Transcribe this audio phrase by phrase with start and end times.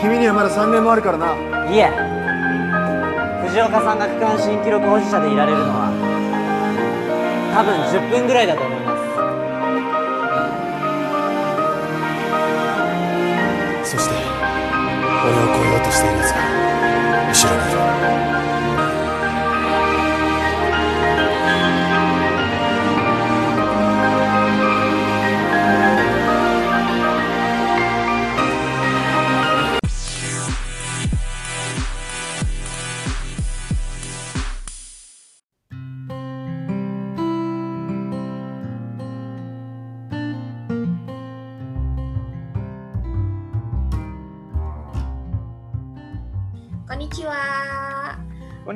[0.00, 1.36] 君にはまだ3年もあるからな。
[1.70, 1.92] いえ。
[3.46, 5.90] 藤岡さんが区間新記録保持者でいられるのは
[7.52, 8.96] 多分10分ぐらいだと思いま
[13.84, 13.90] す。
[13.90, 16.40] そして俺を超えようとしている奴が
[17.28, 18.29] 後ろにいる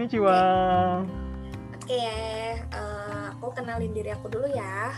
[0.04, 0.36] Konnichiwa.
[1.80, 2.60] Oke, eh,
[3.32, 4.92] aku kenalin diri aku dulu ya.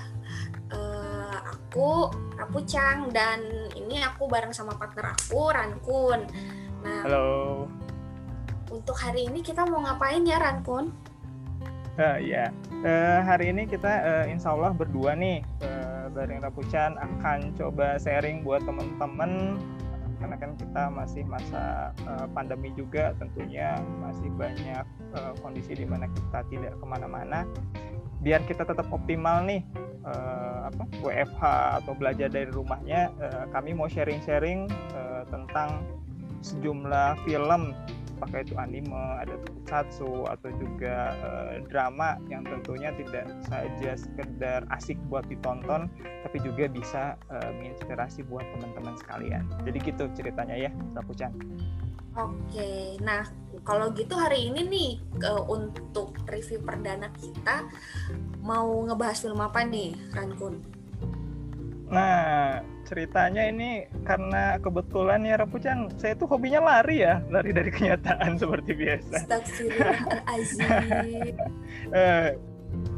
[0.67, 3.39] Eh, aku Rapu Chang dan
[3.79, 6.27] ini aku bareng sama partner aku Rankun.
[6.83, 7.31] Nah, Halo.
[8.67, 10.91] untuk hari ini kita mau ngapain ya Rankun?
[12.03, 12.51] Eh, ya,
[12.83, 18.43] Eh, hari ini kita eh, insya Allah berdua nih eh, bareng Rapucan akan coba sharing
[18.43, 19.55] buat teman-teman
[20.17, 26.09] karena kan kita masih masa eh, pandemi juga tentunya masih banyak eh, kondisi di mana
[26.11, 27.45] kita tidak ke mana-mana.
[28.25, 29.63] Biar kita tetap optimal nih
[30.07, 31.43] eh, apa WFH
[31.83, 35.85] atau belajar dari rumahnya eh, kami mau sharing-sharing eh, tentang
[36.45, 37.75] sejumlah film
[38.17, 44.97] apakah itu anime, ada tokusatsu atau juga eh, drama yang tentunya tidak saja sekedar asik
[45.13, 45.93] buat ditonton,
[46.25, 49.45] tapi juga bisa eh, menginspirasi buat teman-teman sekalian.
[49.69, 51.33] Jadi gitu ceritanya ya, Rapucan.
[52.17, 53.29] Oke, nah
[53.61, 57.69] kalau gitu hari ini nih ke- untuk review perdana kita
[58.41, 60.65] mau ngebahas film apa nih Rankun?
[61.93, 68.39] Nah, ceritanya ini karena kebetulan ya Rapucan, saya tuh hobinya lari ya, lari dari kenyataan
[68.39, 69.27] seperti biasa.
[69.27, 71.35] Astagfirullahaladzim.
[71.87, 72.35] Eh,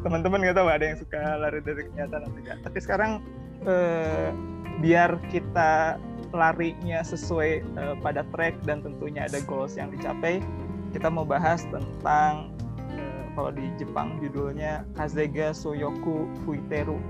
[0.01, 2.57] teman-teman nggak tahu ada yang suka lari dari kenyataan atau tidak.
[2.65, 3.13] Tapi sekarang
[3.67, 4.31] eh,
[4.79, 5.99] biar kita
[6.33, 10.41] larinya sesuai eh, pada track dan tentunya ada goals yang dicapai,
[10.93, 12.53] kita mau bahas tentang
[12.93, 17.01] eh, kalau di Jepang judulnya Kazega Soyoku Fuiteru.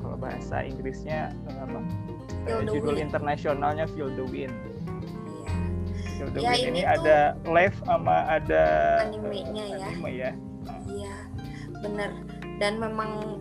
[0.00, 1.80] Kalau bahasa Inggrisnya eh, apa?
[2.44, 3.04] Feel the judul Wind.
[3.08, 4.54] internasionalnya Feel the Wind.
[4.54, 5.50] Iya.
[6.14, 7.18] Feel the Ya, Wind ini ini, ada
[7.48, 8.64] live sama ada
[9.08, 9.86] Animenya ya.
[9.88, 10.30] anime ya.
[10.84, 11.14] Iya,
[11.80, 12.10] bener.
[12.56, 13.40] Dan memang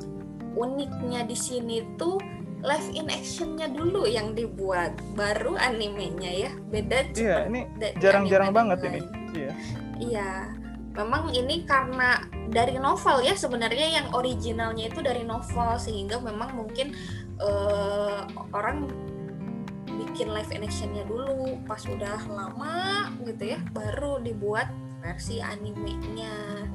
[0.54, 2.18] uniknya di sini tuh
[2.64, 6.52] live in actionnya dulu yang dibuat, baru animenya ya.
[6.72, 7.68] Beda Iya, ini
[8.00, 9.00] jarang-jarang banget ini.
[9.36, 9.52] Iya.
[10.00, 10.32] Iya,
[10.96, 16.94] memang ini karena dari novel ya sebenarnya yang originalnya itu dari novel sehingga memang mungkin
[17.42, 18.22] eh,
[18.54, 18.90] orang
[20.14, 24.70] bikin live actionnya dulu pas udah lama gitu ya baru dibuat
[25.04, 26.70] versi animenya.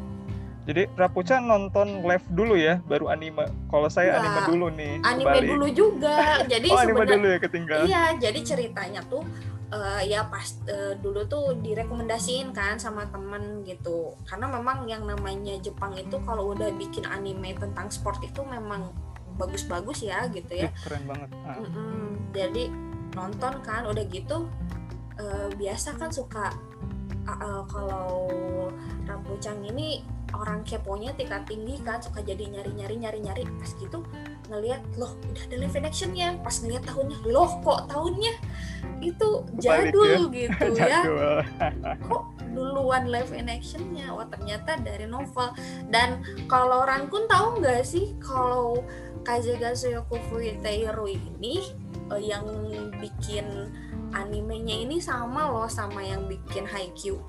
[0.69, 3.49] Jadi Rapuca nonton live dulu ya, baru anime.
[3.73, 4.21] Kalau saya Enggak.
[4.21, 4.95] anime dulu nih.
[5.01, 5.49] Anime kebalik.
[5.49, 6.17] dulu juga.
[6.45, 7.87] Jadi Oh anime sebenarnya dulu ya ketinggalan.
[7.89, 9.25] Iya, jadi ceritanya tuh
[9.73, 14.13] eh, ya pas eh, dulu tuh direkomendasiin kan sama temen gitu.
[14.29, 18.93] Karena memang yang namanya Jepang itu kalau udah bikin anime tentang sport itu memang
[19.39, 20.69] bagus-bagus ya gitu ya.
[20.69, 21.31] Ih, keren banget.
[21.47, 21.63] Ah.
[22.35, 22.65] Jadi
[23.17, 24.51] nonton kan udah gitu
[25.17, 26.53] eh, biasa kan suka
[27.25, 28.29] ah, eh, kalau
[29.09, 30.05] Rambucang ini
[30.37, 34.05] orang keponya tingkat tinggi kan suka jadi nyari-nyari nyari-nyari pas gitu
[34.49, 38.33] ngelihat loh udah ada live actionnya pas ngeliat tahunnya loh kok tahunnya
[39.01, 39.29] itu
[39.61, 41.39] jadul gitu ya Jadul.
[42.05, 42.23] kok
[42.53, 45.53] duluan live in actionnya wah ternyata dari novel
[45.93, 46.21] dan
[46.51, 48.83] kalau Rankun tahu nggak sih kalau
[49.29, 51.69] Kazega Soyoku Fuiteiro ini
[52.09, 52.49] eh, yang
[52.97, 53.45] bikin
[54.17, 57.21] animenya ini sama loh sama yang bikin Haikyuu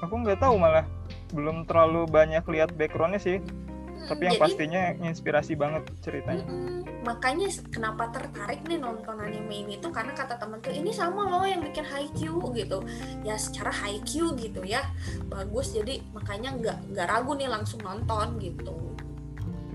[0.00, 0.86] Aku nggak tahu malah.
[1.34, 3.36] Belum terlalu banyak lihat backgroundnya sih.
[3.36, 6.46] Hmm, Tapi yang jadi- pastinya inspirasi banget ceritanya.
[6.46, 6.78] Mm-mm.
[7.00, 11.48] makanya kenapa tertarik nih nonton anime ini tuh karena kata temen tuh ini sama loh
[11.48, 12.84] yang bikin Haikyuu gitu
[13.24, 14.84] ya secara Haikyuu gitu ya
[15.32, 18.76] bagus jadi makanya nggak nggak ragu nih langsung nonton gitu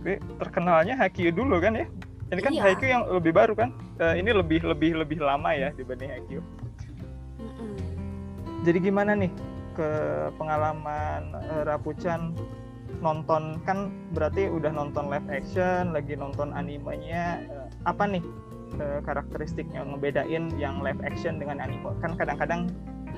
[0.06, 1.90] Tapi terkenalnya Haikyuu dulu kan ya?
[2.30, 2.62] Ini kan Iya.
[2.70, 3.74] Haikyuu yang lebih baru kan?
[3.98, 6.46] Eh, ini lebih lebih lebih lama ya dibanding Haikyuu.
[7.42, 7.74] Mm-mm.
[8.62, 9.34] Jadi gimana nih
[9.74, 9.90] ke
[10.38, 12.38] pengalaman eh, Rapucan
[13.02, 18.22] nonton kan berarti udah nonton live action, lagi nonton animenya eh, apa nih
[18.78, 21.98] eh, karakteristiknya ngebedain yang live action dengan anime?
[21.98, 22.70] Kan kadang-kadang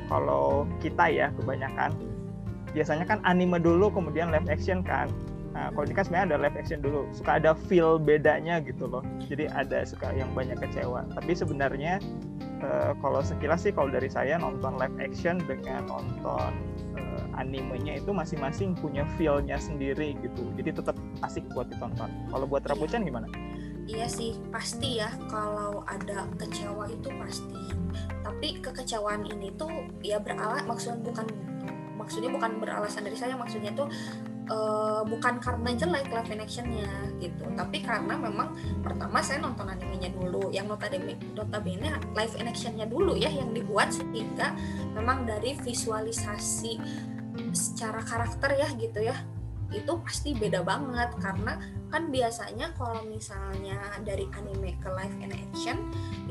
[0.07, 1.91] kalau kita ya kebanyakan
[2.71, 5.11] biasanya kan anime dulu kemudian live action kan.
[5.57, 9.01] Nah, kalau ini kan sebenarnya ada live action dulu, suka ada feel bedanya gitu loh.
[9.25, 11.01] Jadi ada suka yang banyak kecewa.
[11.17, 11.97] Tapi sebenarnya
[12.61, 16.53] uh, kalau sekilas sih kalau dari saya nonton live action dengan nonton
[16.93, 20.45] uh, animenya itu masing-masing punya feel-nya sendiri gitu.
[20.61, 20.93] Jadi tetap
[21.25, 22.13] asik buat ditonton.
[22.29, 23.25] Kalau buat Rapuchan gimana?
[23.89, 27.73] Iya sih, pasti ya kalau ada kecewa itu pasti.
[28.21, 31.25] Tapi kekecewaan ini tuh ya beralat maksudnya bukan
[32.07, 33.91] maksudnya bukan beralasan dari saya, maksudnya tuh
[34.47, 36.87] uh, bukan karena jelek live actionnya
[37.19, 37.43] gitu.
[37.51, 43.27] Tapi karena memang pertama saya nonton animenya dulu yang notabene notabene live actionnya dulu ya
[43.27, 44.55] yang dibuat sehingga
[44.95, 46.79] memang dari visualisasi
[47.53, 49.19] secara karakter ya gitu ya
[49.75, 51.11] itu pasti beda banget.
[51.19, 51.59] Karena
[51.91, 55.77] kan biasanya kalau misalnya dari anime ke live in action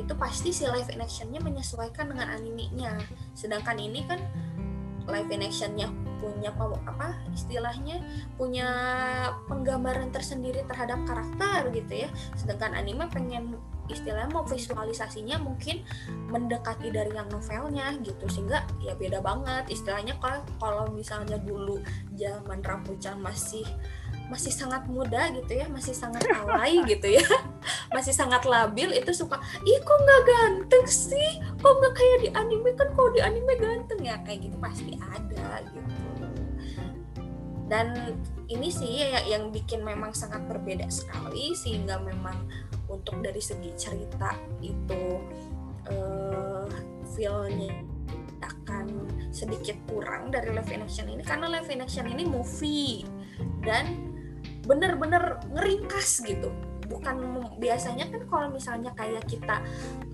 [0.01, 2.97] itu pasti si live in actionnya menyesuaikan dengan animenya.
[3.37, 4.21] Sedangkan ini kan
[5.07, 5.89] live in actionnya
[6.19, 8.03] punya apa istilahnya
[8.35, 8.69] punya
[9.47, 12.09] penggambaran tersendiri terhadap karakter gitu ya.
[12.35, 13.55] Sedangkan anime pengen
[13.87, 15.87] istilahnya mau visualisasinya mungkin
[16.31, 19.71] mendekati dari yang novelnya gitu sehingga ya beda banget.
[19.71, 21.79] Istilahnya kalau kalau misalnya dulu
[22.19, 23.67] zaman Rapuchan masih
[24.27, 27.27] masih sangat muda gitu ya masih sangat alay gitu ya
[27.97, 31.39] masih sangat labil itu suka ih kok nggak ganteng sih?
[31.63, 32.71] Kok nggak kayak di anime?
[32.75, 34.19] Kan kalau di anime ganteng ya?
[34.23, 36.27] Kayak gitu pasti ada gitu.
[37.67, 38.15] Dan
[38.47, 42.47] ini sih ya yang bikin memang sangat berbeda sekali sehingga memang
[42.87, 45.19] untuk dari segi cerita itu
[45.91, 46.71] uh,
[47.11, 47.75] feelnya
[48.39, 53.03] akan sedikit kurang dari live in action ini karena live in action ini movie
[53.67, 54.15] dan
[54.67, 56.51] bener-bener ngeringkas gitu.
[56.87, 59.59] Bukan biasanya kan kalau misalnya kayak kita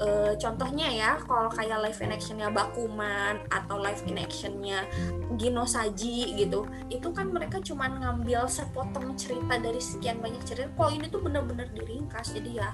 [0.00, 4.88] e, contohnya ya kalau kayak live in actionnya Bakuman atau live in actionnya
[5.36, 10.72] Gino Saji gitu itu kan mereka cuma ngambil sepotong cerita dari sekian banyak cerita.
[10.72, 12.70] Kalau ini tuh bener-bener diringkas jadi ya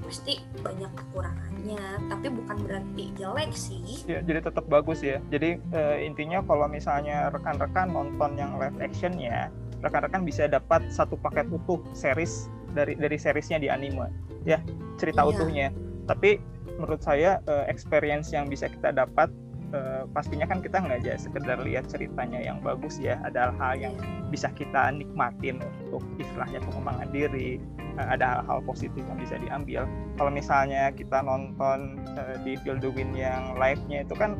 [0.00, 2.08] pasti banyak kekurangannya.
[2.08, 4.08] Tapi bukan berarti jelek sih.
[4.08, 5.20] Ya jadi tetap bagus ya.
[5.28, 9.52] Jadi e, intinya kalau misalnya rekan-rekan nonton yang live action ya
[9.82, 14.08] rekan-rekan bisa dapat satu paket utuh series dari dari seriesnya di anime.
[14.46, 14.62] Ya
[14.96, 15.30] cerita iya.
[15.30, 15.68] utuhnya.
[16.08, 16.38] Tapi
[16.78, 19.28] menurut saya uh, experience yang bisa kita dapat
[19.74, 23.18] uh, pastinya kan kita nggak aja sekedar lihat ceritanya yang bagus ya.
[23.26, 23.94] Ada hal-hal yang
[24.32, 27.58] bisa kita nikmatin untuk istilahnya pengembangan diri.
[27.98, 29.84] Uh, ada hal-hal positif yang bisa diambil.
[30.16, 34.38] Kalau misalnya kita nonton uh, di Field the Wind yang live-nya itu kan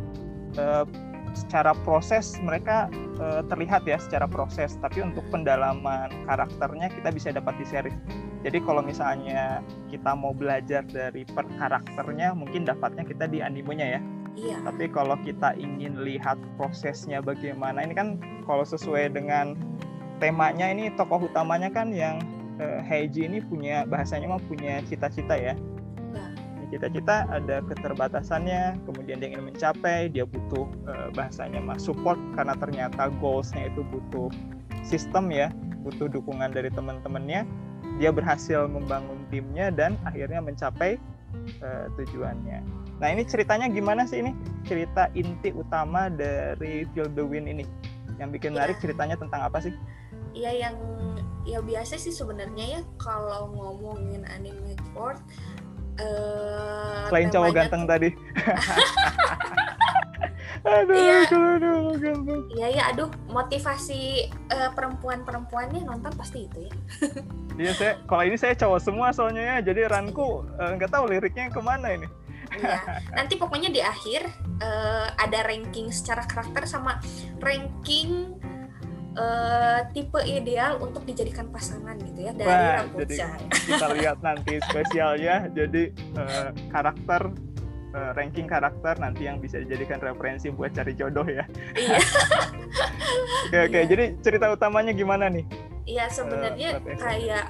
[0.57, 0.89] uh,
[1.33, 2.89] secara proses mereka
[3.21, 4.77] uh, terlihat ya secara proses.
[4.81, 7.97] Tapi untuk pendalaman karakternya kita bisa dapat di series
[8.43, 14.03] jadi kalau misalnya kita mau belajar dari per karakternya mungkin dapatnya kita di animenya ya.
[14.33, 14.65] Iya.
[14.65, 18.17] tapi kalau kita ingin lihat prosesnya bagaimana ini kan
[18.49, 19.53] kalau sesuai dengan
[20.25, 22.17] temanya ini tokoh utamanya kan yang
[22.57, 25.53] uh, Heiji ini punya bahasanya mah punya cita-cita ya
[26.73, 33.13] cita-cita ada keterbatasannya kemudian dia ingin mencapai dia butuh uh, bahasanya mas support karena ternyata
[33.21, 34.33] goalsnya itu butuh
[34.81, 35.53] sistem ya
[35.83, 37.45] butuh dukungan dari teman-temannya.
[37.99, 40.97] Dia berhasil membangun timnya dan akhirnya mencapai
[41.61, 42.63] uh, tujuannya.
[43.03, 44.33] Nah ini ceritanya gimana sih ini?
[44.65, 47.67] Cerita inti utama dari Feel the Wind ini.
[48.23, 48.89] Yang bikin menarik ya.
[48.89, 49.75] ceritanya tentang apa sih?
[50.33, 50.77] Iya yang
[51.43, 55.19] ya biasa sih sebenarnya ya kalau ngomongin anime sport
[56.01, 58.09] uh, selain cowok ganteng tadi.
[60.63, 61.99] Aduh iya, aduh
[62.55, 66.73] iya ya aduh motivasi uh, perempuan-perempuannya nonton pasti itu ya.
[67.53, 71.05] Iya saya kalau ini saya cowok semua soalnya ya jadi ranku eh, nggak uh, tahu
[71.11, 72.09] liriknya ke mana ini.
[72.57, 72.81] Iya,
[73.19, 74.25] nanti pokoknya di akhir
[74.63, 76.97] uh, ada ranking secara karakter sama
[77.45, 78.39] ranking
[79.17, 83.17] uh, tipe ideal untuk dijadikan pasangan gitu ya dari Wah, Jadi
[83.69, 87.33] kita lihat nanti spesialnya jadi uh, karakter
[87.93, 91.45] uh, ranking karakter nanti yang bisa dijadikan referensi buat cari jodoh ya.
[91.77, 91.99] Iya.
[93.49, 93.85] oke oke iya.
[93.89, 95.45] jadi cerita utamanya gimana nih?
[95.85, 97.47] Iya sebenarnya uh, kayak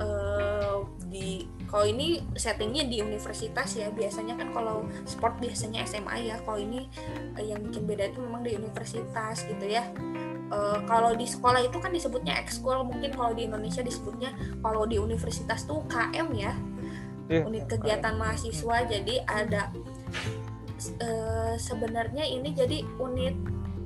[0.00, 6.38] uh, di kalau ini settingnya di universitas ya biasanya kan kalau sport biasanya SMA ya
[6.46, 6.86] kalau ini
[7.34, 9.82] uh, yang bikin beda itu memang di universitas gitu ya
[10.50, 15.00] uh, kalau di sekolah itu kan disebutnya ekskul mungkin kalau di Indonesia disebutnya kalau di
[15.00, 16.52] universitas tuh KM ya
[17.30, 18.20] yeah, unit kegiatan KM.
[18.20, 19.72] mahasiswa jadi ada
[21.00, 23.36] uh, sebenarnya ini jadi unit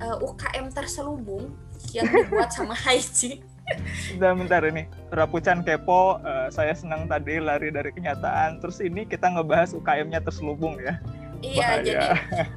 [0.03, 1.55] uh, eh, UKM terselubung
[1.95, 3.43] yang dibuat sama Haiji
[4.17, 9.29] Udah bentar ini Rapucan kepo uh, saya senang tadi lari dari kenyataan terus ini kita
[9.29, 10.97] ngebahas UKM-nya terselubung ya
[11.45, 11.85] iya Bahaya.
[11.85, 12.07] jadi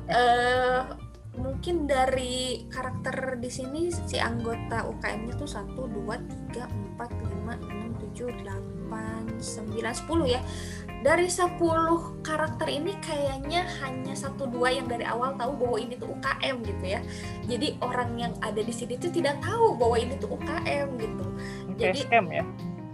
[0.07, 0.81] uh,
[1.39, 7.95] mungkin dari karakter di sini si anggota UKM-nya tuh satu dua tiga empat 4, 5,
[8.11, 10.41] 6, 7, 8, 9, 10 ya.
[11.01, 11.57] Dari 10
[12.21, 16.85] karakter ini kayaknya hanya satu dua yang dari awal tahu bahwa ini tuh UKM gitu
[16.85, 17.01] ya.
[17.49, 21.25] Jadi orang yang ada di sini tuh tidak tahu bahwa ini tuh UKM gitu.
[21.79, 22.43] Kayak Jadi- scam ya?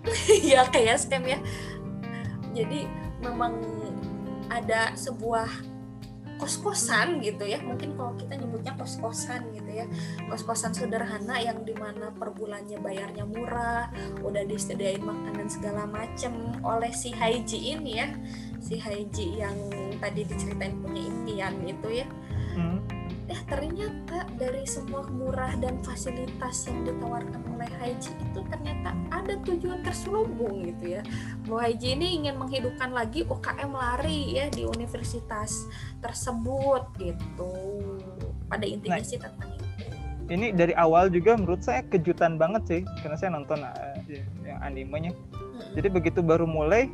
[0.55, 1.39] Ya kayak scam ya.
[2.55, 2.87] Jadi
[3.19, 3.59] memang
[4.47, 5.51] ada sebuah
[6.37, 7.61] kos-kosan gitu ya.
[7.61, 9.85] Mungkin kalau kita nyebutnya kos-kosan gitu ya.
[10.29, 13.91] Kos-kosan sederhana yang di mana per bulannya bayarnya murah
[14.23, 16.33] udah disediain makanan segala macem.
[16.65, 18.07] Oleh si Haiji ini ya.
[18.57, 19.57] Si Haiji yang
[20.01, 22.07] tadi diceritain punya impian itu ya.
[22.57, 22.96] Hmm.
[23.27, 29.83] Eh ternyata dari semua murah dan fasilitas yang ditawarkan oleh Haji itu ternyata ada tujuan
[29.83, 31.01] terselubung gitu ya.
[31.43, 35.67] Bahwa Haji ini ingin menghidupkan lagi UKM lari ya di universitas
[35.99, 37.51] tersebut gitu.
[38.47, 39.07] Pada intinya Nah.
[39.07, 39.65] sih tentang itu.
[40.27, 45.11] Ini dari awal juga menurut saya kejutan banget sih karena saya nonton eh, yang animenya.
[45.75, 46.87] Jadi begitu baru mulai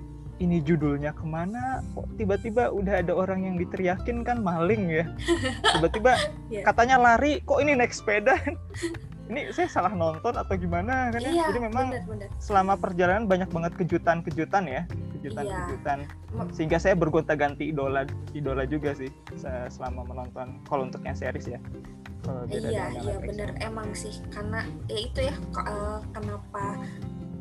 [0.43, 1.79] ini judulnya ke mana?
[1.93, 5.05] Kok tiba-tiba udah ada orang yang diteriakin kan maling ya?
[5.73, 6.61] Tiba-tiba Iya.
[6.63, 8.35] katanya lari kok ini naik sepeda?
[9.23, 11.07] Ini saya salah nonton atau gimana?
[11.07, 11.31] Kan ya?
[11.31, 14.83] Iya jadi memang benar-benar selama perjalanan banyak banget kejutan-kejutan ya
[15.15, 16.03] kejutan-kejutan.
[16.51, 18.03] Sehingga saya bergonta-ganti idola
[18.35, 21.59] idola juga sih se- selama menonton kalau untuk yang series ya.
[22.19, 23.23] Kalau beda iya iya Netflix.
[23.25, 26.63] bener emang sih karena ya itu ya eh, kenapa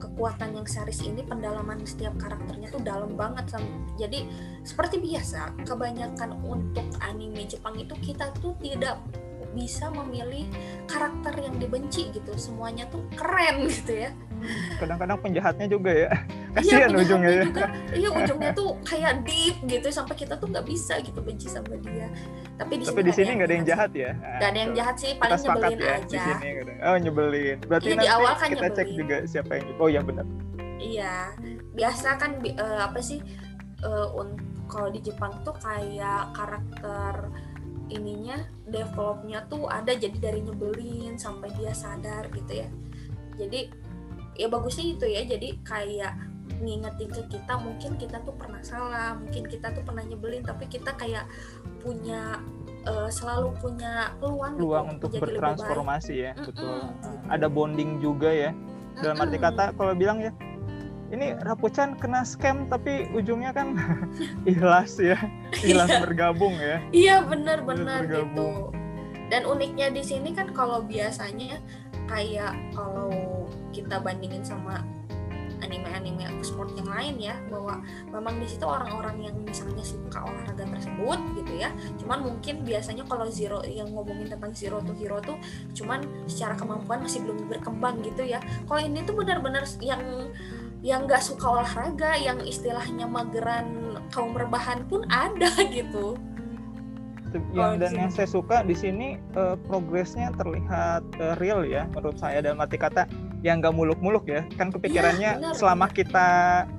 [0.02, 3.54] kekuatan yang series ini pendalaman setiap karakternya tuh dalam banget
[3.94, 4.26] jadi
[4.66, 8.98] seperti biasa kebanyakan untuk anime Jepang itu kita tuh tidak
[9.52, 10.48] bisa memilih
[10.84, 12.32] karakter yang dibenci gitu.
[12.34, 14.10] Semuanya tuh keren gitu ya.
[14.76, 16.10] Kadang-kadang penjahatnya juga ya.
[16.52, 17.42] Iya kasihan ujungnya ya.
[17.46, 17.64] juga.
[17.94, 22.10] Iya ujungnya tuh kayak deep gitu sampai kita tuh nggak bisa gitu benci sama dia.
[22.58, 24.10] Tapi di tapi di sini nggak ada yang jahat ya?
[24.12, 26.20] nggak ada yang jahat sih paling nyebelin ya di aja.
[26.28, 27.58] sini nggak ada- oh nyebelin.
[27.64, 28.98] Berarti Iya, di awal kan kita cek nyebelin.
[28.98, 30.26] juga siapa yang oh ya benar.
[30.76, 31.14] Iya,
[31.72, 33.18] biasa kan eh, apa sih
[34.12, 37.14] un- kalau di Jepang tuh kayak karakter
[37.92, 42.68] ininya developnya tuh ada jadi dari nyebelin sampai dia sadar gitu ya.
[43.36, 43.68] Jadi
[44.40, 45.22] ya bagusnya itu ya.
[45.28, 46.12] Jadi kayak
[46.62, 50.94] ngingetin ke kita mungkin kita tuh pernah salah, mungkin kita tuh pernah nyebelin tapi kita
[50.94, 51.26] kayak
[51.82, 52.38] punya
[52.86, 55.30] eh, selalu punya peluang, gitu peluang untuk lebih baik.
[55.38, 57.08] bertransformasi ya Mm-mm, betul gitu.
[57.30, 58.50] ada bonding juga ya
[59.02, 60.30] dalam arti kata kalau bilang ya
[61.12, 63.76] ini Rapuchan kena scam tapi ujungnya kan
[64.50, 65.20] ikhlas ya.
[65.52, 66.00] Ikhlas Iya.
[66.00, 66.76] bergabung ya.
[66.90, 68.72] Iya benar-benar gitu.
[69.28, 71.60] Dan uniknya di sini kan kalau biasanya
[72.08, 73.12] kayak kalau
[73.72, 74.80] kita bandingin sama
[75.62, 77.78] anime-anime sport yang lain ya bahwa
[78.10, 81.70] memang di situ orang-orang yang misalnya suka olahraga tersebut gitu ya.
[82.02, 85.38] Cuman mungkin biasanya kalau zero yang ngomongin tentang zero to hero tuh
[85.72, 88.42] cuman secara kemampuan masih belum berkembang gitu ya.
[88.66, 90.02] Kalau ini tuh benar-benar yang
[90.82, 96.18] yang nggak suka olahraga yang istilahnya mageran kaum rebahan pun ada gitu
[97.56, 98.00] yang di dan sini.
[98.04, 102.76] yang saya suka di sini eh, progresnya terlihat eh, real ya menurut saya dalam arti
[102.76, 103.08] kata
[103.42, 106.28] yang nggak muluk-muluk ya kan kepikirannya benar, selama kita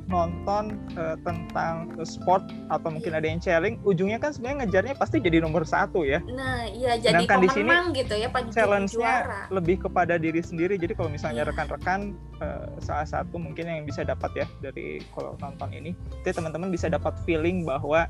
[0.07, 5.19] nonton eh, tentang eh, sport atau mungkin ada yang challenge ujungnya kan sebenarnya ngejarnya pasti
[5.19, 9.41] jadi nomor satu ya Nah, iya jadi Sedangkan di sini gitu ya, challenge-nya juara.
[9.51, 10.79] lebih kepada diri sendiri.
[10.79, 11.49] Jadi kalau misalnya Iya.
[11.51, 11.99] rekan-rekan
[12.39, 15.91] eh, salah satu mungkin yang bisa dapat ya dari kalau nonton ini,
[16.23, 18.07] itu teman-teman bisa dapat feeling bahwa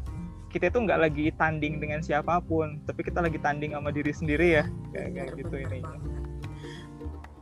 [0.53, 4.61] kita itu nggak lagi tanding dengan siapa pun, tapi kita lagi tanding sama diri sendiri
[4.61, 6.22] ya, kayak Bener, gitu banget.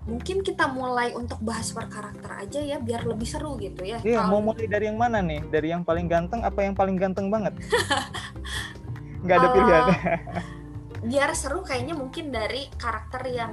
[0.01, 4.01] Mungkin kita mulai untuk bahas per karakter aja ya, biar lebih seru gitu ya.
[4.01, 5.45] Iya, mau mulai dari yang mana nih?
[5.45, 7.53] Dari yang paling ganteng apa yang paling ganteng banget?
[9.23, 9.85] Nggak ada Kalau- pilihan.
[11.01, 13.49] biar seru kayaknya mungkin dari karakter yang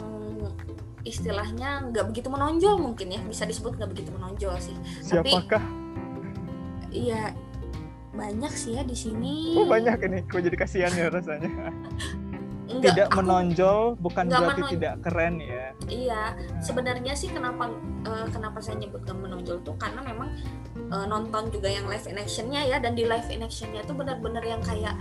[1.00, 4.76] istilahnya nggak begitu menonjol mungkin ya, bisa disebut nggak begitu menonjol sih.
[5.08, 5.64] Tapi Siapakah?
[6.92, 7.32] iya
[8.12, 9.56] banyak sih ya di sini.
[9.56, 11.48] Oh banyak ini, kok jadi kasihan ya rasanya.
[12.68, 14.74] Nggak, Tidak aku- menonjol bukan nggak berarti menonjol.
[14.76, 15.66] tidak keren ya.
[15.84, 16.22] Iya,
[16.60, 17.72] sebenarnya sih kenapa
[18.02, 20.28] eh, kenapa saya nyebut gak menonjol tuh karena memang
[20.76, 24.42] eh, nonton juga yang live in actionnya ya dan di live in actionnya tuh benar-benar
[24.42, 24.92] yang kayak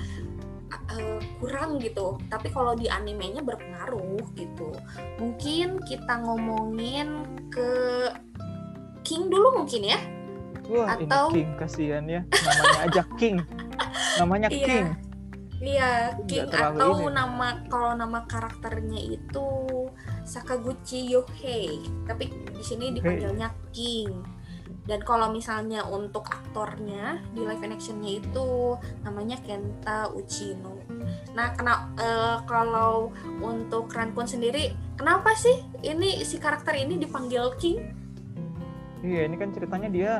[0.89, 2.15] eh, kurang gitu.
[2.25, 4.71] Tapi kalau di animenya berpengaruh gitu.
[5.17, 7.69] Mungkin kita ngomongin ke
[9.01, 9.99] King dulu mungkin ya.
[10.67, 12.21] Wah, Atau- ini King kasihan ya.
[12.27, 13.37] Namanya aja King.
[14.19, 14.65] Namanya Iya.
[14.65, 14.87] King.
[15.57, 17.17] Iya, King atau ini.
[17.17, 19.49] nama kalau nama karakternya itu
[20.21, 24.37] Sakaguchi Yohei, tapi di sini dipanggilnya King.
[24.87, 30.79] Dan kalau misalnya untuk aktornya di live actionnya itu namanya Kenta Uchino.
[31.35, 33.11] Nah, kena eh, kalau
[33.43, 37.83] untuk Ranpun sendiri, kenapa sih ini si karakter ini dipanggil King?
[39.03, 40.11] Iya, ini kan ceritanya dia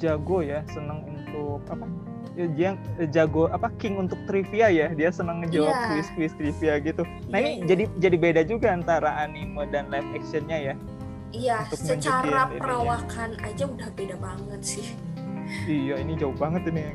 [0.00, 2.09] jago ya, seneng untuk apa?
[2.38, 4.86] Ya, dia eh, jago apa king untuk trivia ya.
[4.94, 5.86] Dia seneng ngejawab Iya.
[5.90, 7.02] quiz-quiz trivia gitu.
[7.26, 7.64] Nah, Iya, ini iya.
[7.66, 10.74] jadi jadi beda juga antara anime dan live actionnya ya.
[11.30, 14.86] Iya, untuk secara perawakan aja udah beda banget sih.
[15.66, 16.94] Iya, ini jauh banget ini.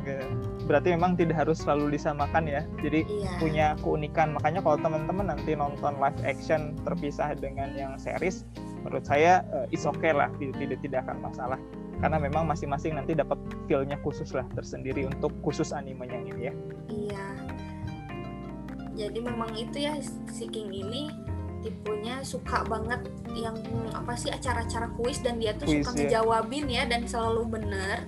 [0.64, 2.64] Berarti memang tidak harus selalu disamakan ya.
[2.80, 3.32] Jadi Iya.
[3.36, 4.32] punya keunikan.
[4.32, 8.48] Makanya kalau teman-teman nanti nonton live action terpisah dengan yang series,
[8.84, 11.60] menurut saya eh, is okay lah, tidak tidak akan masalah.
[12.00, 16.54] Karena memang masing-masing nanti dapat feel-nya khusus lah tersendiri untuk khusus animenya ini ya.
[16.92, 17.26] Iya.
[18.96, 20.00] Jadi memang itu ya
[20.32, 21.12] si King ini
[21.66, 23.58] tipenya suka banget yang
[23.92, 26.00] apa sih acara-acara kuis dan dia tuh Kuis, suka ya.
[26.06, 28.06] ngejawabin ya dan selalu bener.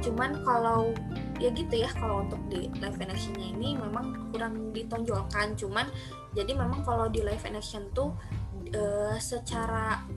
[0.00, 0.96] Cuman kalau
[1.36, 5.54] ya gitu ya kalau untuk di live actionnya ini memang kurang ditonjolkan.
[5.60, 5.86] Cuman
[6.32, 8.16] jadi memang kalau di live action tuh
[8.72, 10.08] eh, secara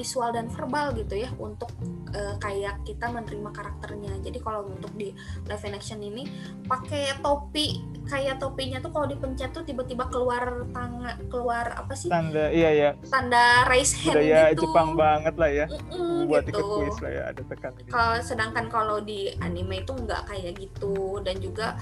[0.00, 1.68] visual dan verbal gitu ya untuk
[2.16, 4.16] eh, kayak kita menerima karakternya.
[4.24, 5.12] Jadi kalau untuk di
[5.44, 6.24] live action ini
[6.64, 12.50] pakai topi kayak topinya tuh kalau dipencet tuh tiba-tiba keluar tangan keluar apa sih Tanda
[12.50, 15.66] iya ya, tanda raise hand budaya gitu Jepang banget lah ya.
[15.68, 16.58] Mm-mm, Buat gitu.
[16.58, 17.72] ikut kuis lah ya, ada tekan.
[17.86, 21.76] Kalau sedangkan kalau di anime itu nggak kayak gitu dan juga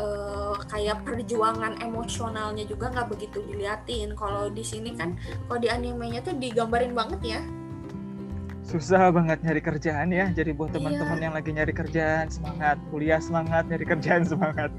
[0.00, 4.16] eh, kayak perjuangan emosionalnya juga nggak begitu diliatin.
[4.16, 7.40] Kalau di sini kan kalau di animenya tuh digambarin banget ya.
[8.64, 10.30] Susah banget nyari kerjaan ya.
[10.30, 10.78] Jadi buat Iya.
[10.78, 14.70] teman-teman yang lagi nyari kerjaan semangat, kuliah semangat, nyari kerjaan semangat.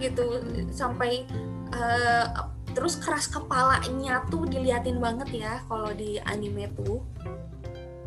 [0.00, 0.24] Gitu
[0.72, 1.28] sampai
[1.76, 2.26] eh,
[2.72, 7.04] terus keras kepalanya tuh diliatin banget ya kalau di anime tuh.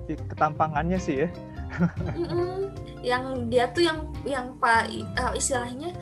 [0.09, 1.29] Ketampangannya sih ya.
[2.17, 2.73] Mm-mm.
[3.05, 5.93] yang dia tuh yang yang pak eh, istilahnya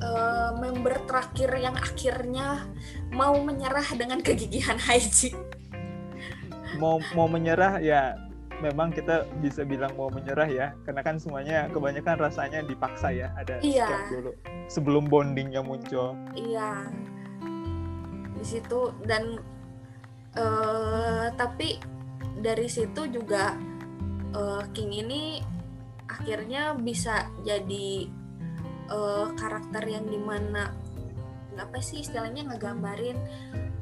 [0.00, 2.66] eh, member terakhir yang akhirnya
[3.12, 5.32] mau menyerah dengan kegigihan Haiji.
[6.80, 8.16] mau mau menyerah ya
[8.64, 13.58] memang kita bisa bilang mau menyerah ya karena kan semuanya kebanyakan rasanya dipaksa ya ada
[13.60, 13.84] Iya.
[13.84, 14.30] step dulu
[14.70, 16.88] sebelum bondingnya muncul Iya.
[18.38, 19.36] Di situ dan
[20.32, 21.76] eh tapi
[22.40, 23.52] dari situ juga
[24.32, 25.22] eh, King ini
[26.08, 28.08] akhirnya bisa jadi
[28.90, 30.72] eh, karakter yang di mana
[31.52, 33.16] apa sih istilahnya ngegambarin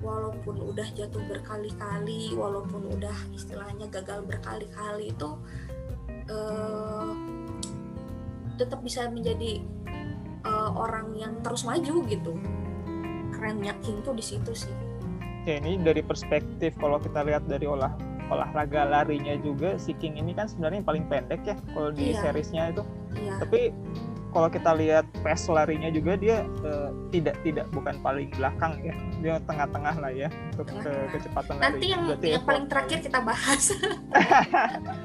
[0.03, 5.31] walaupun udah jatuh berkali-kali walaupun udah istilahnya gagal berkali-kali itu
[6.27, 7.11] eh,
[8.59, 9.63] tetap bisa menjadi
[10.45, 12.35] eh, orang yang terus maju gitu.
[13.31, 14.75] Kerennya King tuh di situ sih.
[15.49, 20.31] Ya ini dari perspektif kalau kita lihat dari olah olahraga larinya juga si King ini
[20.31, 22.21] kan sebenarnya yang paling pendek ya kalau di Iya.
[22.21, 22.83] seriesnya itu.
[23.13, 23.35] Iya.
[23.39, 23.61] Tapi
[24.31, 29.35] kalau kita lihat pace larinya juga dia eh, tidak tidak bukan paling belakang ya dia
[29.43, 31.65] tengah-tengah lah ya untuk ke- kecepatan lari.
[31.67, 33.63] Nanti yang Berarti yang paling terakhir kita bahas.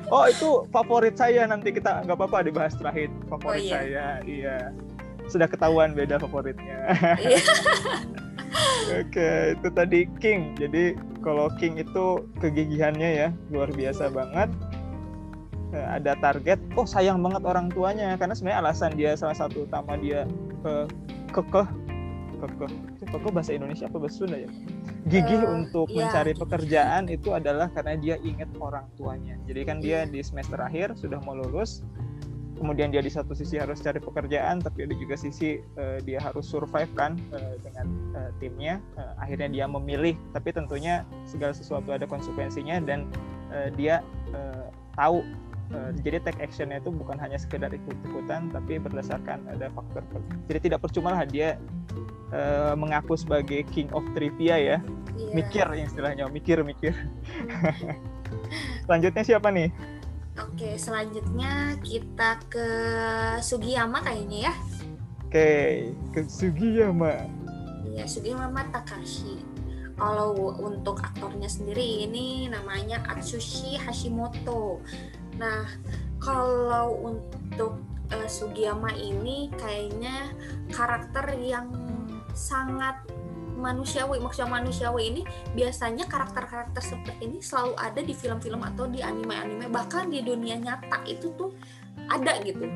[0.07, 3.73] Oh itu favorit saya nanti kita nggak apa-apa dibahas terakhir favorit Oh, iya.
[3.75, 4.57] saya iya.
[5.25, 6.77] Sudah ketahuan beda favoritnya.
[8.55, 9.03] Iya.
[9.03, 10.55] Oke itu tadi King.
[10.55, 14.49] Jadi kalau King itu kegigihannya ya luar biasa banget.
[15.73, 16.61] Eh, ada target.
[16.79, 18.15] Oh sayang banget orang tuanya.
[18.15, 20.23] Karena sebenarnya alasan dia salah satu utama dia
[20.63, 20.85] eh,
[21.33, 21.67] kekeh.
[22.35, 22.71] Kekeh.
[22.99, 23.87] Itu kekeh bahasa Indonesia?
[23.89, 24.49] Apa bahasa Sunda ya?
[25.05, 29.37] Gigih Eh, untuk iya, mencari pekerjaan itu adalah karena dia ingat orang tuanya.
[29.45, 30.09] Jadi kan dia Iya.
[30.09, 31.85] di semester akhir sudah mau lulus
[32.55, 36.47] kemudian dia di satu sisi harus cari pekerjaan tapi ada juga sisi eh, dia harus
[36.47, 38.79] survive kan eh, dengan eh, timnya.
[38.95, 43.07] Eh, akhirnya dia memilih tapi tentunya segala sesuatu ada konsekuensinya dan
[43.51, 45.21] eh, dia eh, tahu
[45.75, 50.01] eh, jadi take actionnya itu bukan hanya sekedar ikut-ikutan tapi berdasarkan ada faktor
[50.47, 51.59] jadi tidak percuma lah dia
[52.31, 54.77] eh, mengaku sebagai king of trivia ya.
[55.15, 55.31] Iya.
[55.31, 56.91] mikir yang istilahnya mikir mikir.
[58.83, 59.71] Selanjutnya siapa nih
[60.39, 62.67] oke selanjutnya kita ke
[63.39, 64.53] Sugiyama kayaknya ya
[65.27, 65.49] oke
[66.11, 67.45] ke Sugiyama
[67.95, 69.39] Iya, Sugiyama Takashi.
[69.95, 74.83] Kalau untuk aktornya sendiri ini namanya Atsushi Hashimoto.
[75.39, 75.63] Nah,
[76.19, 77.79] kalau untuk
[78.11, 80.35] eh, Sugiyama ini kayaknya
[80.75, 81.71] karakter yang
[82.35, 82.99] sangat
[83.55, 84.19] manusiawi.
[84.19, 85.21] Maksudnya manusiawi ini
[85.55, 91.01] biasanya karakter-karakter seperti ini selalu ada di film-film atau di anime-anime bahkan di dunia nyata
[91.07, 91.55] itu tuh
[92.11, 92.67] ada gitu.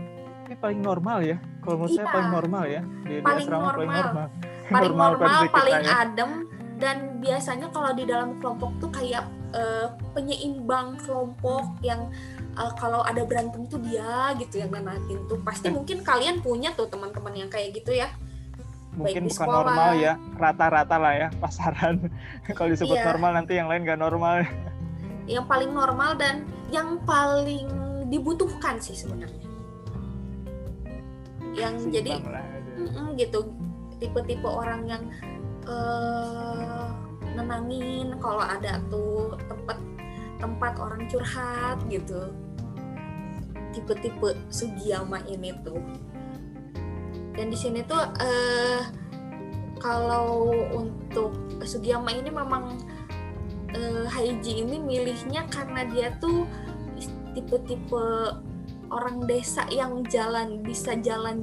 [0.50, 2.14] ini paling normal ya kalau menurut saya Iya.
[2.18, 4.10] paling normal ya di, di Paling asrama paling normal.
[4.10, 4.28] normal
[4.70, 5.94] paling normal, kita paling ya.
[6.02, 6.32] adem
[6.80, 9.88] dan biasanya kalau di dalam kelompok tuh kayak eh,
[10.18, 12.10] penyeimbang kelompok yang
[12.58, 16.90] eh, kalau ada berantem tuh dia gitu yang nenatin tuh pasti mungkin kalian punya tuh
[16.90, 18.10] teman-teman yang kayak gitu ya
[19.00, 19.56] mungkin bukan sekolah.
[19.64, 21.96] normal ya rata-rata lah ya pasaran
[22.58, 23.08] kalau disebut Iya.
[23.16, 24.44] normal nanti yang lain nggak normal
[25.30, 27.66] yang paling normal dan yang paling
[28.12, 29.46] dibutuhkan sih sebenarnya
[31.56, 32.46] yang jadi Seimbang lah,
[33.16, 33.16] gitu.
[33.16, 33.40] gitu
[34.00, 35.04] tipe-tipe orang yang
[35.68, 36.88] eh
[37.36, 39.78] nenangin kalau ada tuh tempat
[40.40, 42.32] tempat orang curhat gitu
[43.76, 45.78] tipe-tipe Sugiyama ini tuh
[47.40, 48.84] dan di sini tuh eh
[49.80, 51.32] kalau untuk
[51.64, 52.76] Sugiyama ini memang
[53.72, 56.44] eh, Haiji ini milihnya karena dia tuh
[57.32, 58.36] tipe-tipe
[58.92, 61.40] orang desa yang jalan bisa jalan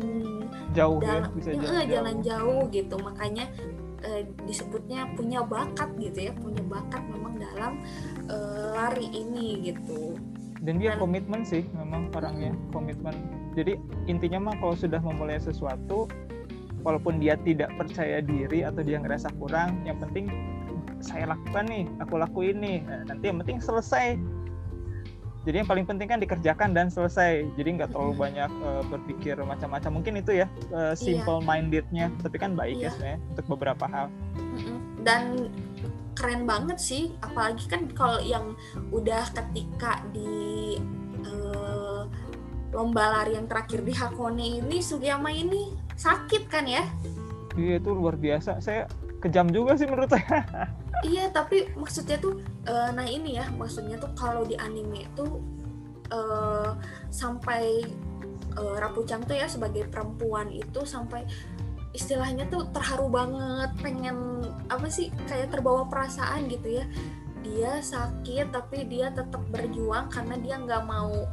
[0.77, 2.63] jauh ya dalam bisa eh, jalan, jalan jauh.
[2.69, 2.95] gitu.
[3.01, 3.49] Makanya
[4.05, 7.81] eh, disebutnya punya bakat gitu ya punya bakat memang dalam
[8.29, 10.21] eh, lari ini gitu.
[10.61, 16.05] Dan dia Dan- komitmen sih memang orangnya komitmen jadi intinya mah kalau sudah memulai sesuatu
[16.85, 20.29] walaupun dia tidak percaya diri atau dia ngerasa kurang yang penting
[21.01, 22.79] saya lakukan nih aku lakuin nih.
[22.85, 24.17] Nah, nanti yang penting selesai.
[25.47, 27.47] Jadi yang paling penting kan dikerjakan dan selesai.
[27.55, 30.03] Jadi nggak terlalu banyak eh, berpikir macam-macam.
[30.03, 32.11] Mungkin itu ya eh, simple mindednya.
[32.19, 32.91] Tapi kan baik ya Iya.
[32.91, 34.07] sebenarnya untuk beberapa hal.
[35.07, 35.23] Dan
[36.19, 37.15] keren banget sih.
[37.23, 38.59] Apalagi kan kalau yang
[38.91, 40.83] udah ketika di
[41.23, 41.76] eh,
[42.75, 46.85] lomba lari yang terakhir di Hakone ini Sugiyama ini sakit kan ya?
[47.57, 48.61] Iya itu luar biasa.
[48.61, 48.85] Saya
[49.21, 50.45] kejam juga sih menurut saya.
[51.05, 55.45] Iya, tapi maksudnya tuh, eh, nah ini ya, maksudnya tuh kalau di anime tuh
[56.09, 56.73] eh,
[57.13, 57.85] sampai
[58.57, 61.29] eh, Rapucang tuh ya sebagai perempuan itu sampai
[61.93, 64.41] istilahnya tuh terharu banget, pengen
[64.73, 66.85] apa sih kayak terbawa perasaan gitu ya.
[67.45, 71.29] Dia sakit tapi dia tetap berjuang karena dia nggak mau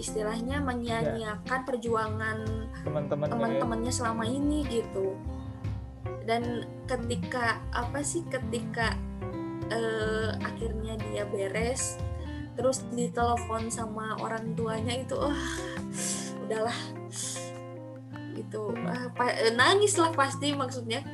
[0.00, 0.64] istilahnya
[1.68, 2.42] perjuangan
[2.82, 3.32] teman-teman ya.
[3.36, 5.14] teman-temannya selama ini gitu.
[6.24, 8.96] Dan ketika apa sih ketika
[9.68, 12.00] eh, akhirnya dia beres
[12.56, 15.44] terus ditelepon sama orang tuanya itu wah
[16.48, 16.78] udahlah.
[18.34, 18.62] Gitu.
[18.88, 21.04] Ah, pa- eh, nangis lah pasti maksudnya.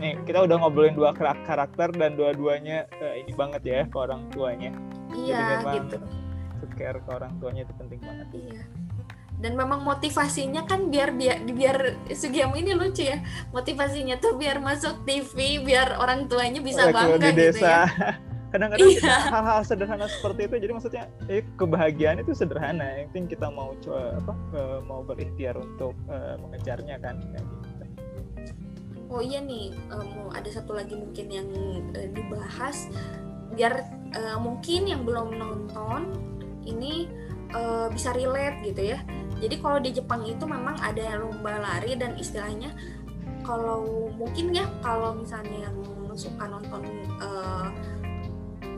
[0.00, 4.30] Nih, kita udah ngobrolin dua karak- karakter dan dua-duanya eh, ini banget ya ke orang
[4.32, 4.72] tuanya.
[5.12, 6.21] iya memang gitu
[6.62, 8.28] To care ke orang tuanya itu penting banget.
[8.32, 8.62] iya
[9.42, 11.76] dan memang motivasinya kan biar biar biar
[12.14, 13.18] Sugiyama ini lucu ya
[13.50, 17.90] motivasinya tuh biar masuk TV biar orang tuanya bisa bangga di gitu ya
[18.52, 19.16] Kadang-kadang Iya.
[19.32, 22.84] hal-hal sederhana seperti itu, jadi maksudnya eh, kebahagiaan itu sederhana.
[23.00, 27.16] Yang penting kita mau coba apa eh, mau berikhtiar untuk eh, mengejarnya kan.
[27.32, 27.84] Kayak gitu.
[29.08, 31.48] Oh iya nih, eh, mau ada satu lagi mungkin yang
[31.96, 32.92] eh, dibahas
[33.56, 33.72] biar
[34.20, 36.12] eh, mungkin yang belum nonton
[36.66, 37.08] ini
[37.52, 38.98] eh, bisa relate gitu ya.
[39.42, 42.70] Jadi kalau di Jepang itu memang ada lomba lari dan istilahnya
[43.42, 45.76] kalau mungkin ya kalau misalnya yang
[46.14, 46.84] suka nonton
[47.18, 47.68] eh,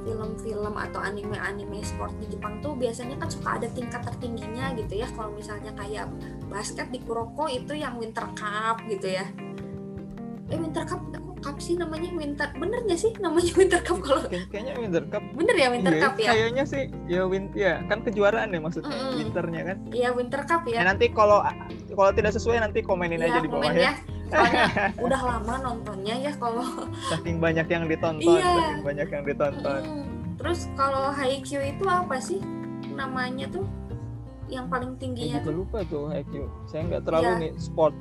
[0.05, 5.09] film-film atau anime-anime sport di Jepang tuh biasanya kan suka ada tingkat tertingginya gitu ya.
[5.12, 6.09] Kalau misalnya kayak
[6.49, 9.27] basket di Kuroko itu yang Winter Cup gitu ya
[10.53, 11.01] eh Winter Cup
[11.45, 15.23] cup sih namanya Winter bener nggak sih namanya Winter Cup kalau Kayak- Kayaknya Winter Cup.
[15.31, 18.89] bener ya Winter iya, Cup ya Kayaknya sih ya win ya kan kejuaraan ya maksudnya
[18.91, 19.21] Mm-mm.
[19.21, 19.77] winternya kan.
[19.93, 21.45] iya Winter Cup Ya ya nanti kalau
[21.93, 23.85] kalau tidak sesuai nanti komenin aja Iya, di bawah komen ya.
[23.85, 23.93] ya
[24.25, 24.65] soalnya
[25.05, 26.65] udah lama nontonnya ya kalau
[27.07, 28.51] Saking banyak yang ditonton, Iya.
[28.51, 29.83] saking banyak yang ditonton.
[29.85, 30.05] Mm.
[30.35, 32.41] terus kalau Haikyuu itu apa sih
[32.91, 33.69] namanya tuh
[34.47, 36.49] yang paling tingginya juga tuh lupa tuh Haikyuu.
[36.65, 37.41] Saya nggak terlalu Iya.
[37.41, 37.95] nih sport.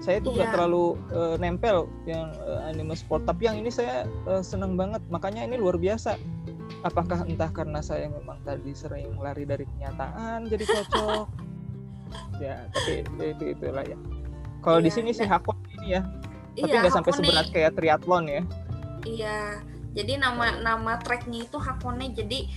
[0.00, 0.54] Saya tuh nggak Iya.
[0.54, 3.22] terlalu eh, nempel yang eh, anime sport.
[3.22, 5.04] Tapi yang ini saya eh, seneng banget.
[5.06, 6.16] Makanya ini luar biasa.
[6.80, 11.26] Apakah entah karena saya memang tadi sering lari dari kenyataan jadi cocok?
[12.44, 13.98] ya, tapi itu itulah ya.
[14.60, 16.02] Kalau di Iya, sini sih dan- Hakon ini ya,
[16.52, 17.26] tapi iya nggak sampai Hakone.
[17.26, 18.42] seberat kayak triathlon ya.
[19.02, 19.38] Iya,
[19.92, 22.12] jadi nama nama tracknya itu Hakone.
[22.12, 22.48] Jadi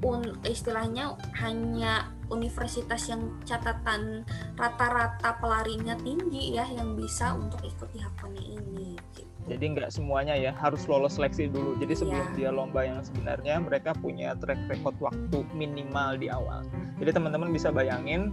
[0.00, 8.00] un, istilahnya hanya universitas yang catatan rata-rata pelarinya tinggi ya yang bisa untuk ikut di
[8.00, 8.96] Hakone ini.
[9.12, 9.28] gitu.
[9.44, 11.76] Jadi nggak semuanya ya harus lolos seleksi dulu.
[11.76, 12.36] Jadi sebelum Iya.
[12.36, 16.64] dia lomba yang sebenarnya mereka punya track record waktu minimal di awal.
[16.96, 18.32] Jadi teman-teman bisa bayangin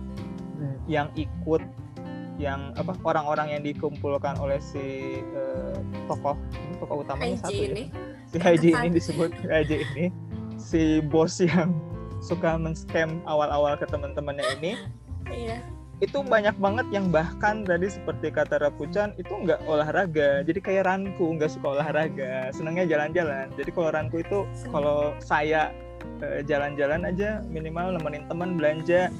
[0.87, 1.59] yang ikut
[2.39, 4.79] yang apa orang-orang yang dikumpulkan oleh si
[5.21, 5.77] eh,
[6.07, 6.33] tokoh
[6.79, 7.69] tokoh utamanya satu Haiji ya.
[7.69, 7.83] ini.
[8.31, 10.05] Si Haji ini disebut Haji ini
[10.55, 11.75] si bos yang
[12.21, 14.71] suka men-scam awal-awal ke teman-temannya ini
[15.27, 15.57] Iya.
[16.01, 20.41] itu banyak banget yang bahkan tadi seperti kata Rapucan itu nggak olahraga.
[20.41, 23.53] Jadi kayak Ranku nggak suka olahraga senangnya jalan-jalan.
[23.53, 25.69] Jadi kalau Ranku itu kalau saya
[26.25, 29.13] eh, jalan-jalan aja minimal nemenin teman belanja.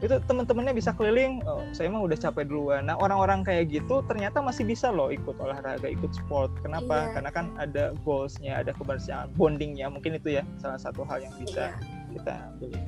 [0.00, 2.88] Itu teman-temannya bisa keliling oh, saya emang udah capek duluan.
[2.88, 6.50] Nah orang-orang kayak gitu ternyata masih bisa loh ikut olahraga ikut sport.
[6.64, 7.08] Kenapa?
[7.08, 7.20] Iya.
[7.20, 11.68] karena kan ada goalsnya ada kebersamaan bondingnya mungkin itu ya salah satu hal yang bisa
[11.68, 11.93] Iya.
[12.14, 12.78] Kita beli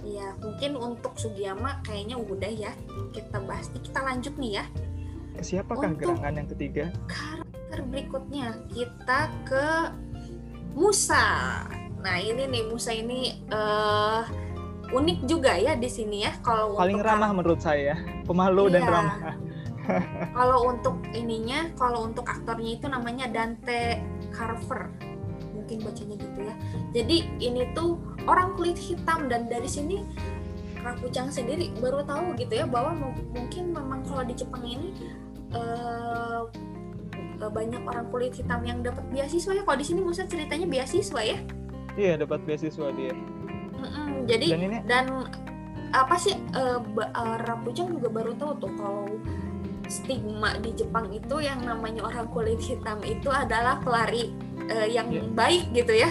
[0.00, 2.72] Iya, mungkin untuk Sugiyama kayaknya udah ya.
[3.12, 4.64] Kita bahas kita lanjut nih ya.
[5.40, 9.66] siapakah Untuk- gerangan yang ketiga Karakter berikutnya kita ke
[10.72, 11.24] Musa.
[12.00, 14.22] Nah, ini nih Musa ini eh
[14.90, 18.90] unik juga ya di sini ya kalau paling untuk ramah menurut saya pemalu dan Iya.
[18.90, 19.16] ramah
[20.32, 25.09] kalau untuk ininya, kalau untuk aktornya itu namanya Dante Carver.
[25.70, 26.54] Mungkin bacanya gitu ya.
[26.90, 27.94] Jadi ini tuh
[28.26, 30.02] orang kulit hitam dan dari sini
[30.80, 34.90] Rakucang sendiri baru tahu gitu ya bahwa mu- mungkin memang kalau di Jepang ini
[35.52, 36.40] eh,
[37.40, 39.62] banyak orang kulit hitam yang dapat beasiswa ya.
[39.62, 41.38] Kalau di sini Musa ceritanya beasiswa ya.
[41.94, 43.12] iya dapat beasiswa dia
[43.76, 45.04] Mm-mm, jadi dan ini dan
[45.90, 46.32] apa sih
[46.94, 49.06] ba- eh, Rapucang juga baru tahu tuh kalau
[49.90, 54.30] stigma di Jepang itu yang namanya orang kulit hitam itu adalah pelari
[54.64, 55.26] eh, yang Iya.
[55.28, 56.10] baik gitu ya.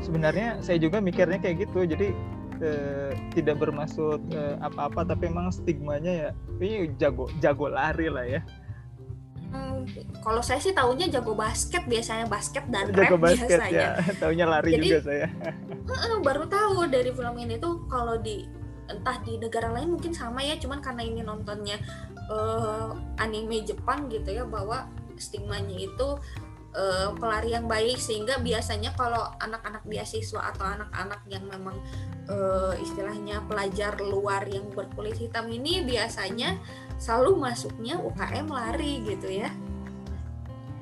[0.00, 2.12] sebenarnya saya juga mikirnya kayak gitu jadi
[2.58, 8.42] eh, tidak bermaksud eh, apa-apa tapi emang stigmanya ya ini jago jago lari lah ya
[9.46, 9.86] Hmm,
[10.18, 13.78] kalau saya sih tahunya jago basket biasanya basket dan jago rap basket biasanya.
[13.78, 15.26] ya taunya lari Jadi- juga saya
[16.18, 18.50] baru tahu dari film ini tuh kalau di
[18.88, 21.80] entah di negara lain mungkin sama ya cuman karena ini nontonnya
[22.28, 22.88] eh,
[23.20, 26.08] anime Jepang gitu ya bahwa stigmanya itu
[26.74, 31.76] eh, pelari yang baik sehingga biasanya kalau anak-anak beasiswa atau anak-anak yang memang
[32.28, 36.58] eh, istilahnya pelajar luar yang berkulit hitam ini biasanya
[36.98, 39.50] selalu masuknya UKM lari gitu ya.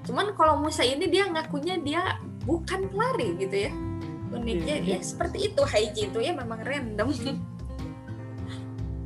[0.03, 3.73] Cuman kalau Musa ini dia ngakunya dia bukan pelari gitu ya.
[4.33, 4.97] Uniknya Iya.
[4.97, 7.13] ya seperti itu Haiji itu ya memang random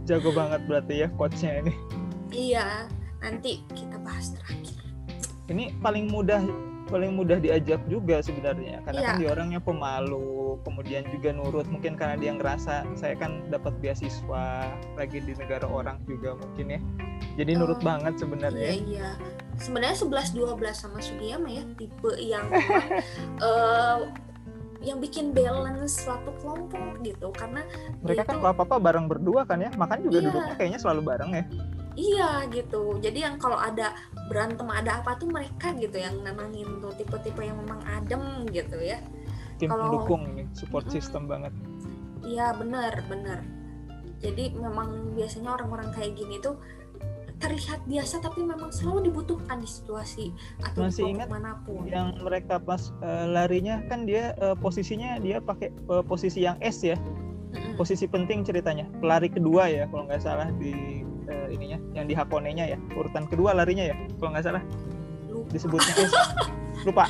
[0.07, 1.73] jago banget berarti ya coachnya ini.
[2.31, 2.87] Iya
[3.19, 4.79] nanti kita bahas terakhir.
[5.51, 6.43] Ini paling mudah
[6.87, 9.09] paling mudah diajak juga sebenarnya karena Iya.
[9.11, 14.71] kan dia orangnya pemalu kemudian juga nurut mungkin karena dia ngerasa saya kan dapat beasiswa
[14.95, 16.81] lagi di negara orang juga mungkin ya.
[17.43, 18.71] Jadi nurut banget iya sebenarnya.
[18.87, 19.09] Iya
[19.59, 22.47] sebenarnya 11 12 sama Sugiyama ya tipe yang
[23.47, 23.97] eh,
[24.87, 27.67] yang bikin balance suatu kelompok gitu karena
[28.01, 30.27] mereka kan itu- kalau apa-apa bareng berdua kan ya makan juga Iya.
[30.31, 31.45] duduknya kayaknya selalu bareng ya
[31.97, 33.01] Iya gitu.
[33.01, 33.97] Jadi yang kalau ada
[34.29, 39.01] berantem ada apa tuh mereka gitu yang nenangin tuh tipe-tipe yang memang adem gitu ya.
[39.57, 40.93] tim Kalau- pendukung nih support Mm-mm.
[40.93, 41.57] system banget
[42.21, 43.41] Iya benar benar.
[44.21, 46.61] Jadi memang biasanya orang-orang kayak gini tuh
[47.37, 50.33] terlihat biasa tapi memang selalu dibutuhkan di situasi
[50.65, 51.85] atau Masih di ingat mana pun.
[51.85, 56.81] yang mereka pas eh, larinya kan dia eh, posisinya dia pakai eh, posisi yang S
[56.81, 56.97] ya.
[57.77, 58.89] Posisi penting ceritanya.
[59.01, 62.79] Pelari kedua ya kalau nggak salah di eh, ininya yang di Hakone-nya ya.
[62.97, 64.63] Urutan kedua larinya ya kalau nggak salah.
[65.29, 65.49] Lupa.
[65.53, 66.13] disebutnya S.
[66.89, 67.05] Lupa.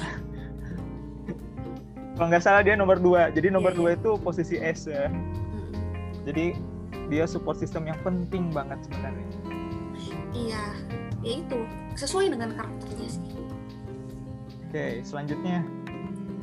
[2.18, 3.30] Kalau nggak salah dia nomor dua.
[3.30, 5.06] Jadi nomor Iya, dua itu posisi S ya.
[6.26, 6.58] Jadi
[7.06, 9.25] dia support system yang penting banget sebenarnya
[10.37, 10.64] Iya,
[11.25, 11.59] ya itu
[11.96, 13.25] sesuai dengan karakternya sih.
[14.68, 15.64] oke selanjutnya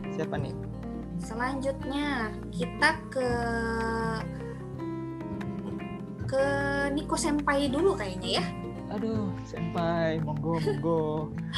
[0.09, 0.55] siapa nih
[1.23, 3.29] Selanjutnya kita ke
[6.27, 6.45] ke
[6.91, 8.45] Niko Senpai dulu kayaknya ya.
[8.91, 11.03] aduh senpai monggo monggo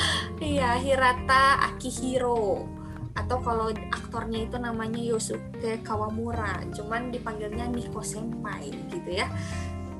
[0.36, 2.68] Iya, Hirata Akihiro.
[3.16, 9.32] Atau kalau aktornya itu namanya Yosuke Kawamura, cuman dipanggilnya Niko Senpai gitu ya.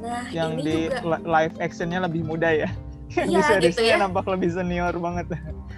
[0.02, 2.70] Nah, yang ini di juga li- live actionnya lebih muda ya.
[3.16, 3.98] Yang di Iya, gitu seriesnya ya.
[4.02, 5.26] nampak lebih senior banget.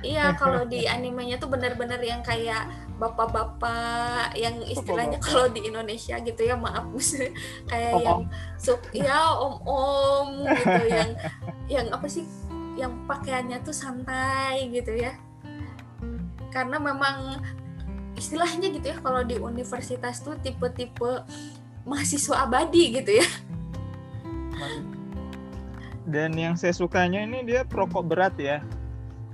[0.01, 2.65] Iya kalau di animenya tuh benar-benar yang kayak
[2.97, 7.13] bapak-bapak yang istilahnya kalau di Indonesia gitu ya maaf Gus.
[7.69, 8.01] Kayak Om-om.
[8.01, 8.21] yang
[8.57, 11.09] sup ya om-om gitu yang
[11.69, 12.25] yang apa sih
[12.73, 15.13] yang pakaiannya tuh santai gitu ya.
[16.49, 17.37] Karena memang
[18.17, 21.21] istilahnya gitu ya kalau di universitas tuh tipe-tipe
[21.85, 23.27] mahasiswa abadi gitu ya
[26.07, 28.63] dan yang saya sukanya ini dia perokok berat ya.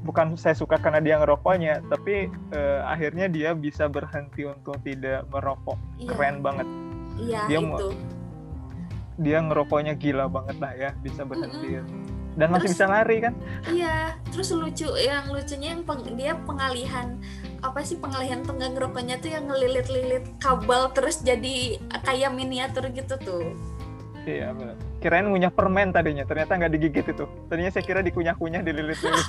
[0.04, 5.78] Bukan saya suka karena dia ngerokoknya tapi eh, akhirnya dia bisa berhenti untuk tidak merokok.
[5.96, 6.10] Iya.
[6.12, 6.68] Keren banget.
[7.14, 7.90] Iya Dia itu.
[9.14, 11.78] dia ngerokoknya gila banget lah ya bisa berhenti.
[12.34, 13.34] Dan masih Terus- bisa lari kan?
[13.70, 17.22] Iya, terus lucu yang lucunya yang peng- dia pengalihan
[17.62, 23.46] apa sih pengalihan tenggang rokoknya tuh yang ngelilit-lilit kabel terus jadi kayak miniatur gitu tuh.
[24.26, 29.28] iya benar kirain ngunyah permen tadinya ternyata nggak digigit itu tadinya saya kira dikunyah-kunyah dililit-lilit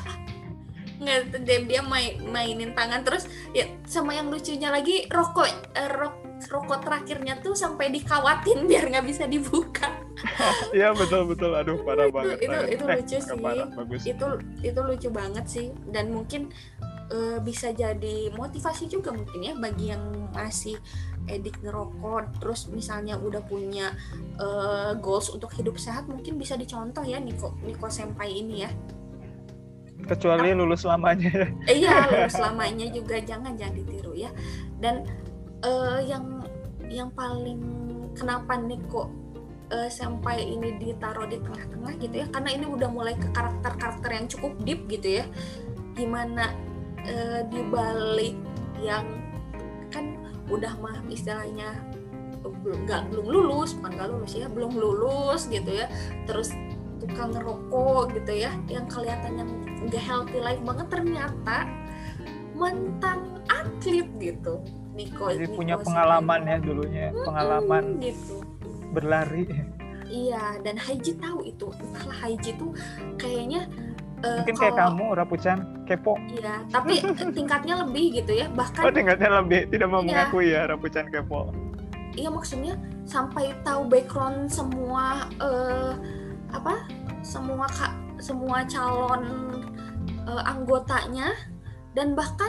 [0.94, 6.14] Nggak dia, dia main, mainin tangan terus ya sama yang lucunya lagi rokok eh, rok
[6.46, 9.90] rokok terakhirnya tuh sampai dikawatin biar nggak bisa dibuka
[10.72, 11.50] Iya betul betul.
[11.52, 12.36] Aduh parah Itu- banget.
[12.38, 12.68] itu- parah.
[12.70, 13.36] itu Eh, lucu sih.
[13.36, 14.00] Parah, bagus.
[14.06, 14.26] itu
[14.62, 16.48] itu lucu banget sih dan mungkin
[17.12, 20.78] eh, bisa jadi motivasi juga mungkin ya bagi yang masih
[21.28, 22.40] edik ngerokok.
[22.40, 23.92] Terus misalnya udah punya
[24.40, 28.70] eh, goals untuk hidup sehat mungkin bisa dicontoh ya Niko Niko Senpai ini ya.
[30.04, 31.48] Kecuali lulus lamanya.
[31.68, 34.30] Iya lulus lamanya juga jangan jangan ditiru ya.
[34.80, 35.08] Dan
[35.64, 36.44] eh, yang
[36.92, 37.60] yang paling
[38.12, 39.08] kenapa Niko
[39.72, 44.26] eh, Senpai ini ditaruh di tengah-tengah gitu ya karena ini udah mulai ke karakter-karakter yang
[44.28, 45.26] cukup deep gitu ya.
[45.96, 46.52] Gimana
[47.04, 48.36] eh, di balik
[48.80, 49.04] yang
[49.88, 50.16] kan
[50.50, 51.72] udah mah istilahnya
[52.44, 55.86] belum nggak belum lulus bukan nggak lulus ya belum lulus gitu ya.
[56.28, 56.52] Terus
[57.00, 59.50] tukang ngerokok gitu ya yang kelihatan yang
[59.88, 61.58] nggak healthy life banget ternyata
[62.54, 64.60] mantan atlet gitu.
[64.94, 68.36] Niko Jadi Niko punya pengalaman ya dulunya, pengalaman Hmm, gitu.
[68.94, 69.44] berlari.
[70.06, 71.66] iya dan Haiji tahu itu.
[71.74, 72.70] Entahlah Haiji tuh
[73.18, 73.66] kayaknya
[74.24, 76.14] eh, Mungkin kayak kalau- kamu Rapucan kepo.
[76.32, 76.92] Iya, tapi
[77.36, 78.48] tingkatnya lebih gitu ya.
[78.48, 80.08] Oh Bahkan tingkatnya lebih tidak mau Iya.
[80.08, 81.52] mengakui ya Rapucan kepo.
[82.14, 85.92] iya maksudnya sampai tahu background semua eh,
[86.48, 86.86] apa?
[87.20, 89.22] Semua kak semua calon
[90.24, 91.34] eh, anggotanya
[91.92, 92.48] dan bahkan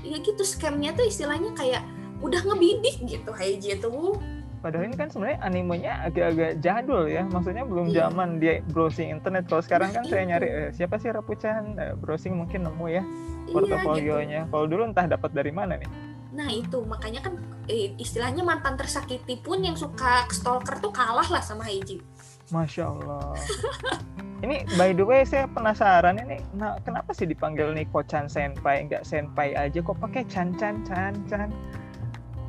[0.00, 1.84] ya gitu scamnya tuh istilahnya kayak
[2.20, 4.16] udah ngebidik gitu Haiji tuh.
[4.64, 7.28] Padahal ini kan sebenarnya animenya agak-agak jadul ya.
[7.28, 8.08] Maksudnya belum Iya.
[8.08, 9.44] zaman dia browsing internet.
[9.44, 10.30] Kalau sekarang kan saya itu.
[10.32, 13.04] nyari eh, siapa sih Rapucan Eh, browsing mungkin nemu ya Iya
[13.44, 13.52] gitu.
[13.52, 14.40] portofolionya.
[14.48, 15.90] Kalau dulu entah dapat dari mana nih.
[16.32, 17.36] Nah itu makanya kan
[17.68, 22.00] eh, istilahnya mantan tersakiti pun yang suka stalker tuh kalah lah sama Haiji.
[22.48, 23.36] Masya Allah.
[24.44, 29.00] ini by the way saya penasaran ini nah, kenapa sih dipanggil Niko Chan Senpai nggak
[29.00, 31.48] Senpai aja kok pakai Chan Chan Chan Chan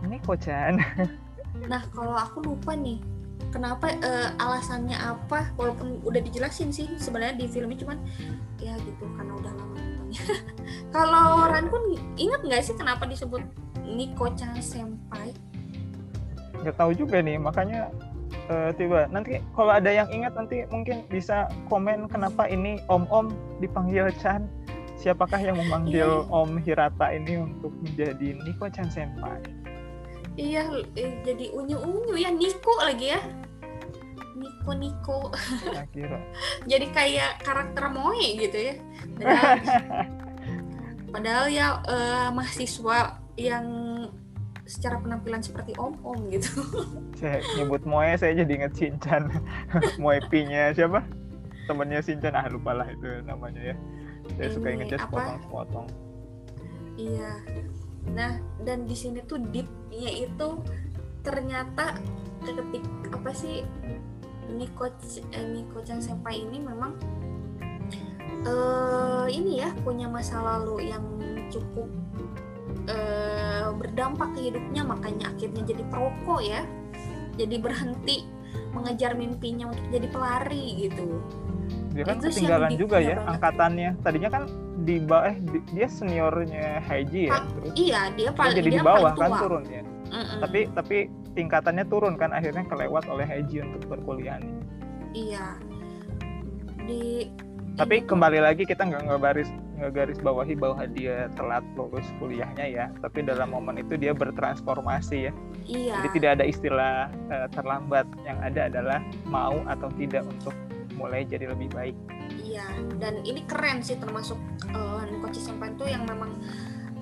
[0.04, 0.75] Niko Chan
[1.65, 3.01] Nah, kalau aku lupa nih,
[3.49, 5.49] kenapa eh, alasannya apa?
[5.56, 7.97] Walaupun udah dijelasin sih sebenarnya di filmnya cuman
[8.60, 10.21] ya gitu karena udah lama nontonnya.
[10.95, 11.84] kalau Rankun
[12.15, 13.43] ingat nggak sih kenapa disebut
[13.84, 15.36] Niko-chan Senpai?
[16.56, 17.93] nggak tahu juga nih makanya
[18.49, 23.28] eh, tiba nanti kalau ada yang ingat nanti mungkin bisa komen kenapa ini Om Om
[23.60, 24.49] dipanggil Chan
[24.97, 26.32] siapakah yang memanggil Iya.
[26.34, 29.45] Om Hirata ini untuk menjadi Niko Chan Senpai
[30.36, 30.63] Iya,
[31.00, 33.19] eh, jadi unyu-unyu ya Niko lagi ya.
[34.36, 35.19] Niko Niko.
[35.95, 36.19] kira
[36.71, 38.76] Jadi kayak karakter Moe gitu ya.
[39.15, 39.56] Padahal,
[41.15, 42.98] padahal ya eh, mahasiswa
[43.39, 43.65] yang
[44.65, 46.50] secara penampilan seperti om-om gitu.
[47.21, 49.30] saya nyebut Moe saya jadi inget Shinchan
[50.02, 51.06] Moe P-nya siapa
[51.69, 53.76] temennya Shinchan ah lupa lah itu namanya ya
[54.36, 55.06] saya suka Ini ingetnya apa?
[55.06, 55.88] sepotong-sepotong
[56.95, 57.32] Iya.
[58.15, 60.47] Nah, dan di sini tuh deep-nya itu
[61.23, 61.97] ternyata
[62.45, 63.65] ketik apa sih
[64.51, 66.93] Niko eh, Niko Chan Senpai ini memang
[68.45, 71.01] eh ini ya punya masa lalu yang
[71.49, 71.89] cukup
[72.86, 76.62] eh, berdampak ke hidupnya makanya akhirnya jadi perokok ya.
[77.36, 78.17] Jadi berhenti
[78.71, 81.19] mengejar mimpinya untuk jadi pelari gitu.
[81.95, 83.31] dia kan Itu ketinggalan yang juga ya banget.
[83.36, 84.43] angkatannya tadinya kan
[84.86, 88.78] di bawah eh di- dia seniornya Haiji ya terus Iya, dia dia paling jadi dia
[88.78, 90.38] di bawah kan turun ya Mm-mm.
[90.39, 90.98] tapi tapi
[91.34, 94.45] tingkatannya turun kan akhirnya kelewat oleh Haiji untuk perkuliahan
[95.12, 95.58] Iya.
[96.82, 97.32] Di
[97.76, 102.86] tapi tuh- kembali lagi kita nggak ngebaris ngegaris bawahi bahwa dia telat lulus kuliahnya ya
[103.02, 105.34] tapi dalam momen itu dia bertransformasi ya.
[105.65, 105.98] Iya.
[105.98, 106.95] jadi tidak ada istilah
[107.28, 108.06] eh, terlambat.
[108.21, 110.54] Yang ada adalah mau atau tidak untuk
[110.95, 111.95] mulai jadi lebih baik.
[112.41, 112.65] Iya,
[112.97, 114.39] dan ini keren sih termasuk
[114.71, 116.31] uh, Nikochi Senpai itu yang memang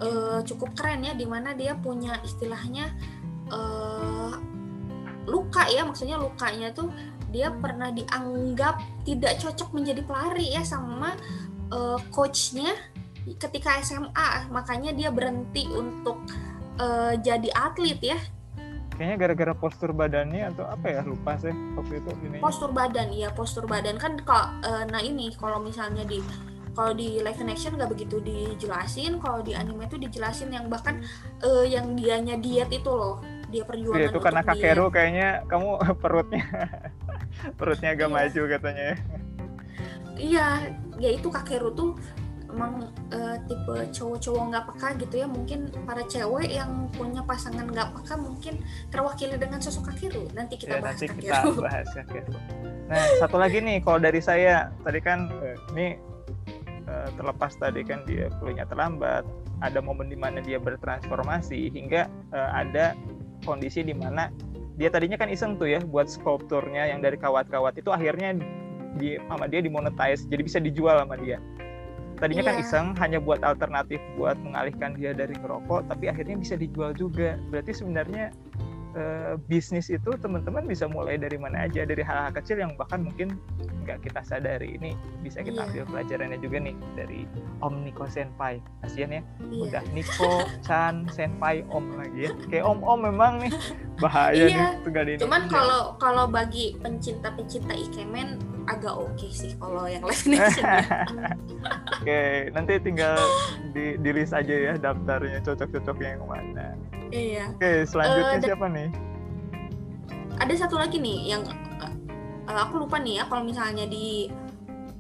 [0.04, 2.92] eh, cukup keren ya di mana dia punya istilahnya
[3.52, 4.34] eh,
[5.30, 6.92] luka ya maksudnya lukanya tuh
[7.34, 8.78] dia pernah dianggap
[9.08, 11.16] tidak cocok menjadi pelari ya sama
[11.72, 12.74] eh, coachnya
[13.40, 16.20] ketika SMA makanya dia berhenti untuk
[16.80, 18.20] eh, jadi atlet ya
[18.94, 23.30] kayaknya gara-gara postur badannya atau apa ya lupa sih waktu itu ini postur badan iya
[23.30, 26.22] postur badan kan kalau eh, nah ini kalau misalnya di
[26.74, 31.02] kalau di live action nggak begitu dijelasin kalau di anime itu dijelasin yang bahkan
[31.42, 34.94] eh, yang dianya diet itu loh dia perjuangan Iya, itu karena kakeru diet.
[34.94, 35.70] kayaknya kamu
[36.02, 36.44] perutnya
[37.56, 38.16] perutnya agak Iya.
[38.16, 38.98] maju katanya ya.
[40.14, 40.48] iya
[40.98, 41.98] ya itu kakeru tuh
[42.54, 47.90] emang eh, tipe cowok-cowok nggak peka gitu ya mungkin para cewek yang punya pasangan nggak
[47.98, 48.54] peka mungkin
[48.94, 52.34] terwakili dengan sosok kakeru nanti kita ya bahas nanti kita kakeru bahas kakeru
[52.88, 55.88] nah satu lagi nih kalau dari saya tadi kan eh, ini
[56.86, 59.26] eh, terlepas tadi kan dia kuliahnya terlambat
[59.66, 62.94] ada momen di mana dia bertransformasi hingga eh, ada
[63.44, 64.30] kondisi di mana
[64.78, 68.38] dia tadinya kan iseng tuh ya buat skulpturnya yang dari kawat-kawat itu akhirnya
[68.98, 71.42] di sama dia dimonetize jadi bisa dijual sama dia
[72.18, 72.64] tadinya kan Iya.
[72.64, 77.72] iseng hanya buat alternatif buat mengalihkan dia dari ngerokok tapi akhirnya bisa dijual juga berarti
[77.74, 78.34] sebenarnya
[78.94, 83.36] eh, bisnis itu teman-teman bisa mulai dari mana aja dari hal-hal kecil yang bahkan mungkin
[83.84, 85.68] nggak kita sadari ini bisa kita Iya.
[85.68, 87.28] ambil pelajarannya juga nih dari
[87.60, 89.62] Om Niko Senpai kasian ya Iya.
[89.68, 90.32] udah Niko
[90.62, 93.52] Chan Senpai Om lagi ya kayak Om Om memang nih
[94.04, 94.48] bahaya Iya.
[94.48, 95.52] nih tinggal di Cuman Indonesia.
[95.52, 100.48] kalau kalau bagi pencinta-pencinta Ikemen agak oke sih kalau yang live ya.
[102.00, 103.16] Oke, nanti tinggal
[103.72, 106.68] di, di list aja ya daftarnya cocok-cocoknya yang mana.
[107.14, 107.46] Iya.
[107.54, 108.90] Oke, selanjutnya da- siapa nih?
[110.36, 111.94] Ada satu lagi nih yang eh,
[112.50, 114.28] aku lupa nih ya kalau misalnya di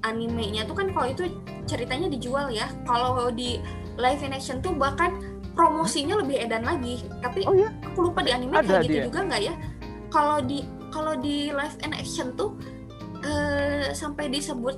[0.03, 1.25] animenya tuh kan kalau itu
[1.65, 2.69] ceritanya dijual ya.
[2.85, 3.57] Kalau di
[3.95, 5.17] live in action tuh bahkan
[5.53, 7.01] promosinya lebih edan lagi.
[7.19, 9.05] Tapi Oh iya, aku lupa di anime Ada kayak gitu dia.
[9.09, 9.53] juga nggak ya?
[10.07, 10.59] Kalau di
[10.93, 12.53] kalau di live in action tuh
[13.23, 14.77] eh, sampai disebut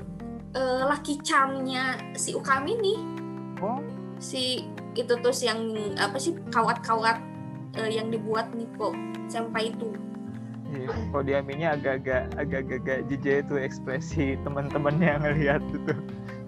[0.55, 2.99] eh, lucky charmnya si Ukami nih.
[3.59, 3.79] oh
[4.15, 4.63] si
[4.95, 7.19] itu terus yang apa sih kawat-kawat
[7.75, 8.95] eh, yang dibuat Niko
[9.27, 9.91] sampai itu
[10.71, 10.89] iya.
[11.11, 15.93] Kalau di Aminya agak-agak agak-agak jijik itu ekspresi teman-temannya yang ngelihat itu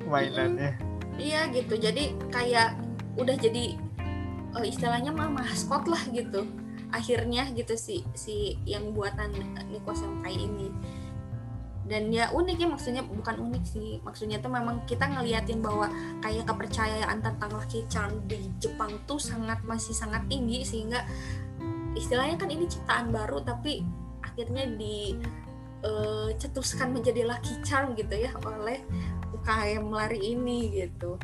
[0.07, 0.71] mainannya.
[1.19, 2.79] iya gitu jadi kayak
[3.19, 3.75] udah jadi
[4.57, 6.47] eh, istilahnya mah maskot lah gitu
[6.95, 9.35] akhirnya gitu si si yang buatan
[9.67, 10.71] Niko Senpai ini
[11.87, 13.89] dan ya unik ya maksudnya bukan unik sih.
[14.03, 15.87] Maksudnya tuh memang kita ngeliatin bahwa
[16.19, 17.51] kayak kepercayaan tentang
[17.87, 21.07] charm di Jepang tuh sangat masih sangat tinggi sehingga
[21.95, 23.81] istilahnya kan ini ciptaan baru tapi
[24.21, 25.17] akhirnya di
[25.81, 26.29] eh,
[26.93, 28.83] menjadi lucky charm gitu ya oleh
[29.33, 31.15] UKM lari ini gitu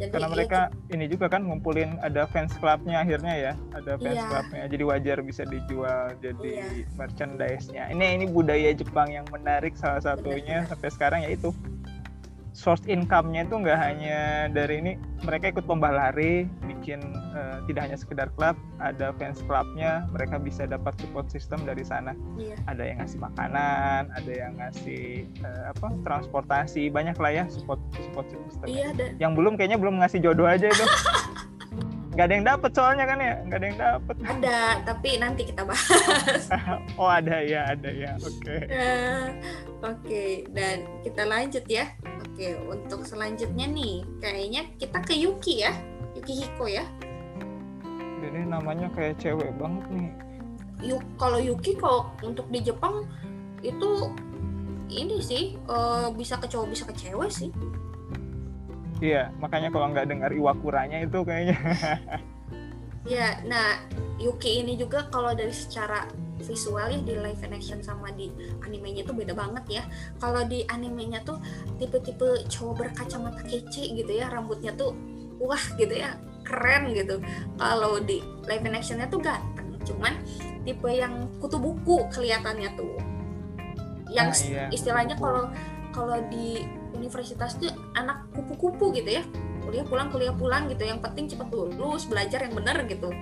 [0.00, 4.26] jadi Karena mereka ini juga kan ngumpulin ada fans clubnya akhirnya ya, ada fans Iya.
[4.32, 4.62] clubnya.
[4.72, 6.88] Jadi wajar bisa dijual jadi Iya.
[6.96, 7.92] merchandise-nya.
[7.92, 11.52] Ini ini budaya Jepang yang menarik salah satunya sampai sekarang yaitu
[12.56, 14.18] source income-nya itu nggak hanya
[14.50, 14.92] dari ini
[15.22, 16.98] mereka ikut lomba lari bikin
[17.34, 22.14] eh, tidak hanya sekedar klub ada fans clubnya mereka bisa dapat support system dari sana.
[22.36, 22.56] Iya.
[22.66, 28.26] Ada yang ngasih makanan ada yang ngasih eh, apa transportasi banyak lah ya support support
[28.30, 28.66] system.
[28.66, 30.84] Iya dan yang belum kayaknya belum ngasih jodoh aja itu.
[32.10, 33.34] Nggak ada yang dapet soalnya kan ya?
[33.46, 34.14] Nggak ada yang dapet.
[34.26, 36.44] Ada tapi nanti kita bahas.
[37.00, 38.18] Oh ada ya ada ya.
[38.18, 38.66] Oke.
[38.66, 39.24] Eh,
[39.80, 41.88] Oke, dan kita lanjut ya.
[42.20, 45.72] Oke, untuk selanjutnya nih, kayaknya kita ke Yuki ya,
[46.12, 46.84] Yuki Hiko ya.
[48.30, 50.10] Ini namanya kayak cewek banget nih
[50.80, 53.04] Yuk, kalau Yuki kalau untuk di Jepang
[53.60, 54.08] itu
[54.88, 57.50] ini sih eh, bisa ke cowok bisa ke cewek sih.
[59.00, 61.56] iya makanya kalau nggak dengar iwakuranya itu kayaknya
[63.08, 63.80] Ya, nah
[64.20, 66.04] Yuki ini juga kalau dari secara
[66.36, 68.28] visual ya di live action sama di
[68.60, 69.82] animenya tuh beda banget ya.
[70.20, 71.40] Kalau di animenya tuh
[71.80, 74.92] tipe-tipe cowok berkacamata kece gitu ya, rambutnya tuh
[75.40, 76.12] wah gitu ya,
[76.50, 77.22] keren gitu.
[77.54, 78.18] Kalau di
[78.50, 80.18] live actionnya tuh ganteng, cuman
[80.66, 82.98] tipe yang kutu buku kelihatannya tuh.
[84.10, 85.46] Yang Ah, iya, istilahnya kalau
[85.94, 86.66] kalau di
[86.98, 89.24] universitas tuh anak kupu-kupu gitu ya.
[89.62, 90.82] Kuliah pulang kuliah pulang gitu.
[90.82, 93.14] Yang penting cepet lulus belajar yang bener gitu.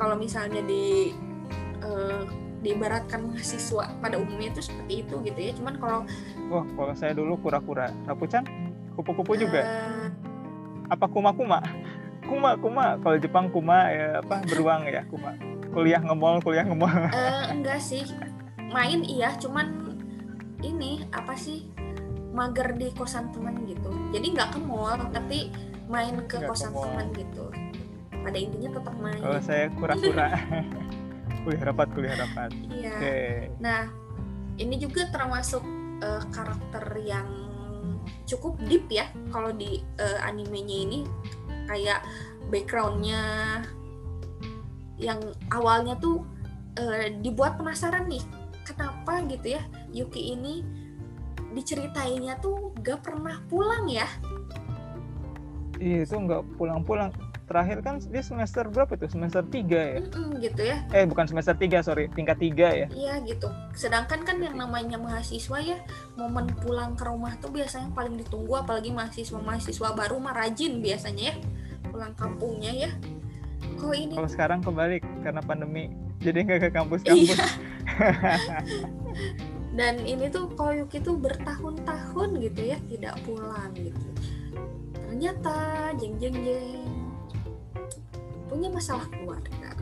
[0.00, 1.12] Kalau misalnya di
[1.84, 2.22] eh,
[2.62, 5.52] diibaratkan mahasiswa pada umumnya itu seperti itu gitu ya.
[5.52, 6.00] Cuman kalau
[6.48, 7.92] wah kalau saya dulu kura-kura.
[8.08, 8.48] Rapucan
[8.96, 9.60] kupu-kupu juga?
[9.60, 10.08] Eh,
[10.88, 11.60] apa kuma-kuma
[12.26, 12.96] kuma kuma.
[13.00, 15.34] Kalau Jepang kuma ya apa beruang ya kuma.
[15.72, 16.90] Kuliah ngemol kuliah ngemol.
[17.10, 18.04] Eh, enggak sih.
[18.72, 19.96] Main iya cuman
[20.64, 21.68] ini apa sih
[22.32, 23.92] mager di kosan teman gitu.
[24.10, 25.52] Jadi nggak ke mall tapi
[25.92, 26.88] main ke ke kosan mall.
[26.88, 27.46] teman gitu.
[28.22, 29.20] Pada intinya tetap main.
[29.20, 30.28] Kalau saya kura-kura.
[31.42, 32.54] Kuliah rapat kuliah rapat.
[32.70, 32.94] Iya.
[32.94, 33.18] Oke.
[33.58, 33.90] Nah,
[34.62, 35.64] ini juga termasuk
[35.98, 37.26] eh, karakter yang
[38.30, 39.10] cukup deep ya.
[39.34, 40.98] Kalau di eh, animenya ini
[41.72, 42.04] kayak
[42.52, 43.22] backgroundnya
[45.00, 45.18] yang
[45.48, 46.22] awalnya tuh
[46.76, 48.22] eh, dibuat penasaran nih
[48.62, 50.60] kenapa gitu ya Yuki ini
[51.56, 54.06] diceritainnya tuh gak pernah pulang ya
[55.82, 57.10] Iya itu nggak pulang-pulang.
[57.50, 59.10] Terakhir kan dia semester berapa tuh?
[59.10, 59.98] Semester 3 ya?
[59.98, 62.86] Mm-mm, gitu ya Eh bukan semester 3 sorry, tingkat 3 ya.
[62.86, 63.50] Iya gitu.
[63.74, 65.82] Sedangkan kan yang namanya mahasiswa ya
[66.14, 71.36] momen pulang ke rumah tuh biasanya paling ditunggu apalagi mahasiswa-mahasiswa baru mah rajin biasanya ya
[71.92, 72.90] pulang kampungnya ya.
[73.76, 77.36] Kok ini Kalau sekarang kebalik karena pandemi, jadi nggak ke kampus-kampus.
[77.36, 77.46] Iya.
[79.78, 84.08] Dan ini tuh kalau Yuki tuh bertahun-tahun gitu ya tidak pulang gitu.
[85.08, 85.56] Ternyata
[85.96, 86.84] jeng jeng jeng
[88.48, 89.72] punya masalah keluarga.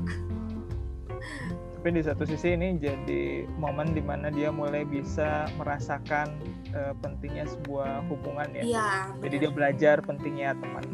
[1.80, 6.28] tapi di satu sisi ini jadi momen di mana dia mulai bisa merasakan
[6.76, 8.88] uh, pentingnya sebuah hubungan ya Iya.
[9.24, 10.84] jadi dia belajar pentingnya teman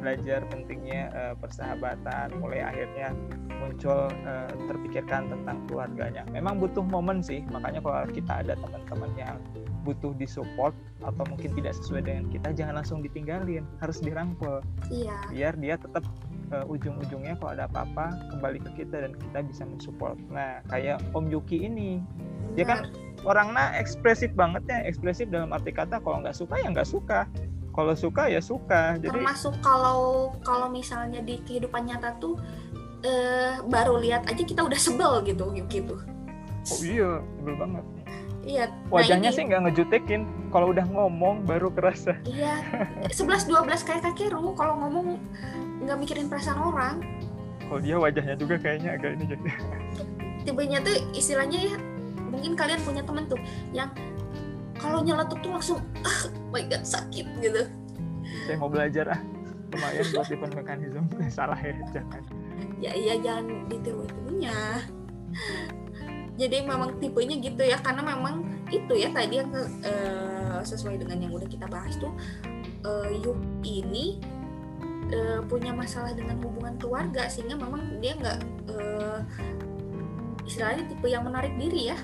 [0.00, 2.32] belajar pentingnya uh, persahabatan.
[2.40, 3.12] Mulai akhirnya
[3.60, 6.24] muncul uh, terpikirkan tentang keluarganya.
[6.32, 9.36] Memang butuh momen sih makanya kalau kita ada teman-teman yang
[9.84, 14.60] butuh disupport atau mungkin tidak sesuai dengan kita jangan langsung ditinggalin harus dirangkul.
[14.92, 15.16] Iya.
[15.32, 16.04] biar dia tetap
[16.52, 20.16] uh, ujung-ujungnya kalau ada apa-apa kembali ke kita dan kita bisa mensupport.
[20.28, 22.02] Nah kayak Om Yuki ini
[22.58, 22.90] dia kan
[23.22, 27.28] orangnya ekspresif banget ya ekspresif dalam arti kata kalau nggak suka ya nggak suka
[27.70, 28.98] kalau suka ya suka.
[28.98, 32.36] Jadi termasuk kalau kalau misalnya di kehidupan nyata tuh
[33.06, 35.96] eh, baru lihat aja kita udah sebel gitu gitu.
[36.68, 37.84] Oh iya sebel banget.
[38.40, 40.22] Iya nah wajahnya ini- sih nggak ngejutekin.
[40.50, 42.18] Kalau udah ngomong baru kerasa.
[42.26, 42.60] Iya
[43.06, 45.20] 11 12 kayak kakeru kalau ngomong
[45.86, 46.96] nggak mikirin perasaan orang.
[47.70, 49.48] Kalau dia wajahnya juga kayaknya agak ini jadi.
[50.42, 51.76] Tibanya tuh istilahnya ya
[52.30, 53.38] mungkin kalian punya temen tuh
[53.74, 53.90] yang
[54.80, 57.62] kalau nyeletuk tuh langsung ah my god sakit gitu.
[58.48, 59.20] Saya mau belajar ah.
[59.70, 61.04] Lumayan buat defense mechanism
[61.36, 62.22] salah ya jangan.
[62.80, 64.56] Ya iya jangan ditiru itunya
[66.40, 69.52] jadi memang tipenya gitu ya karena memang itu ya tadi yang
[69.84, 72.16] eh, sesuai dengan yang udah kita bahas tuh
[72.80, 74.16] eh, Yuk ini
[75.12, 78.38] eh, punya masalah dengan hubungan keluarga sehingga memang dia nggak
[78.72, 79.20] eh,
[80.48, 81.98] istilahnya tipe yang menarik diri ya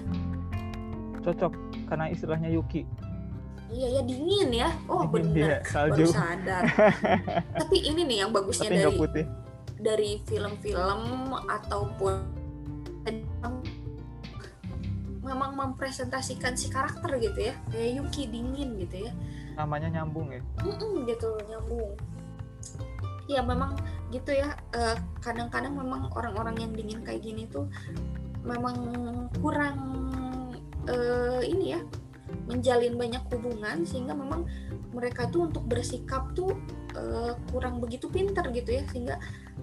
[1.27, 1.53] cocok
[1.91, 2.87] karena istilahnya Yuki.
[3.66, 4.70] Iya ya dingin ya.
[4.87, 6.07] Oh bener iya, salju.
[6.07, 6.62] baru sadar.
[7.66, 9.24] Tapi ini nih yang bagusnya tapi dari putih.
[9.77, 11.03] dari film-film
[11.35, 12.14] ataupun
[15.27, 17.55] memang mempresentasikan si karakter gitu ya.
[17.74, 19.12] Kayak Yuki dingin gitu ya.
[19.59, 20.43] Namanya nyambung ya?
[20.62, 21.91] Mm-mm, gitu nyambung.
[23.27, 23.74] Ya memang
[24.14, 24.55] gitu ya.
[24.70, 27.66] Eh, kadang-kadang memang orang-orang yang dingin kayak gini tuh
[28.47, 28.79] memang
[29.43, 29.79] kurang
[30.89, 31.80] eh, ini ya
[32.47, 34.47] menjalin banyak hubungan sehingga memang
[34.91, 36.57] mereka tuh untuk bersikap tuh
[36.97, 38.82] eh, kurang begitu pintar gitu ya.
[38.91, 39.16] Sehingga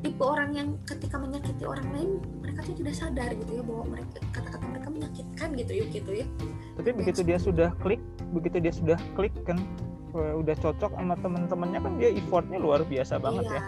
[0.03, 2.09] tipe orang yang ketika menyakiti orang lain
[2.43, 6.26] mereka tuh tidak sadar gitu ya bahwa mereka kata-kata mereka menyakitkan gitu yuk gitu ya.
[6.80, 8.01] Tapi begitu dia sudah klik
[8.34, 9.57] begitu dia sudah klik kan
[10.13, 13.61] eh, udah cocok sama teman-temannya kan dia effortnya luar biasa banget iya ya.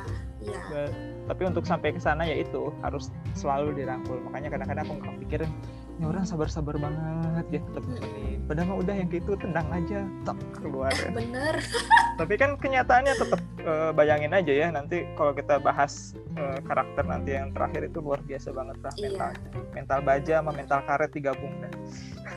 [0.46, 0.86] iya.
[1.26, 4.22] Tapi untuk sampai ke sana ya itu harus selalu dirangkul.
[4.30, 5.52] Makanya kadang-kadang aku nggak pikirin
[5.96, 10.38] ini orang sabar-sabar banget ya tetap nemenin padahal mah udah yang gitu tendang aja tak
[10.60, 11.10] keluar ya.
[11.16, 11.56] bener
[12.20, 17.36] tapi kan kenyataannya tetap eh, bayangin aja ya nanti kalau kita bahas eh, karakter nanti
[17.36, 19.08] yang terakhir itu luar biasa banget lah Iya.
[19.12, 19.32] mental
[19.76, 21.74] mental baja sama mental karet digabung dah.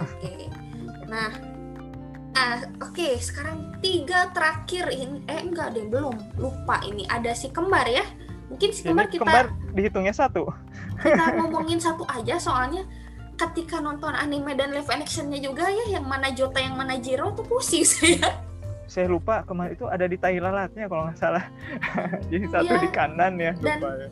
[0.03, 0.33] Oke.
[1.07, 1.31] Nah,
[2.35, 3.09] nah, oke.
[3.23, 8.05] Sekarang tiga terakhir ini, eh enggak deh belum lupa ini ada si kembar ya.
[8.51, 10.51] Mungkin si jadi kembar kita kembar dihitungnya satu
[10.99, 12.83] kita ngomongin satu aja soalnya
[13.39, 17.47] ketika nonton anime dan live actionnya juga ya yang mana Jota yang mana Jiro tuh
[17.47, 18.43] pusing saya.
[18.85, 21.45] saya lupa kemarin itu ada di tai lalatnya kalau nggak salah
[22.33, 22.83] jadi satu Iya.
[22.83, 24.09] di kanan ya Dan- lupa ya.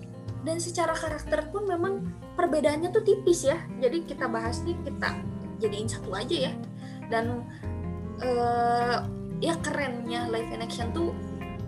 [0.47, 2.07] Dan secara karakter pun memang
[2.39, 3.59] perbedaannya tuh tipis ya.
[3.83, 5.11] Jadi kita bahas nih kita
[5.59, 6.53] jadiin satu aja ya.
[7.11, 7.43] Dan
[8.23, 8.97] eh
[9.43, 11.11] ya kerennya live action tuh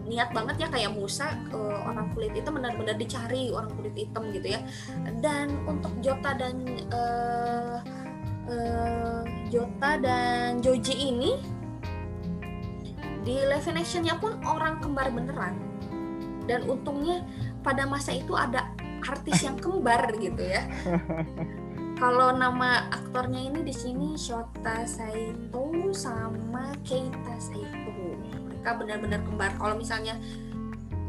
[0.08, 4.56] niat banget ya kayak Musa eh, orang kulit hitam benar-benar dicari orang kulit hitam gitu
[4.56, 4.60] ya.
[5.20, 7.76] Dan untuk Jota dan eh,
[8.48, 9.20] eh,
[9.52, 11.32] Jota dan Joji ini
[13.22, 15.60] di live actionnya pun orang kembar beneran.
[16.48, 17.20] Dan untungnya
[17.60, 18.72] pada masa itu ada
[19.04, 20.64] artis yang kembar gitu ya.
[22.00, 27.97] Kalau nama aktornya ini di sini Shota Saito sama Keita Saito
[28.58, 29.50] mereka benar-benar kembar.
[29.54, 30.18] Kalau misalnya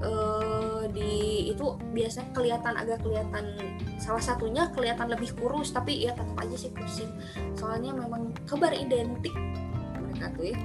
[0.05, 1.65] eh, di itu
[1.97, 3.45] biasanya kelihatan agak kelihatan
[3.97, 7.09] salah satunya kelihatan lebih kurus tapi ya tetap aja sih pusing
[7.57, 9.33] soalnya memang kembar identik
[9.97, 10.57] mereka tuh ya.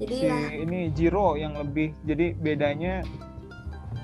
[0.00, 3.02] Jadi si ya ini Jiro yang lebih jadi bedanya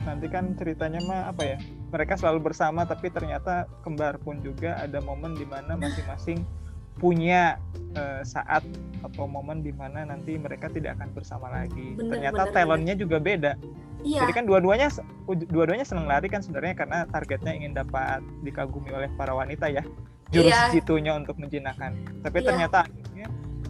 [0.02, 1.58] nanti kan ceritanya mah apa ya?
[1.88, 6.44] Mereka selalu bersama tapi ternyata kembar pun juga ada momen di mana masing-masing
[6.99, 7.57] punya
[7.94, 8.62] eh, saat
[9.03, 11.94] atau momen di mana nanti mereka tidak akan bersama lagi.
[11.94, 13.53] Bener, ternyata bener, talentnya juga beda.
[14.03, 14.26] Iya.
[14.26, 14.88] Jadi kan dua-duanya
[15.26, 19.82] dua-duanya seneng lari kan sebenarnya karena targetnya ingin dapat dikagumi oleh para wanita ya.
[20.28, 20.74] Jurus Iya.
[20.74, 21.99] jitunya untuk menjinakkan.
[22.22, 22.46] Tapi Iya.
[22.53, 23.26] ternyata akhirnya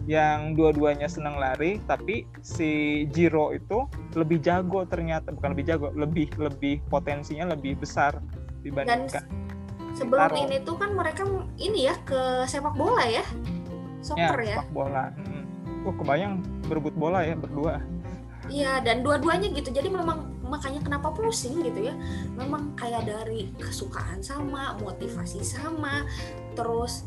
[0.09, 3.85] yang dua-duanya senang lari tapi si Jiro itu
[4.17, 5.33] lebih jago ternyata.
[5.33, 8.17] Bukan lebih jago lebih lebih potensinya lebih besar
[8.61, 9.48] dibandingkan
[9.99, 10.35] sebelum Taro.
[10.39, 11.27] ini tuh kan mereka
[11.59, 13.19] ini ya ke sepak bola ya?
[13.19, 13.23] Ya,
[13.99, 15.03] soccer ya sepak bola.
[15.19, 15.43] Hmm.
[15.83, 16.33] Wah kebayang
[16.67, 17.83] berebut bola ya berdua.
[18.47, 19.69] Iya dan dua-duanya gitu.
[19.69, 21.93] Jadi memang makanya kenapa pusing gitu ya?
[22.33, 26.07] Memang kayak dari kesukaan sama motivasi sama
[26.57, 27.05] terus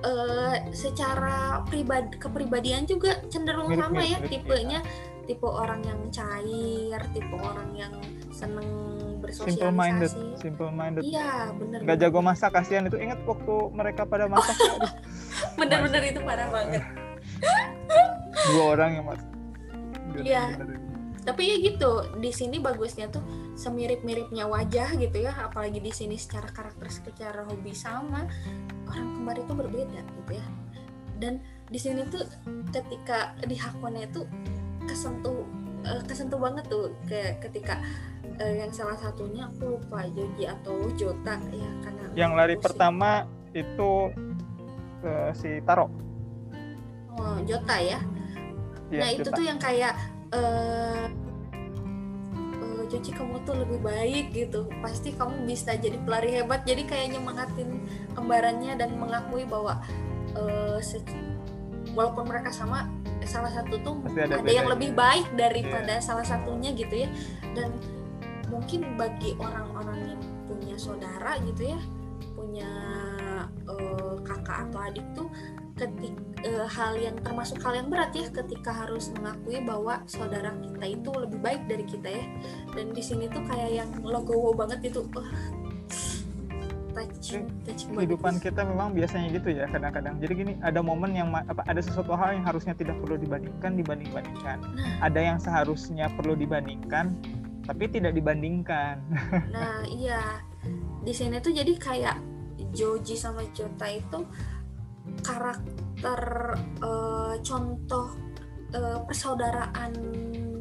[0.00, 4.80] eh, secara pribadi kepribadian juga cenderung Mirip-mirip, sama ya mirip, tipenya.
[5.28, 7.94] tipe orang yang cair tipe orang yang
[8.34, 8.66] seneng
[9.34, 11.02] simple minded simple minded.
[11.06, 12.98] Iya bener nggak jago masak kasihan itu.
[12.98, 14.92] Ingat waktu mereka pada masak aduh,
[15.60, 16.82] bener-bener itu parah banget.
[18.50, 19.28] Dua orang yang masak
[20.10, 20.58] Iya.
[21.20, 23.22] tapi ya gitu di sini bagusnya tuh
[23.54, 25.32] semirip-miripnya wajah gitu ya.
[25.36, 28.26] Apalagi di sini secara karakter secara hobi sama
[28.88, 30.46] orang kembar itu berbeda gitu ya.
[31.20, 32.24] Dan di sini tuh
[32.72, 34.24] ketika di Hakone itu
[34.88, 35.44] kesentuh
[35.86, 37.78] eh, kesentuh banget tuh ke ketika
[38.38, 42.64] eh, yang salah satunya aku lupa Joji atau Jota ya karena yang lari pusing.
[42.70, 43.90] pertama itu
[45.02, 45.90] eh, si Taro.
[47.18, 47.98] Oh, Jota ya?
[48.90, 49.36] Iya, nah itu Jota.
[49.36, 49.94] tuh yang kayak
[50.30, 51.06] eh,
[52.90, 54.66] Joji kamu tuh lebih baik gitu.
[54.82, 56.66] Pasti kamu bisa jadi pelari hebat.
[56.66, 57.86] Jadi kayak nyemangatin
[58.18, 59.78] kembarannya dan mengakui bahwa
[60.82, 61.06] se-
[61.94, 62.90] walaupun mereka sama
[63.22, 67.08] salah satu tuh Pasti ada ada, yang lebih baik daripada salah satunya gitu ya.
[67.54, 67.78] Dan
[68.50, 71.80] mungkin bagi orang-orang yang punya saudara gitu ya
[72.34, 72.70] punya
[73.70, 75.28] eh, kakak atau adik tuh
[75.78, 76.12] ketik
[76.44, 81.10] eh, hal yang termasuk hal yang berat ya ketika harus mengakui bahwa saudara kita itu
[81.14, 82.24] lebih baik dari kita ya
[82.76, 85.30] dan di sini tuh kayak yang logowo banget itu wah
[86.92, 87.98] touching touching banget.
[88.04, 92.12] kehidupan kita memang biasanya gitu ya kadang-kadang jadi gini ada momen yang apa ada sesuatu
[92.18, 95.06] hal yang harusnya tidak perlu dibandingkan dibanding-bandingkan Nah.
[95.06, 97.14] ada yang seharusnya perlu dibandingkan
[97.62, 99.00] tapi tidak dibandingkan
[99.54, 100.40] Nah iya
[101.00, 102.16] di sini tuh jadi kayak
[102.70, 104.20] Joji sama Jota itu
[105.20, 106.20] karakter
[106.78, 108.06] eh, contoh
[108.70, 109.92] eh, persaudaraan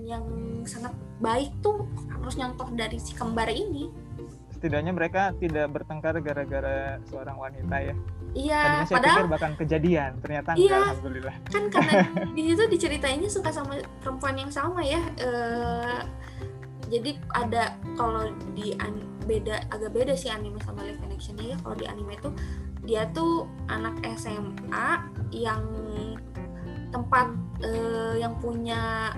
[0.02, 0.26] yang
[0.64, 3.92] sangat baik tuh harus nyontoh dari si kembar ini.
[4.50, 7.96] setidaknya mereka tidak bertengkar gara-gara seorang wanita ya
[8.30, 10.60] Iya, saya padahal pikir bahkan kejadian ternyata Iya.
[10.62, 11.94] enggak alhamdulillah kan karena
[12.36, 15.00] di situ diceritainnya suka sama perempuan yang sama ya.
[15.18, 16.00] eh,
[16.88, 21.58] jadi ada kalau di an- beda agak beda sih anime sama live actionnya ya.
[21.62, 22.34] Kalau di anime tuh
[22.88, 24.88] dia tuh anak SMA
[25.36, 25.62] yang
[26.90, 27.30] tempat
[27.62, 29.14] eh, yang punya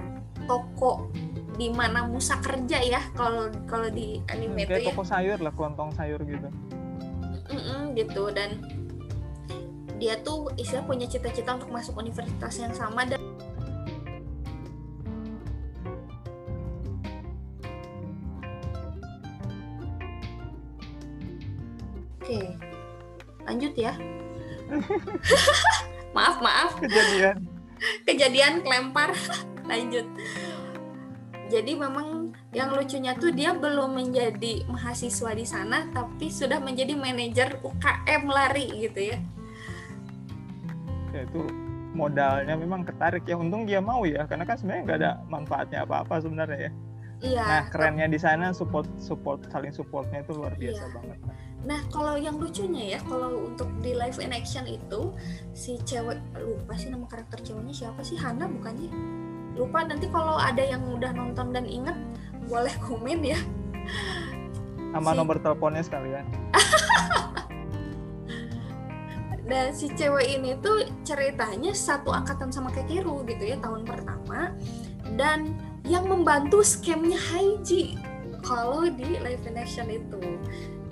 [0.49, 1.07] toko
[1.55, 2.99] di mana Musa kerja ya.
[3.15, 4.89] Kalau kalau di anime tuh kayak ya.
[4.91, 6.49] toko sayur lah kelontong sayur gitu
[7.51, 8.63] Mm-mm, gitu dan
[10.01, 13.21] dia tuh istilah punya cita-cita untuk masuk universitas yang sama dan
[22.31, 22.47] Oke,
[23.43, 23.91] lanjut ya.
[26.15, 27.43] maaf, maaf, kejadian
[28.07, 29.11] kejadian kelempar.
[29.71, 30.07] lanjut.
[31.51, 37.59] Jadi memang yang lucunya tuh dia belum menjadi mahasiswa di sana, tapi sudah menjadi manajer
[37.67, 39.19] UKM lari gitu ya.
[41.11, 41.43] ya itu
[41.91, 46.23] modalnya memang ketarik ya untung dia mau ya karena kan sebenarnya nggak ada manfaatnya apa-apa
[46.23, 46.71] sebenarnya ya
[47.21, 47.43] Iya.
[47.43, 50.95] nah kerennya di sana support support saling supportnya itu luar biasa Iya.
[50.95, 51.19] banget
[51.61, 55.13] Nah, kalau yang lucunya ya, kalau untuk di live in action itu
[55.53, 58.89] si cewek lupa sih nama karakter ceweknya siapa sih Hana bukannya?
[59.53, 61.93] Lupa nanti kalau ada yang udah nonton dan inget
[62.49, 63.37] boleh komen ya.
[64.91, 66.25] sama Si- nomor teleponnya sekalian
[69.51, 74.55] Dan si cewek ini tuh ceritanya satu angkatan sama Kekeru gitu ya tahun pertama
[75.19, 77.99] dan yang membantu scamnya Haiji
[78.39, 80.39] kalau di live in action itu.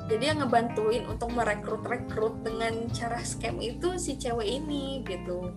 [0.09, 5.53] Jadi yang ngebantuin untuk merekrut-rekrut dengan cara scam itu si cewek ini gitu.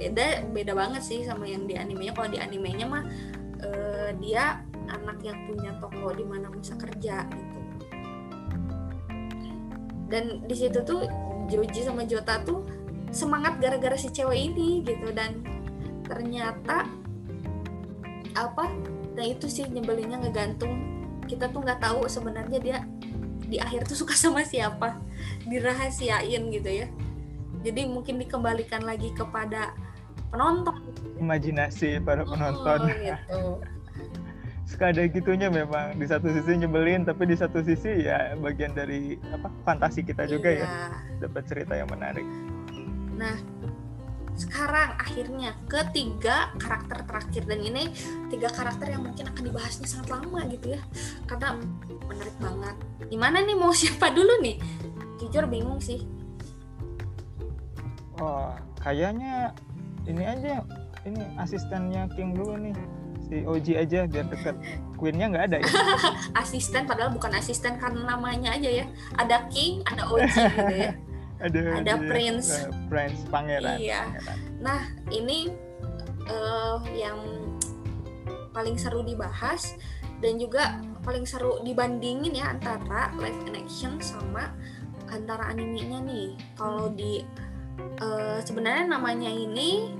[0.00, 2.16] Beda beda banget sih sama yang di animenya.
[2.16, 3.04] Kalau di animenya mah
[3.60, 7.58] eh, dia anak yang punya toko di mana bisa kerja gitu.
[10.08, 11.04] Dan di situ tuh
[11.52, 12.64] Joji sama Jota tuh
[13.10, 15.42] semangat gara-gara si cewek ini gitu dan
[16.06, 16.86] ternyata
[18.38, 18.70] apa
[19.18, 20.78] nah itu sih nyebelinnya ngegantung
[21.26, 22.78] kita tuh nggak tahu sebenarnya dia
[23.50, 24.96] di akhir tuh suka sama siapa
[25.44, 26.86] dirahasiain gitu ya.
[27.60, 29.74] Jadi mungkin dikembalikan lagi kepada
[30.30, 30.78] penonton.
[31.18, 32.88] Imajinasi para penonton.
[32.88, 33.40] Oh, gitu.
[34.70, 35.98] Suka ada gitunya memang.
[35.98, 40.48] Di satu sisi nyebelin tapi di satu sisi ya bagian dari apa fantasi kita juga
[40.54, 40.62] ya.
[40.62, 40.70] Iya.
[41.26, 42.24] dapat cerita yang menarik.
[43.18, 43.36] Nah,
[44.36, 47.42] sekarang akhirnya ketiga karakter terakhir.
[47.46, 47.82] Dan ini
[48.30, 50.80] tiga karakter yang mungkin akan dibahasnya sangat lama gitu ya,
[51.26, 51.58] karena
[52.06, 52.76] menarik banget.
[53.10, 54.56] Gimana nih mau siapa dulu nih?
[55.20, 56.04] Jujur bingung sih.
[58.20, 58.52] oh
[58.84, 59.48] kayaknya
[60.04, 60.60] ini aja
[61.08, 62.76] ini asistennya King dulu nih.
[63.24, 64.56] Si Oji aja biar deket.
[65.00, 65.70] Queennya nggak ada ya?
[66.44, 68.86] Asisten padahal bukan asisten karena namanya aja ya.
[69.16, 70.92] Ada king ada Oji gitu ya
[71.40, 72.48] ada Ada dia, Prince.
[72.86, 74.00] Prince pangeran Iya.
[74.06, 74.38] pangeran.
[74.60, 75.38] Nah, ini
[76.24, 77.18] eh, yang
[78.50, 79.74] paling seru dibahas
[80.20, 84.52] dan juga paling seru dibandingin ya antara live in action sama
[85.08, 86.28] antara animenya nih.
[86.54, 87.24] Kalau di
[87.98, 89.90] eh, sebenarnya namanya ini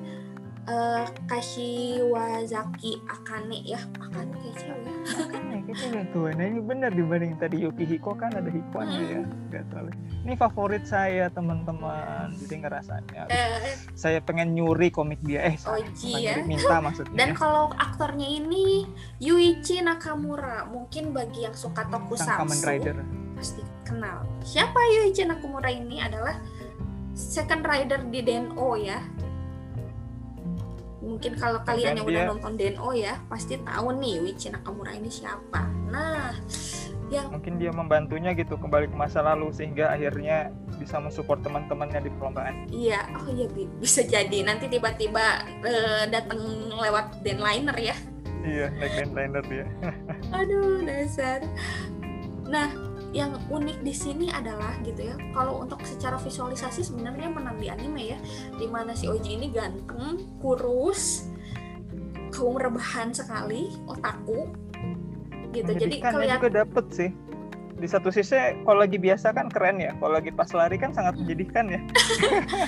[0.68, 3.80] eh, Kashiwazaki Akane ya.
[3.98, 4.94] Akane kayak cewek ya.
[5.66, 9.22] kayaknya tuh nah ini bener dibanding tadi Yuki Hiko kan ada Hikonya ya.
[9.50, 9.90] Nggak terlalu
[10.20, 12.36] ini favorit saya teman-teman.
[12.36, 13.22] Jadi ngerasanya.
[13.32, 15.48] Eh, saya pengen nyuri komik dia.
[15.48, 16.44] Eh Oji ya.
[16.44, 17.16] minta maksudnya.
[17.16, 17.36] Dan ya.
[17.36, 18.84] kalau aktornya ini
[19.16, 22.96] Yuichi Nakamura, mungkin bagi yang suka tokusatsu Kamen Rider.
[23.40, 24.28] pasti kenal.
[24.44, 26.04] Siapa Yuichi Nakamura ini?
[26.04, 26.36] Adalah
[27.16, 29.00] second rider di Den-O ya.
[31.00, 35.64] Mungkin kalau kalian yang udah nonton Den-O ya, pasti tahu nih Yuichi Nakamura ini siapa.
[35.88, 36.36] Nah,
[37.10, 42.10] yang mungkin dia membantunya gitu kembali ke masa lalu sehingga akhirnya bisa mensupport teman-temannya di
[42.14, 46.38] perlombaan iya, oh iya bi- bisa jadi nanti tiba-tiba eh, datang
[46.70, 47.96] lewat Denliner ya.
[48.46, 49.66] iya naik liner dia
[50.38, 51.42] Aduh, dasar.
[52.46, 52.66] Nah,
[53.10, 55.16] yang unik di sini adalah gitu ya.
[55.34, 58.18] Kalau untuk secara visualisasi sebenarnya menang di anime ya.
[58.54, 61.26] Di mana si Oji ini ganteng, kurus,
[62.30, 64.50] kaum rebahan sekali, otaku.
[65.50, 65.70] Gitu.
[65.74, 67.10] Jadi kelihatan juga dapet sih
[67.80, 68.36] di satu sisi
[68.68, 71.80] kalau lagi biasa kan keren ya kalau lagi pas lari kan sangat menjadikan ya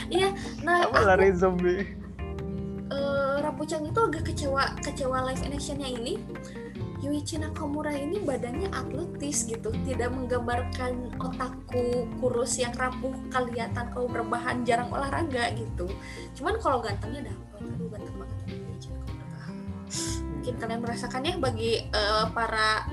[0.67, 1.85] nah apa aku, lari zombie
[2.89, 6.17] eh, Rapucang itu agak kecewa kecewa live actionnya ini
[7.03, 14.63] Yuichi Nakamura ini badannya atletis gitu tidak menggambarkan otakku kurus yang rapuh kelihatan kau berbahan
[14.63, 15.91] jarang olahraga gitu.
[16.39, 19.47] Cuman kalau gantengnya dapet aduh ganteng banget Yuichi Nakamura
[20.31, 22.87] mungkin kalian merasakan ya bagi eh, para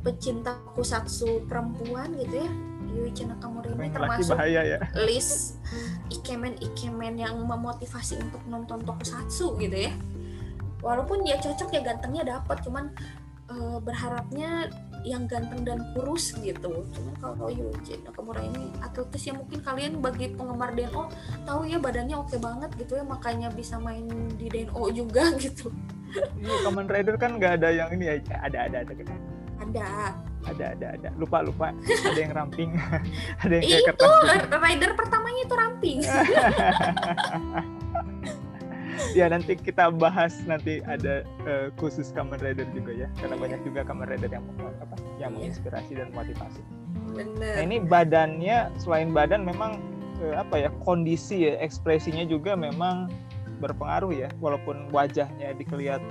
[0.00, 2.50] pecinta kusatsu perempuan gitu ya.
[2.96, 4.78] Yuichi Nakamura ini termasuk bahaya ya.
[5.04, 5.60] list
[6.08, 9.92] ikemen-ikemen yang memotivasi untuk nonton tokusatsu gitu ya.
[10.80, 12.92] Walaupun dia cocok ya gantengnya dapat cuman
[13.50, 14.70] uh, berharapnya
[15.04, 16.88] yang ganteng dan kurus gitu.
[16.88, 21.12] Cuman kalau Yuji Nakamura ini atletis ya mungkin kalian bagi penggemar DNO
[21.44, 24.08] tahu ya badannya oke banget gitu ya makanya bisa main
[24.40, 25.68] di DNO juga gitu.
[26.14, 29.16] Ini Kamen Rider kan nggak ada yang ini ya eh, ada ada ada ada
[29.64, 29.88] Ada.
[30.44, 31.08] Ada ada ada.
[31.16, 32.76] Lupa lupa ada yang ramping.
[33.44, 34.08] ada yang Itu
[34.56, 35.98] Rider pertamanya itu ramping.
[39.18, 43.08] ya nanti kita bahas nanti ada eh, khusus Kamen Rider juga ya.
[43.20, 44.44] Karena banyak juga Kamen Rider yang
[44.80, 45.50] apa yang Iya.
[45.50, 46.62] menginspirasi dan motivasi.
[47.14, 49.78] Nah ini badannya selain badan memang
[50.24, 53.10] eh, apa ya kondisi ya ekspresinya juga memang
[53.62, 54.28] berpengaruh ya.
[54.42, 56.02] Walaupun wajahnya dikelihat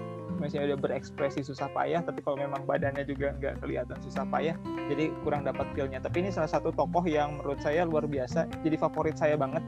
[0.42, 4.58] masih ada berekspresi susah payah tapi kalau memang badannya juga nggak kelihatan susah payah
[4.90, 6.02] jadi kurang dapat feel-nya.
[6.02, 9.62] Tapi ini salah satu tokoh yang menurut saya luar biasa jadi favorit saya banget.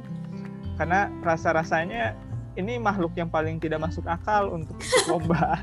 [0.75, 2.17] Karena rasa-rasanya
[2.55, 4.75] ini makhluk yang paling tidak masuk akal untuk
[5.09, 5.61] lomba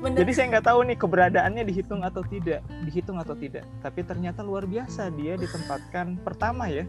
[0.00, 3.62] bener jadi saya nggak tahu nih keberadaannya dihitung atau tidak, dihitung atau tidak.
[3.80, 6.84] Tapi ternyata luar biasa dia ditempatkan pertama ya,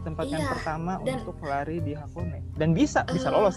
[0.00, 3.32] ditempatkan Iya, pertama dan- untuk lari di Hakone dan bisa bisa Eh.
[3.32, 3.56] lolos,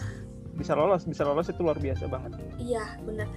[0.54, 2.32] bisa lolos, bisa lolos itu luar biasa banget.
[2.58, 3.28] Iya bener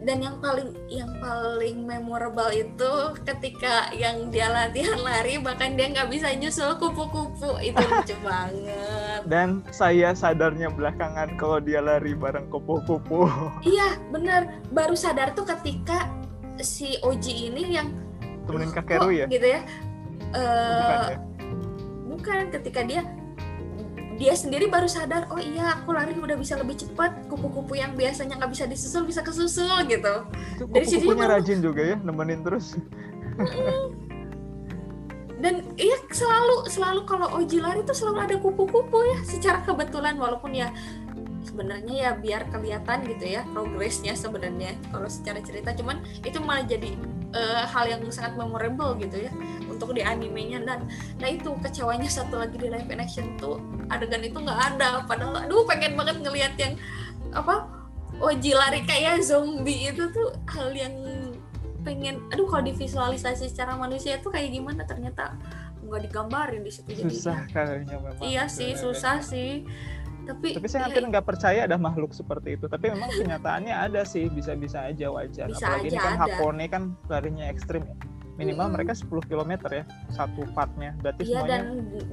[0.00, 2.92] dan yang paling yang paling memorable itu
[3.22, 9.60] ketika yang dia latihan lari bahkan dia nggak bisa nyusul kupu-kupu itu lucu banget Dan
[9.68, 13.28] saya sadarnya belakangan kalau dia lari bareng kupu-kupu.
[13.60, 16.08] iya bener baru sadar tuh ketika
[16.58, 17.92] si Oji ini yang
[18.48, 19.26] Temenin "Loh, Kakeru ya?
[19.28, 19.60] gitu ya
[20.30, 21.18] Bukan ya?
[22.08, 23.02] bukan ketika dia
[24.20, 28.36] dia sendiri baru sadar oh iya aku lari udah bisa lebih cepat kupu-kupu yang biasanya
[28.36, 30.28] nggak bisa disusul bisa kesusul gitu.
[30.60, 32.76] Itu dari kupu-kupunya baru- rajin juga ya, nemenin terus.
[35.40, 40.52] dan iya selalu selalu kalau Oji lari tuh selalu ada kupu-kupu ya secara kebetulan walaupun
[40.52, 40.68] ya
[41.48, 46.92] sebenarnya ya biar kelihatan gitu ya progresnya sebenarnya kalau secara cerita cuman itu malah jadi
[47.32, 49.32] eh, hal yang sangat memorable gitu ya
[49.80, 50.84] untuk di animenya dan
[51.16, 53.56] nah itu kecewanya satu lagi di live action tuh
[53.88, 56.76] adegan itu nggak ada padahal aduh pengen banget ngelihat yang
[57.32, 57.64] apa
[58.20, 60.92] Oji lari kayak zombie itu tuh hal yang
[61.80, 65.40] pengen aduh kalau divisualisasi secara manusia itu kayak gimana ternyata
[65.80, 68.20] nggak digambarin di situ Susah kayaknya memang.
[68.20, 69.64] iya sih susah sih
[70.28, 72.68] tapi Tapi saya ya, hampir nggak percaya ada makhluk seperti itu.
[72.68, 75.48] Tapi memang kenyataannya ada sih, bisa-bisa aja wajar.
[75.48, 76.20] Bisa Apalagi ini aja kan ada.
[76.22, 77.96] Hakone kan larinya ekstrim ya.
[78.40, 78.74] Minimal Mm-mm.
[78.74, 80.96] mereka 10 km ya, satu partnya.
[80.96, 81.62] Berarti iya semuanya dan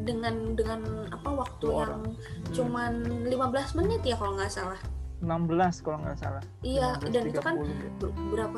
[0.04, 2.04] dengan dengan apa waktu yang
[2.52, 2.92] cuman
[3.32, 4.80] 15 menit ya kalau nggak salah
[5.18, 6.44] 16 kalau nggak salah.
[6.62, 8.58] iya 15, dan itu kan 30 ber- berapa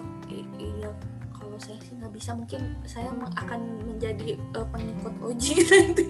[0.59, 0.89] iya
[1.31, 6.07] kalau saya sih nggak bisa mungkin saya akan menjadi eh, pengikut Oji nanti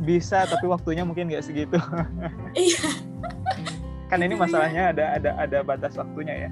[0.00, 1.76] bisa tapi waktunya mungkin nggak segitu.
[2.56, 2.88] iya
[4.10, 4.44] kan ini Itu dia.
[4.48, 6.50] masalahnya ada ada ada batas waktunya ya.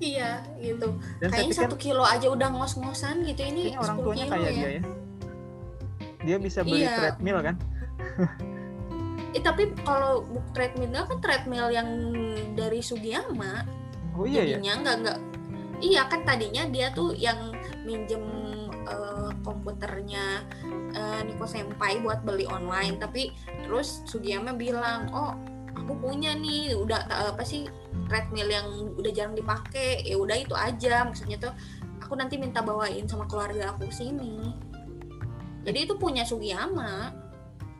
[0.00, 4.24] Iya gitu Dan kayaknya satu kilo aja udah ngos-ngosan gitu ini kayaknya orang 10 tuanya
[4.24, 4.82] kilo kayak ya dia ya.
[6.20, 6.92] Dia bisa beli Iya.
[6.96, 7.56] treadmill kan?
[9.30, 11.86] Eh, tapi kalau book treadmillnya kan treadmill yang
[12.52, 13.62] dari Sugiyama
[14.12, 14.58] Oh iya ya.
[14.58, 15.18] jadinya nggak nggak
[15.78, 18.18] iya kan tadinya dia tuh yang minjem
[18.82, 20.42] eh, komputernya
[20.90, 23.30] eh, Niko Senpai buat beli online tapi
[23.62, 25.38] terus Sugiyama bilang oh
[25.76, 27.66] aku punya nih udah eh, apa sih
[28.10, 28.66] treadmill yang
[28.98, 31.06] udah jarang dipakai ya udah itu aja.
[31.06, 31.52] Maksudnya tuh
[32.02, 34.54] aku nanti minta bawain sama keluarga aku sini.
[35.64, 37.12] Jadi itu punya Sugiyama.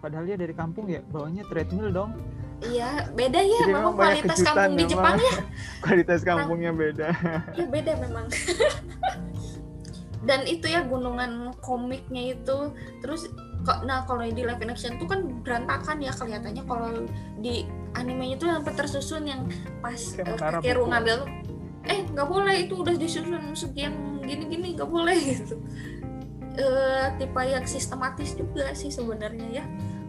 [0.00, 2.12] Padahal dia dari kampung ya, bawanya treadmill dong.
[2.60, 4.92] iya beda ya Jadi memang kualitas kampung di memang.
[4.92, 5.34] Jepang ya.
[5.84, 7.08] Kualitas kampungnya beda.
[7.58, 8.26] ya beda memang.
[10.28, 12.58] Dan itu ya gunungan komiknya itu.
[13.00, 13.32] Terus
[13.64, 16.62] kok nah kalau di live action tuh kan berantakan ya kelihatannya.
[16.68, 16.90] Kalau
[17.40, 19.42] di animenya tuh sampai tersusun yang
[19.78, 20.86] pas Kayak eh, buku.
[20.86, 21.18] ngambil
[21.82, 25.56] eh nggak boleh itu udah disusun sekian gini-gini nggak boleh gitu
[26.52, 29.64] eh tipe yang sistematis juga sih sebenarnya ya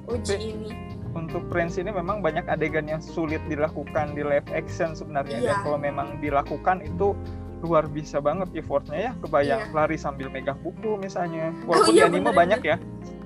[0.05, 0.71] Oji Tapi- ini
[1.11, 5.37] Untuk Prince ini memang banyak adegan yang sulit dilakukan di live action sebenarnya.
[5.37, 5.59] Dan Iya.
[5.59, 7.11] kalau memang dilakukan itu
[7.59, 9.11] luar biasa banget effortnya ya.
[9.19, 9.75] Kebayang Iya.
[9.75, 11.51] lari sambil megang buku misalnya.
[11.67, 12.77] Walaupun iya, di anime bener, banyak ya.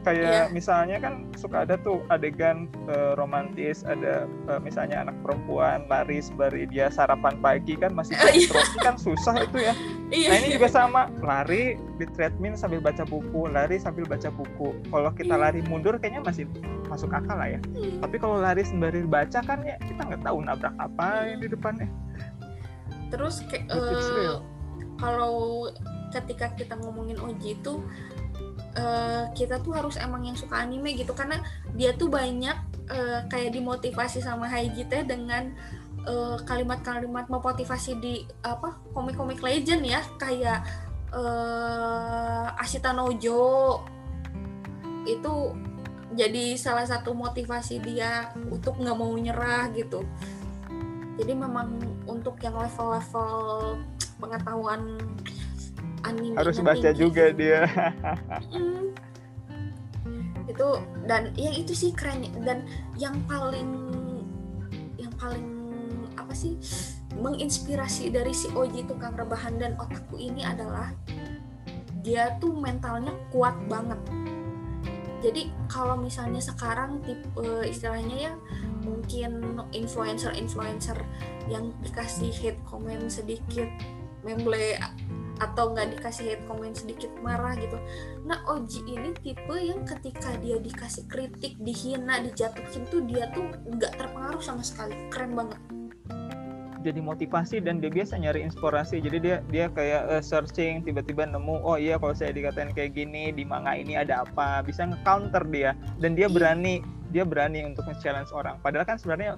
[0.06, 0.54] Kayak Iya.
[0.54, 6.70] misalnya kan suka ada tuh adegan eh, romantis, ada eh, misalnya anak perempuan lari sembari
[6.70, 8.46] dia sarapan pagi kan masih Oh, iya.
[8.48, 9.74] roti kan susah itu ya.
[10.14, 14.78] iya Nah ini juga sama, lari di treadmill sambil baca buku, lari sambil baca buku.
[14.86, 15.42] Kalau kita Iya.
[15.42, 16.46] lari mundur kayaknya masih
[16.86, 17.60] masuk akal lah ya.
[17.74, 17.98] Hmm.
[18.00, 21.90] Tapi kalau lari sembari baca kan ya kita nggak tahu nabrak apa yang di depannya.
[23.06, 24.42] terus kayak real.
[24.98, 25.70] kalau
[26.10, 27.80] ketika kita ngomongin Oji itu
[28.76, 31.40] eh, kita tuh harus emang yang suka anime gitu karena
[31.74, 32.56] dia tuh banyak
[32.92, 35.56] eh, kayak dimotivasi sama Haiji teh dengan
[36.06, 40.62] eh, kalimat-kalimat memotivasi di apa komik-komik legend ya kayak
[41.16, 43.82] eh, Ashita Nojo
[45.06, 45.34] itu
[46.16, 50.02] jadi salah satu motivasi dia untuk nggak mau nyerah gitu.
[51.16, 53.32] Jadi memang untuk yang level-level
[54.20, 55.00] pengetahuan
[56.06, 57.66] anime Harus baca juga dia.
[58.54, 58.86] Mm.
[60.46, 60.70] itu
[61.10, 62.64] dan ya itu sih keren dan
[62.96, 63.68] yang paling
[64.96, 65.44] yang paling
[66.16, 66.56] apa sih
[67.18, 70.94] menginspirasi dari si Oji tukang rebahan dan otakku ini adalah
[72.06, 74.00] dia tuh mentalnya kuat banget
[75.26, 78.34] jadi kalau misalnya sekarang tipe istilahnya ya
[78.86, 81.02] mungkin influencer-influencer
[81.50, 83.66] yang dikasih hate comment sedikit
[84.26, 84.76] memble
[85.40, 87.76] atau nggak dikasih hate comment sedikit marah gitu.
[88.24, 94.00] Nah Oji ini tipe yang ketika dia dikasih kritik, dihina, dijatuhin tuh dia tuh nggak
[94.00, 94.96] terpengaruh sama sekali.
[95.12, 95.60] Keren banget.
[96.86, 99.02] Jadi motivasi dan dia biasa nyari inspirasi.
[99.02, 103.34] Jadi dia dia kayak eh, searching tiba-tiba nemu oh iya kalau saya dikatain kayak gini
[103.34, 106.34] di manga ini ada apa bisa nge-counter dia dan dia Iya.
[106.34, 106.74] berani
[107.10, 108.62] dia berani untuk nge-challenge orang.
[108.62, 109.36] Padahal kan sebenarnya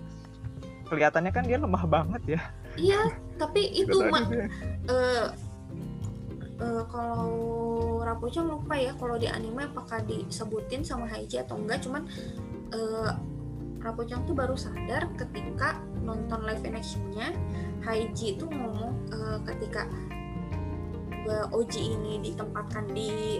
[0.91, 2.41] kelihatannya kan dia lemah banget ya.
[2.77, 3.01] Iya,
[3.41, 4.25] tapi itu Kelihatannya mah
[4.93, 5.25] eh
[6.57, 7.33] eh, kalau
[8.01, 12.07] Rapucha lupa ya kalau di anime apakah disebutin sama Haiji atau enggak cuman
[13.77, 17.31] Rapucha tuh baru sadar ketika nonton live actionnya
[17.87, 19.87] Haiji itu ngomong eh, ketika
[21.27, 23.39] eh, Oji ini ditempatkan di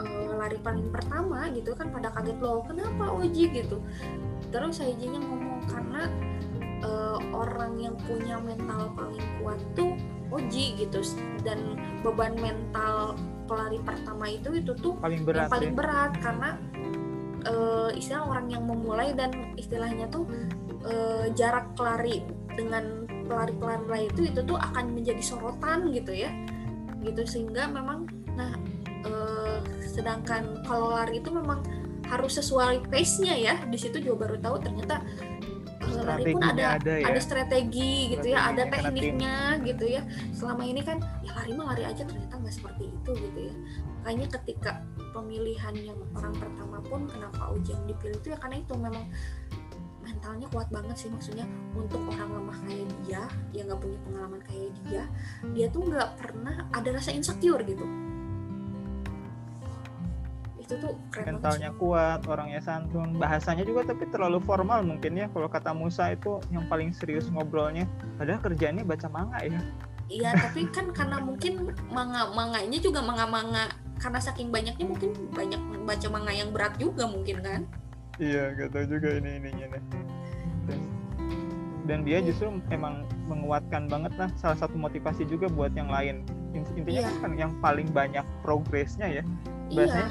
[0.00, 3.50] eh, lari paling pertama gitu kan pada kaget loh kenapa Oji?
[3.50, 3.80] gitu.
[4.48, 6.06] Terus Haijinya ngomong karena
[6.84, 9.96] eh, orang yang punya mental paling kuat tuh
[10.32, 11.00] Oji gitu.
[11.44, 13.14] Dan beban mental
[13.44, 15.76] pelari pertama itu itu tuh paling yang berat paling ya.
[15.76, 16.12] berat.
[16.20, 16.50] Karena
[17.44, 20.26] eh, istilah orang yang memulai dan istilahnya tuh
[20.84, 22.24] eh, jarak lari
[22.54, 26.30] dengan pelari-pelari lain itu itu tuh akan menjadi sorotan gitu ya.
[27.04, 28.52] Gitu sehingga memang nah
[29.06, 31.62] eh, sedangkan kalau lari itu memang
[32.08, 33.54] harus sesuai pace-nya ya.
[33.68, 35.00] Di situ juga baru tahu ternyata
[36.04, 37.04] lari pun ada ada ya.
[37.08, 38.72] ada strategi gitu ya ada tim.
[38.72, 40.02] tekniknya gitu ya
[40.36, 43.54] selama ini kan ya lari mah lari aja ternyata nggak seperti itu gitu ya
[44.04, 44.70] makanya ketika
[45.16, 49.04] pemilihan yang orang pertama pun kenapa Uji yang dipilih itu ya karena itu memang
[50.04, 53.24] mentalnya kuat banget sih maksudnya untuk orang lemah kayak dia
[53.56, 55.04] yang nggak punya pengalaman kayak dia
[55.56, 57.88] dia tuh nggak pernah ada rasa insecure gitu
[60.74, 63.14] itu tuh keren mentalnya kuat orangnya santun.
[63.16, 67.86] Bahasanya juga tapi terlalu formal mungkin ya kalau kata Musa itu yang paling serius ngobrolnya.
[68.18, 69.60] Padahal kerjaannya baca manga ya.
[70.10, 73.64] Iya tapi kan karena mungkin manga manganya juga manga manga.
[74.02, 77.60] Karena saking banyaknya mungkin banyak baca manga yang berat juga mungkin kan?
[78.18, 79.82] Iya gak tahu juga ini ininya deh
[80.70, 80.80] dan,
[81.84, 86.22] dan dia justru emang menguatkan banget lah salah satu motivasi juga buat yang lain.
[86.54, 87.10] Intinya Iya.
[87.18, 89.22] kan yang paling banyak progresnya ya.
[89.68, 89.74] Iya.
[89.74, 90.08] Biasanya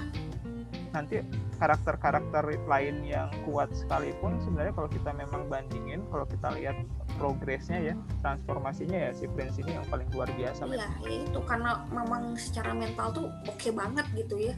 [0.93, 1.25] nanti
[1.57, 6.77] karakter-karakter lain yang kuat sekalipun sebenarnya kalau kita memang bandingin kalau kita lihat
[7.17, 11.81] progresnya ya transformasinya ya si Prince ini yang paling luar biasa iya ya itu karena
[11.89, 14.53] memang secara mental tuh oke banget gitu ya.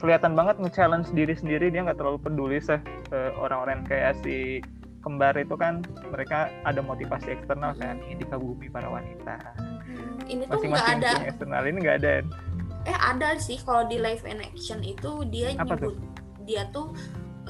[0.00, 2.80] Kelihatan banget nge-challenge diri sendiri dia nggak terlalu peduli sih
[3.12, 4.64] eh, orang-orang kayak si
[5.04, 9.38] kembar itu kan mereka ada motivasi eksternal kan ini dikagumi para wanita.
[9.86, 12.14] Hmm, ini tuh nggak ada eksternal ini nggak ada
[12.86, 15.98] eh ada sih kalau di live in action itu dia Apa nyebut
[16.46, 16.94] dia tuh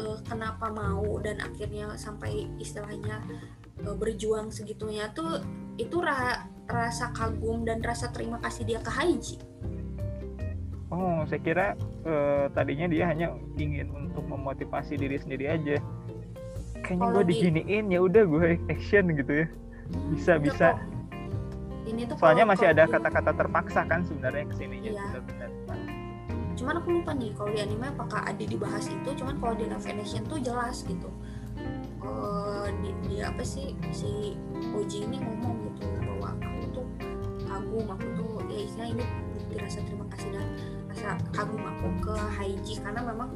[0.00, 3.20] eh, kenapa mau dan akhirnya sampai istilahnya
[3.84, 5.44] eh, berjuang segitunya tuh
[5.76, 9.36] itu ra- rasa kagum dan rasa terima kasih dia ke Haiji.
[10.88, 11.66] Oh saya kira
[12.08, 15.76] eh, tadinya dia hanya ingin untuk memotivasi diri sendiri aja.
[16.80, 19.46] Kayaknya gue di- diginiin ya udah gue action gitu ya.
[20.16, 20.68] Bisa Enggak bisa.
[20.72, 20.95] kok.
[21.86, 25.02] Ini tuh soalnya kalau- masih kalau ada kata-kata terpaksa kan sebenarnya ke sininya Iya.
[25.08, 25.50] benar-benar
[26.56, 29.86] cuman aku lupa nih kalau di anime apakah ada dibahas itu cuman kalau di live
[29.86, 31.10] action tuh jelas gitu
[32.06, 34.36] Eh, di, di apa sih si
[34.70, 36.86] Oji ini ngomong gitu bahwa aku tuh
[37.42, 40.46] kagum aku tuh ya istilah ini bukti rasa terima kasih dan
[40.86, 43.34] rasa kagum aku ke Haiji karena memang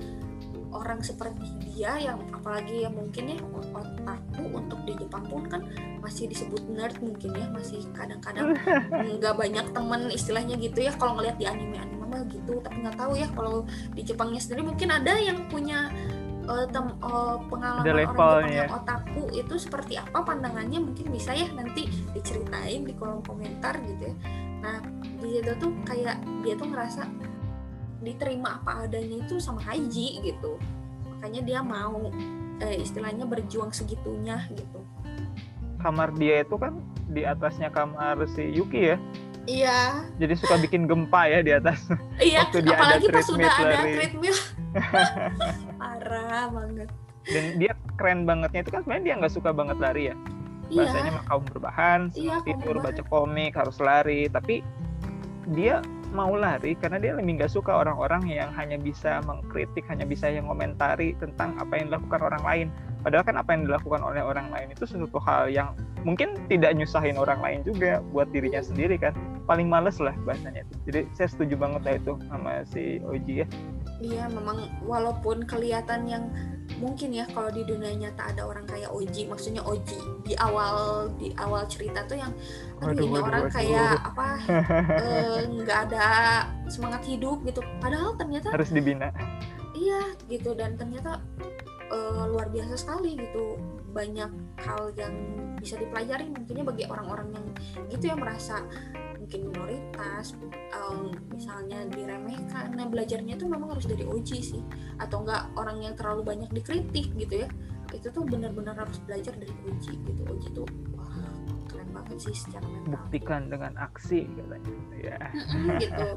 [0.71, 3.39] orang seperti dia yang apalagi yang mungkin ya
[3.75, 5.63] otakku untuk di Jepang pun kan
[6.01, 8.55] masih disebut nerd mungkin ya masih kadang-kadang
[9.19, 13.13] nggak banyak temen istilahnya gitu ya kalau ngeliat di anime-anime mah gitu tapi nggak tahu
[13.15, 13.63] ya kalau
[13.95, 15.91] di Jepangnya sendiri mungkin ada yang punya
[16.51, 18.03] eh, tem- eh, pengalaman Ada orang.
[18.11, 23.79] Jepang yang otaku itu seperti apa pandangannya mungkin bisa ya nanti diceritain di kolom komentar
[23.87, 24.17] gitu ya
[24.61, 24.77] nah
[25.23, 27.30] di situ tuh kayak dia tuh ngerasa
[28.01, 30.57] diterima apa adanya itu sama Haji gitu.
[31.09, 32.09] Makanya dia mau
[32.59, 34.81] eh, istilahnya berjuang segitunya gitu.
[35.79, 36.77] Kamar dia itu kan
[37.07, 38.97] di atasnya kamar si Yuki ya?
[39.45, 40.05] Iya.
[40.17, 41.81] Jadi suka bikin gempa ya di atas.
[42.21, 44.37] Iya, Waktu dia ada apalagi pas treadmill sudah ada treadmill.
[45.81, 46.89] Parah banget.
[47.23, 50.17] dan dia keren bangetnya itu kan sebenarnya dia nggak suka banget lari ya?
[50.69, 52.97] Bahasanya Iya, mah kaum berbahan Iya, tidur berbahan.
[52.97, 54.21] baca komik harus lari.
[54.27, 54.57] Tapi
[55.51, 55.81] dia
[56.11, 60.47] mau lari karena dia lebih nggak suka orang-orang yang hanya bisa mengkritik hanya bisa yang
[60.51, 62.67] komentari tentang apa yang dilakukan orang lain.
[63.01, 65.73] Padahal kan apa yang dilakukan oleh orang lain itu sesuatu hal yang
[66.05, 69.17] mungkin tidak nyusahin orang lain juga buat dirinya sendiri kan.
[69.49, 70.67] Paling males lah bahasanya.
[70.69, 73.47] Itu jadi saya setuju banget lah itu sama si Oji ya
[74.01, 76.25] iya memang walaupun kelihatan yang
[76.81, 81.35] mungkin ya kalau di dunia nyata ada orang kayak Oji, maksudnya Oji di awal di
[81.37, 82.33] awal cerita tuh yang
[82.81, 83.55] aduh Waduh, ini waduh, orang waduh.
[83.59, 84.29] kayak apa
[84.97, 86.07] eh, nggak ada
[86.73, 87.61] semangat hidup gitu.
[87.83, 89.13] Padahal ternyata harus dibina
[89.77, 91.21] iya gitu dan ternyata
[91.93, 94.31] eh, luar biasa sekali gitu banyak
[94.63, 95.15] hal yang
[95.59, 97.47] bisa dipelajari mungkinnya bagi orang-orang yang
[97.91, 98.63] gitu ya merasa
[99.31, 100.35] mungkin minoritas
[100.75, 102.75] em, misalnya diremehkan.
[102.75, 104.59] Nah belajarnya tuh memang harus dari Oji sih
[104.99, 107.49] atau enggak orang yang terlalu banyak dikritik gitu ya.
[107.95, 110.23] Itu tuh benar-benar harus belajar dari Oji gitu.
[110.27, 110.67] Oji tuh
[110.99, 111.15] wah
[111.71, 112.99] keren banget sih secara mental.
[113.07, 114.75] Buktikan dengan aksi katanya.
[114.99, 115.19] Ya.
[115.31, 116.09] Mm-mm, gitu.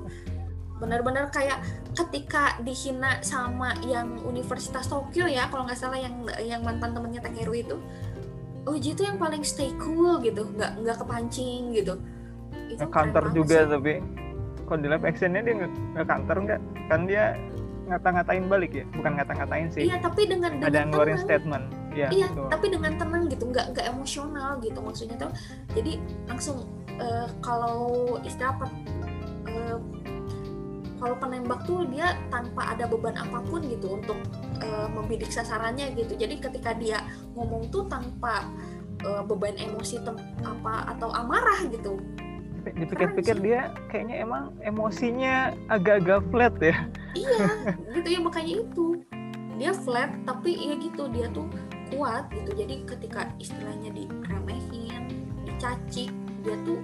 [0.81, 1.61] Benar-benar kayak
[1.93, 7.53] ketika dihina sama yang Universitas Tokyo ya kalau nggak salah yang yang mantan temennya Takeru
[7.61, 7.77] itu
[8.65, 10.49] Oji itu yang paling stay cool gitu.
[10.49, 12.01] Nggak nggak kepancing gitu
[12.73, 13.69] itu counter juga sih.
[13.69, 13.93] tapi
[14.63, 16.59] kalau di live actionnya dia nggak counter nggak?
[16.89, 17.23] Kan dia
[17.87, 18.85] ngata-ngatain balik ya?
[18.95, 19.83] Bukan ngata-ngatain sih.
[19.91, 21.65] Iya tapi dengan ada dengan ngeluarin statement.
[21.93, 22.49] Ya iya betul.
[22.49, 25.31] tapi dengan tenang gitu nggak nggak emosional gitu maksudnya tuh.
[25.77, 26.65] Jadi langsung
[26.97, 28.65] eh, kalau istilah apa
[29.51, 29.77] eh,
[30.97, 34.17] kalau penembak tuh dia tanpa ada beban apa pun gitu untuk
[34.63, 36.15] eh, membidik sasarannya gitu.
[36.15, 37.03] Jadi ketika dia
[37.35, 38.47] ngomong tuh tanpa
[39.03, 41.99] eh, beban emosi tem- apa atau amarah gitu
[42.71, 46.75] dipikir-pikir dia kayaknya emang emosinya agak-agak flat ya.
[47.13, 47.45] Iya
[47.99, 48.87] gitu ya makanya itu.
[49.59, 51.47] Dia flat tapi ya gitu dia tuh
[51.91, 52.55] kuat gitu.
[52.55, 55.11] Jadi ketika istilahnya diremehin
[55.43, 56.07] dicaci
[56.43, 56.79] dia tuh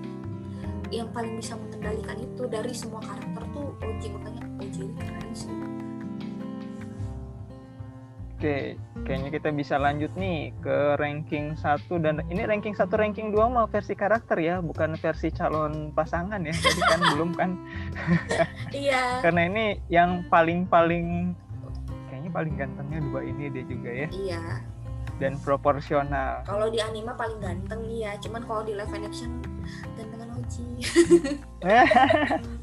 [0.90, 4.08] yang paling bisa mengendalikan itu dari semua karakter tuh Oji.
[4.12, 5.79] Makanya Oji keren sih
[8.40, 13.52] Oke, kayaknya kita bisa lanjut nih ke ranking 1 dan ini ranking 1 ranking 2
[13.52, 16.56] mau versi karakter ya, bukan versi calon pasangan ya.
[16.56, 17.60] Jadi kan belum kan.
[18.72, 21.36] iya Karena ini yang paling-paling
[22.20, 24.44] kayaknya paling gantengnya dua ini dia juga ya iya
[25.24, 29.40] dan proporsional kalau di anime paling ganteng iya cuman kalau di live action
[29.96, 30.19] gantengan
[30.50, 30.66] Oji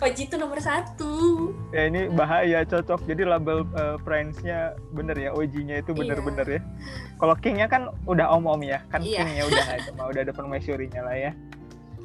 [0.02, 1.12] Oji itu nomor satu.
[1.70, 3.06] Ya ini bahaya cocok.
[3.06, 6.60] Jadi label uh, Prince-nya bener ya OG-nya itu bener-bener ya.
[7.22, 9.22] Kalau King-nya kan udah om-om ya kan Iya.
[9.22, 11.32] King-nya udah ada udah ada permaisurinya lah ya.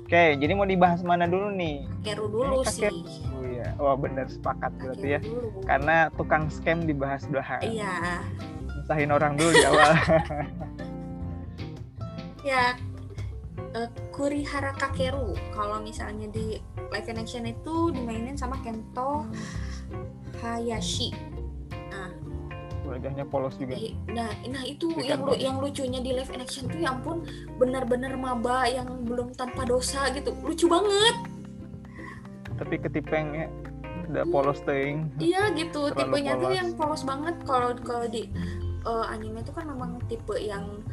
[0.06, 1.90] Oke jadi mau dibahas mana dulu nih?
[2.06, 2.86] Kakeru dulu sih.
[3.34, 3.74] oh iya.
[3.82, 5.20] Wah bener sepakat berarti ya.
[5.26, 5.66] dulu.
[5.66, 8.22] Karena tukang scam dibahas dulu iya.
[8.78, 9.92] Misahin orang dulu di awal.
[12.42, 12.74] Ya
[13.74, 15.34] eh, Kurihara Kakeru.
[15.54, 16.58] Kalau misalnya di
[16.92, 19.26] live action itu dimainin sama Kento
[20.42, 21.14] Hayashi.
[22.82, 23.78] Wajahnya polos juga.
[24.12, 27.24] Nah, nah itu Di yang lu, yang lucunya di live action tuh ya ampun
[27.56, 30.36] benar-benar maba yang belum tanpa dosa gitu.
[30.44, 31.16] Lucu banget.
[32.62, 33.50] tapi ketipengnya
[34.06, 36.58] udah polos ting Iya gitu, Terlalu tipenya tuh polos.
[36.60, 37.36] yang polos banget.
[37.48, 38.28] Kalau kalau di
[38.84, 40.84] eh, anime itu kan memang tipe yang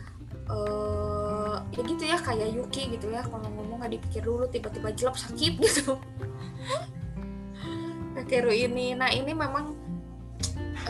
[0.49, 5.17] eh ya gitu ya kayak Yuki gitu ya kalau ngomong nggak dipikir dulu tiba-tiba jelek
[5.17, 6.01] sakit gitu.
[8.19, 9.79] Kakeru ini, nah ini memang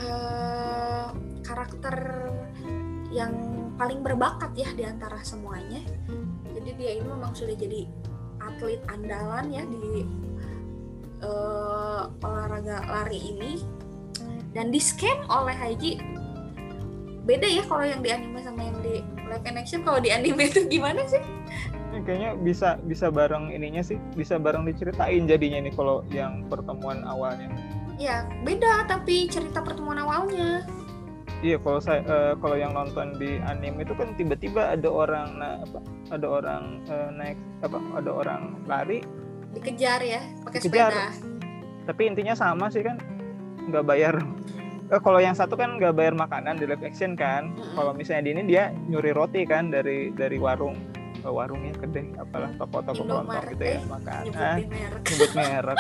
[0.00, 1.06] eh
[1.44, 1.96] karakter
[3.12, 3.32] yang
[3.76, 5.80] paling berbakat ya di antara semuanya.
[6.54, 7.84] Jadi dia ini memang sudah jadi
[8.40, 10.06] atlet andalan ya di
[11.22, 13.52] eh, olahraga lari ini
[14.56, 15.92] dan di scan oleh Haji
[17.28, 19.84] beda ya kalau yang di anime sama yang di live action.
[19.84, 21.20] Kalau di anime itu gimana sih?
[21.92, 27.52] Kayaknya bisa bisa bareng ininya sih bisa bareng diceritain jadinya nih kalau yang pertemuan awalnya.
[28.00, 30.64] Ya beda tapi cerita pertemuan awalnya.
[31.44, 35.60] Iya kalau saya eh, kalau yang nonton di anime itu kan tiba-tiba ada orang na-
[35.62, 39.04] apa ada orang eh, naik apa ada orang lari.
[39.52, 41.12] Dikejar ya pakai sepeda.
[41.84, 42.96] Tapi intinya sama sih kan
[43.68, 44.16] nggak bayar
[44.89, 47.53] eh, kalau yang satu kan nggak bayar makanan di live action kan.
[47.76, 50.76] Kalau misalnya di ini dia nyuri roti kan dari dari warung.
[51.18, 55.03] Eh, warungnya kedai apalah toko-toko kelontong gitu ya eh, makan ah, merek.
[55.03, 55.78] nyebut merek.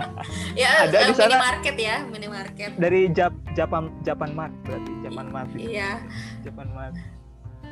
[0.60, 1.28] Ya Ada di sana.
[1.40, 2.70] minimarket ya minimarket.
[2.76, 5.72] Dari Jap Japan Japan Mart berarti Japan Mart gitu.
[5.72, 6.04] iya.
[6.44, 6.94] Japan Mart.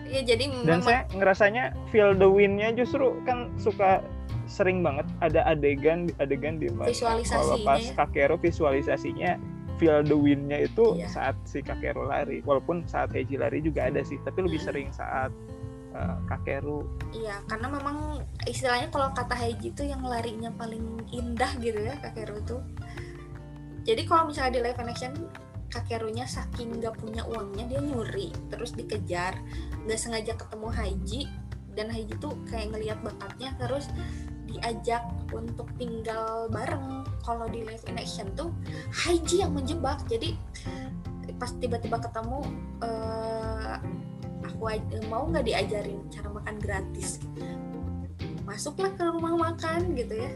[0.05, 4.01] Iya jadi dan memang saya ngerasanya feel the win-nya justru kan suka
[4.45, 7.93] sering banget ada adegan adegan di mana kalau pas ya.
[7.97, 9.41] Kakero visualisasinya
[9.77, 11.09] feel the win-nya itu Iya.
[11.11, 14.69] saat si Kakero lari walaupun saat Heiji lari juga ada sih tapi lebih Hmm.
[14.71, 15.31] sering saat
[15.95, 16.83] uh, Kakeru
[17.15, 22.43] Iya, karena memang istilahnya kalau kata Haiji itu yang larinya paling indah gitu ya Kakeru
[22.43, 22.59] itu.
[23.85, 25.13] Jadi kalau misalnya di live action
[25.69, 29.35] Kakerunya saking nggak punya uangnya dia nyuri terus dikejar
[29.85, 31.21] nggak sengaja ketemu Haiji
[31.75, 33.91] dan Haiji tuh kayak ngelihat bakatnya terus
[34.55, 35.03] diajak
[35.35, 37.03] untuk tinggal bareng.
[37.25, 38.55] Kalau di live action tuh
[39.05, 40.03] Haiji yang menjebak.
[40.07, 40.37] Jadi
[41.35, 42.39] pas tiba-tiba ketemu
[42.85, 43.75] eh,
[44.45, 44.63] aku
[45.11, 47.19] mau nggak diajarin cara makan gratis?
[48.45, 50.33] Masuklah ke rumah makan gitu ya.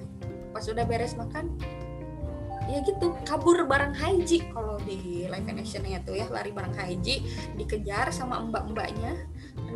[0.50, 1.54] Pas udah beres makan
[2.68, 4.44] ya gitu kabur bareng Haiji.
[4.52, 7.24] Kalau di live actionnya tuh ya lari bareng Haiji
[7.56, 9.16] dikejar sama mbak-mbaknya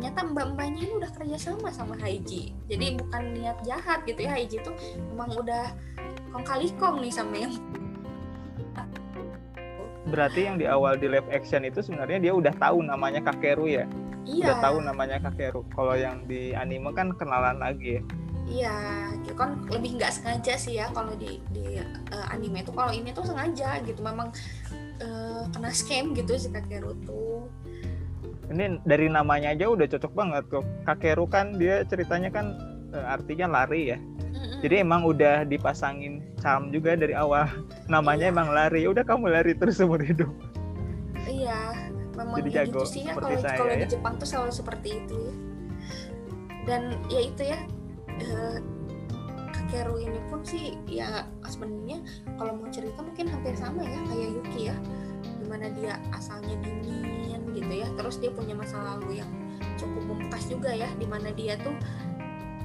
[0.03, 2.51] ternyata mbak-mbaknya ini udah kerja sama sama Haiji.
[2.67, 4.75] Jadi bukan niat jahat gitu ya Haiji tuh
[5.15, 5.71] emang udah
[6.35, 7.55] kong kali kong nih sama yang
[10.11, 13.87] berarti yang di awal di live action itu sebenarnya dia udah tahu namanya Kakeru ya?
[14.27, 14.51] Iya.
[14.51, 18.01] Udah tahu namanya Kakeru kalau yang di anime kan kenalan lagi ya?
[18.43, 18.77] Iya,
[19.23, 22.75] gitu kan lebih nggak sengaja sih ya kalau di di eh, anime itu.
[22.75, 24.35] Kalau ini tuh sengaja gitu memang
[24.99, 27.47] eh, kena scam gitu si Kakeru tuh.
[28.51, 30.65] Ini dari namanya aja udah cocok banget kok.
[30.83, 32.57] Kakeru kan dia ceritanya kan
[32.91, 33.99] eh, artinya lari ya.
[34.59, 37.47] Jadi emang udah dipasangin charm juga dari awal.
[37.93, 38.33] Namanya Iya.
[38.35, 38.81] emang lari.
[38.87, 40.31] Udah kamu lari terus seumur hidup.
[41.23, 43.89] Iya, memang Jadi ya jago gitu sih ya kalau saya kalau di ya.
[43.91, 45.33] Jepang tuh selalu seperti itu ya.
[46.63, 47.59] Dan ya itu ya
[48.19, 48.57] eh,
[49.51, 52.03] Kakeru ini pun sih ya sebenarnya
[52.35, 54.75] kalau mau cerita mungkin hampir sama ya kayak Yuki ya.
[55.23, 57.12] Di mana dia asalnya dingin
[57.63, 57.87] gitu ya.
[57.95, 59.31] Terus dia punya masa lalu yang
[59.79, 61.73] cukup membekas juga ya di mana dia tuh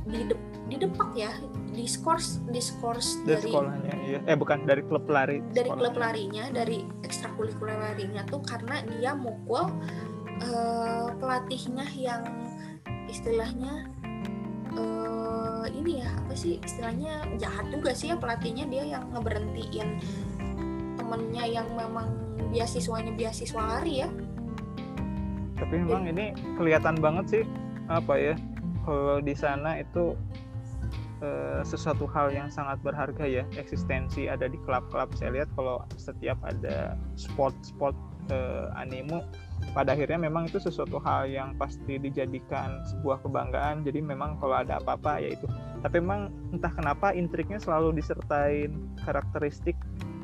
[0.08, 0.24] di
[0.68, 1.32] didepak ya
[1.72, 4.18] diskors diskors dari dari sekolahnya iya.
[4.28, 9.68] Eh bukan dari klub lari dari klub larinya dari ekstrakurikuler larinya tuh karena dia mukul
[10.44, 12.22] eh, pelatihnya yang
[13.08, 13.88] istilahnya
[14.76, 18.68] eh, ini ya apa sih istilahnya jahat juga sih ya pelatihnya.
[18.68, 19.88] Dia yang ngeberhentiin
[21.00, 22.12] temennya yang memang
[22.52, 24.08] beasiswanya beasiswa lari ya
[25.58, 27.44] tapi memang ini kelihatan banget sih
[27.90, 28.34] apa ya
[28.88, 30.16] kalau di sana itu
[31.20, 35.12] eh, sesuatu hal yang sangat berharga ya eksistensi ada di klub-klub.
[35.12, 37.92] Saya lihat kalau setiap ada sport-sport
[38.32, 39.24] uh, anime
[39.76, 43.84] pada akhirnya memang itu sesuatu hal yang pasti dijadikan sebuah kebanggaan.
[43.84, 45.46] Jadi memang kalau ada apa-apa ya itu.
[45.84, 48.70] Tapi memang entah kenapa intriknya selalu disertai
[49.04, 49.76] karakteristik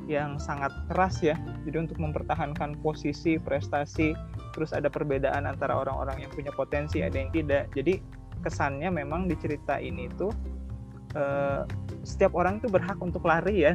[0.08, 1.36] yang sangat keras ya.
[1.64, 4.12] Jadi untuk mempertahankan posisi prestasi
[4.54, 7.68] terus ada perbedaan antara orang-orang yang punya potensi ada yang tidak.
[7.74, 7.98] Jadi
[8.40, 10.30] kesannya memang di cerita ini tuh
[11.18, 11.66] uh,
[12.06, 13.74] setiap orang itu berhak untuk lari ya.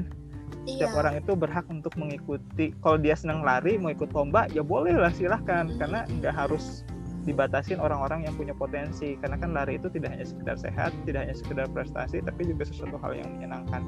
[0.65, 0.99] Setiap iya.
[1.01, 2.71] orang itu berhak untuk mengikuti.
[2.79, 5.67] Kalau dia senang lari mau ikut lomba ya boleh lah silahkan.
[5.67, 5.77] Hmm.
[5.77, 6.87] karena nggak harus
[7.27, 9.19] dibatasin orang-orang yang punya potensi.
[9.19, 12.97] Karena kan lari itu tidak hanya sekedar sehat tidak hanya sekedar prestasi tapi juga sesuatu
[13.03, 13.83] hal yang menyenangkan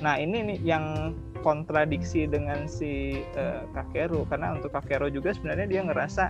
[0.00, 1.12] nah ini nih yang
[1.42, 6.24] kontradiksi dengan si uh, Kakeru karena untuk Kakeru juga sebenarnya dia ngerasa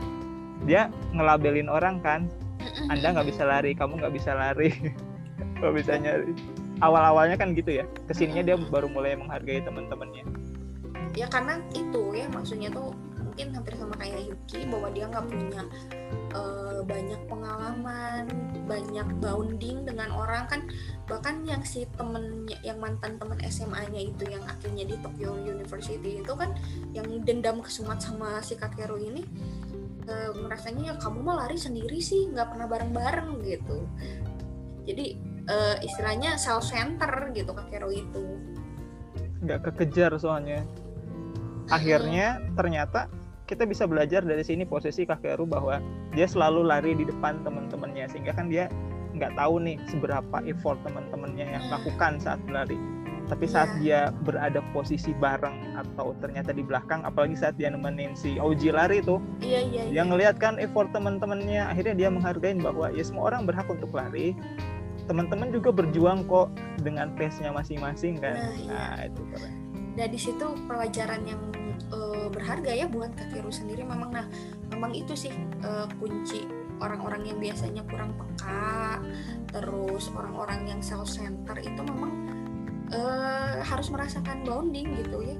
[0.64, 2.26] dia ngelabelin orang kan.
[2.88, 4.72] Anda nggak bisa lari kamu nggak bisa lari.
[5.62, 6.34] Nggak bisa nyari?
[6.82, 7.86] Awal-awalnya kan gitu ya.
[8.10, 10.26] Ke sininya dia baru mulai menghargai teman-temannya.
[11.14, 12.90] Ya karena itu ya maksudnya tuh
[13.32, 15.62] mungkin hampir sama kayak Yuki bahwa dia nggak punya
[16.36, 18.28] uh, banyak pengalaman
[18.68, 20.60] banyak bounding dengan orang kan
[21.08, 26.32] bahkan yang si temen yang mantan teman SMA-nya itu yang akhirnya di Tokyo University itu
[26.36, 26.52] kan
[26.92, 29.24] yang dendam kesumat sama si Kakeru ini
[30.12, 33.88] uh, merasanya ya kamu mau lari sendiri sih nggak pernah bareng-bareng gitu.
[34.84, 35.16] Jadi
[35.48, 38.24] uh, istilahnya self center gitu Kakero itu.
[39.40, 40.68] Nggak kekejar soalnya.
[41.70, 43.06] Akhirnya ternyata
[43.52, 45.76] kita bisa belajar dari sini posisi Kakeru bahwa
[46.16, 48.72] dia selalu lari di depan teman-temannya sehingga kan dia
[49.12, 52.80] nggak tahu nih seberapa effort teman-temannya yang lakukan saat berlari
[53.28, 54.08] tapi saat yeah.
[54.08, 59.04] dia berada posisi bareng atau ternyata di belakang apalagi saat dia nemenin si Oji lari
[59.04, 60.04] itu yeah, yeah, dia yeah.
[60.08, 64.32] ngelihat kan effort teman-temannya akhirnya dia menghargai bahwa ya semua orang berhak untuk lari
[65.06, 66.48] teman-teman juga berjuang kok
[66.80, 68.38] dengan pace-nya masing-masing kan.
[68.38, 68.70] Nah, iya.
[68.70, 69.54] nah itu keren.
[69.98, 71.42] Dan di situ pelajaran yang
[71.92, 74.26] uh, berharga ya buat Kakeru sendiri memang nah
[74.72, 75.32] memang itu sih
[75.64, 76.46] uh, kunci
[76.82, 78.98] orang-orang yang biasanya kurang peka,
[79.54, 82.10] terus orang-orang yang self center itu memang
[82.90, 85.38] uh, harus merasakan bonding gitu ya.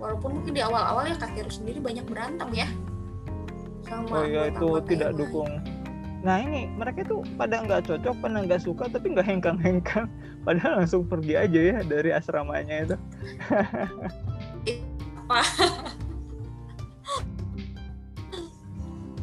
[0.00, 2.68] Walaupun mungkin di awal-awal ya Kakeru sendiri banyak berantem ya.
[3.84, 5.52] Sama oh iya itu tidak dukung
[6.18, 10.10] nah ini mereka tuh pada nggak cocok pada nggak suka tapi nggak hengkang-hengkang
[10.42, 12.96] padahal langsung pergi aja ya dari asramanya itu
[15.28, 15.44] apa?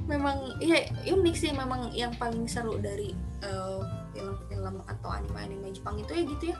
[0.06, 1.50] Memang ya unik sih.
[1.50, 3.82] Memang yang paling seru dari eh,
[4.14, 6.58] film-film atau anime-anime Jepang itu ya gitu ya.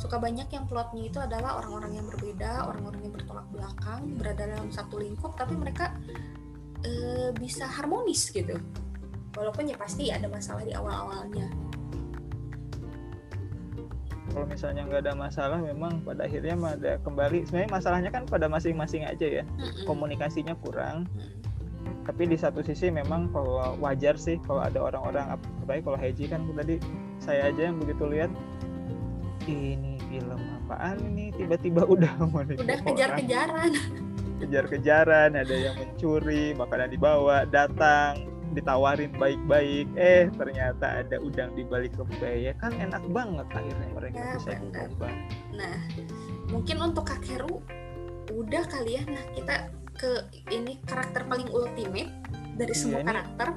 [0.00, 4.72] Suka banyak yang plotnya itu adalah orang-orang yang berbeda orang-orang yang bertolak belakang berada dalam
[4.72, 5.92] satu lingkup tapi mereka
[6.88, 8.56] uh, bisa harmonis gitu.
[9.36, 11.52] Walaupun ya pasti ada masalah di awal-awalnya
[14.36, 17.48] kalau misalnya nggak ada masalah memang pada akhirnya ada kembali.
[17.48, 19.44] Sebenarnya masalahnya kan pada masing-masing aja ya.
[19.88, 21.08] Komunikasinya kurang.
[22.04, 26.44] Tapi di satu sisi memang kalau wajar sih kalau ada orang-orang baik kalau Heji kan
[26.52, 26.76] tadi
[27.16, 28.28] saya aja yang begitu lihat
[29.48, 31.32] ini film apaan ini?
[31.32, 33.72] Tiba-tiba udah mau udah kejar-kejaran.
[34.44, 41.96] Kejar-kejaran ada yang mencuri makanan dibawa datang ditawarin baik-baik eh ternyata ada udang di balik
[42.22, 45.12] ya kan enak banget akhirnya mereka ya, bisa berubah
[45.56, 45.76] nah
[46.50, 47.62] mungkin untuk Kakeru
[48.32, 49.02] udah kali ya.
[49.06, 49.54] Nah kita
[49.96, 50.12] ke
[50.52, 52.10] ini karakter paling ultimate
[52.56, 53.48] dari iya, semua ini, karakter.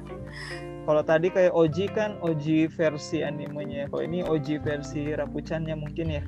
[0.80, 3.90] Kalau tadi kayak Oji kan Oji versi animenya.
[3.92, 6.22] Kalau ini Oji versi Rapuchannya mungkin ya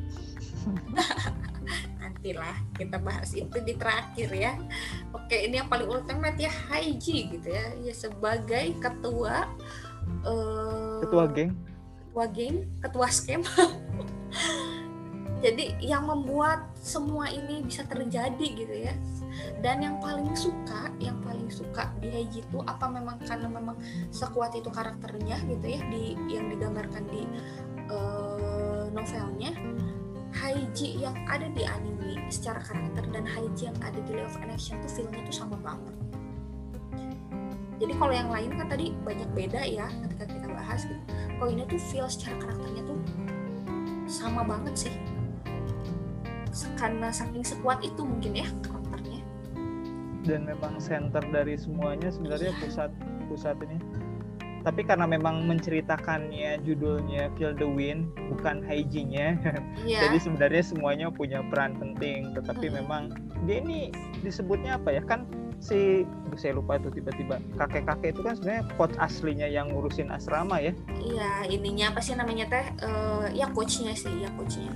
[2.23, 4.55] nantilah kita bahas itu di terakhir ya.
[5.11, 7.75] Oke ini yang paling ultimate ya Haiji gitu ya.
[7.83, 9.51] Ya sebagai ketua
[10.23, 11.51] uh, ketua geng.
[12.07, 13.51] ketua geng ketua skema
[15.45, 18.95] jadi yang membuat semua ini bisa terjadi gitu ya.
[19.59, 23.19] Dan yang paling suka yang paling suka di Haiji itu apa memang?
[23.27, 23.75] Karena memang
[24.15, 27.27] sekuat itu karakternya gitu ya di yang digambarkan di
[27.91, 29.51] uh, novelnya
[30.53, 34.77] Haiji yang ada di anime secara karakter dan Haiji yang ada di Love and Action
[34.85, 35.97] tuh filmnya tuh sama banget.
[37.81, 41.01] Jadi kalau yang lain kan tadi banyak beda ya ketika kita bahas gitu.
[41.41, 43.01] Kalau ini tuh feel secara karakternya tuh
[44.05, 44.95] sama banget sih.
[46.77, 49.25] Karena saking sekuat itu mungkin ya karakternya.
[50.21, 52.61] Dan memang center dari semuanya sebenarnya iya.
[52.61, 52.93] pusat
[53.33, 53.81] pusat ini
[54.63, 59.13] tapi karena memang menceritakannya judulnya Feel the Wind bukan hygiene
[59.83, 60.07] yeah.
[60.07, 62.33] jadi sebenarnya semuanya punya peran penting.
[62.35, 62.75] Tetapi hmm.
[62.83, 63.03] memang
[63.45, 65.03] dia ini disebutnya apa ya?
[65.05, 65.29] Kan
[65.63, 66.03] si
[66.35, 67.39] saya lupa itu tiba-tiba.
[67.59, 70.73] Kakek-kakek itu kan sebenarnya coach aslinya yang ngurusin asrama ya.
[70.99, 72.67] Iya ininya apa sih namanya teh?
[72.83, 74.73] Uh, ya coachnya sih ya coachnya.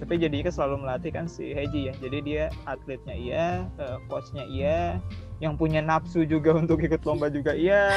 [0.00, 1.94] Tapi jadi kan selalu melatih kan si Heji ya.
[1.98, 3.46] Jadi dia atletnya iya
[3.80, 5.00] uh, coachnya iya.
[5.40, 7.96] Yang punya nafsu juga untuk ikut lomba juga iya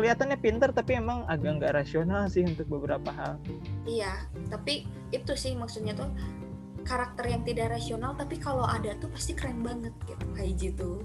[0.00, 3.36] kelihatannya pinter tapi emang agak nggak rasional sih untuk beberapa hal.
[3.84, 6.08] Iya tapi itu sih maksudnya tuh
[6.88, 11.04] karakter yang tidak rasional tapi kalau ada tuh pasti keren banget gitu Haiji tuh.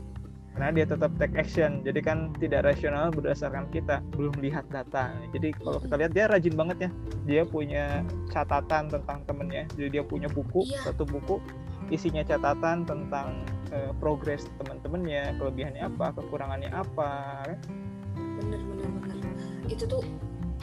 [0.55, 5.11] Karena dia tetap take action jadi kan tidak rasional berdasarkan kita belum lihat data.
[5.35, 6.89] Jadi kalau kita lihat dia rajin banget ya.
[7.27, 9.67] Dia punya catatan tentang temennya.
[9.75, 10.79] Jadi dia punya buku iya.
[10.87, 11.43] satu buku
[11.91, 13.43] isinya catatan tentang
[13.75, 17.59] uh, progres teman-temannya kelebihannya apa kekurangannya apa kan?
[18.39, 19.17] Bener bener bener.
[19.71, 20.03] Itu tuh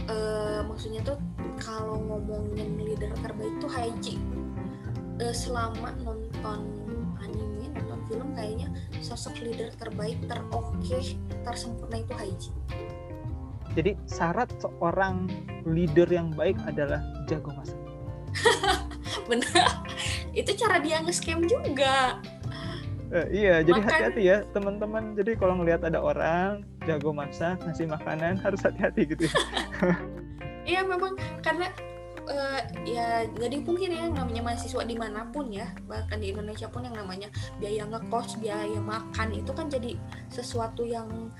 [0.07, 1.19] uh, maksudnya tuh
[1.59, 4.16] kalau ngomongin leader terbaik tuh Haiji.
[5.20, 6.82] Uh, selama nonton
[8.12, 8.69] film kayaknya
[9.01, 11.16] sosok leader terbaik teroke
[11.49, 12.51] tersempurna itu Haiji.
[13.73, 15.32] Jadi syarat seorang
[15.65, 17.81] leader yang baik adalah jago masak.
[19.32, 19.65] Bener.
[20.36, 22.20] Itu cara dia nge-scam juga.
[23.09, 25.16] Uh, iya, jadi hati-hati ya teman-teman.
[25.16, 29.24] Jadi kalau ngelihat ada orang jago masak, ngasih makanan harus hati-hati gitu.
[29.26, 29.34] Ya.
[30.62, 31.66] Iya memang karena
[32.30, 36.86] uh, ya gak dipungkiri ya namanya mahasiswa di mana pun ya bahkan di Indonesia pun
[36.86, 37.28] yang namanya
[37.59, 39.98] biaya ngekos biaya makan itu kan jadi
[40.30, 41.34] sesuatu yang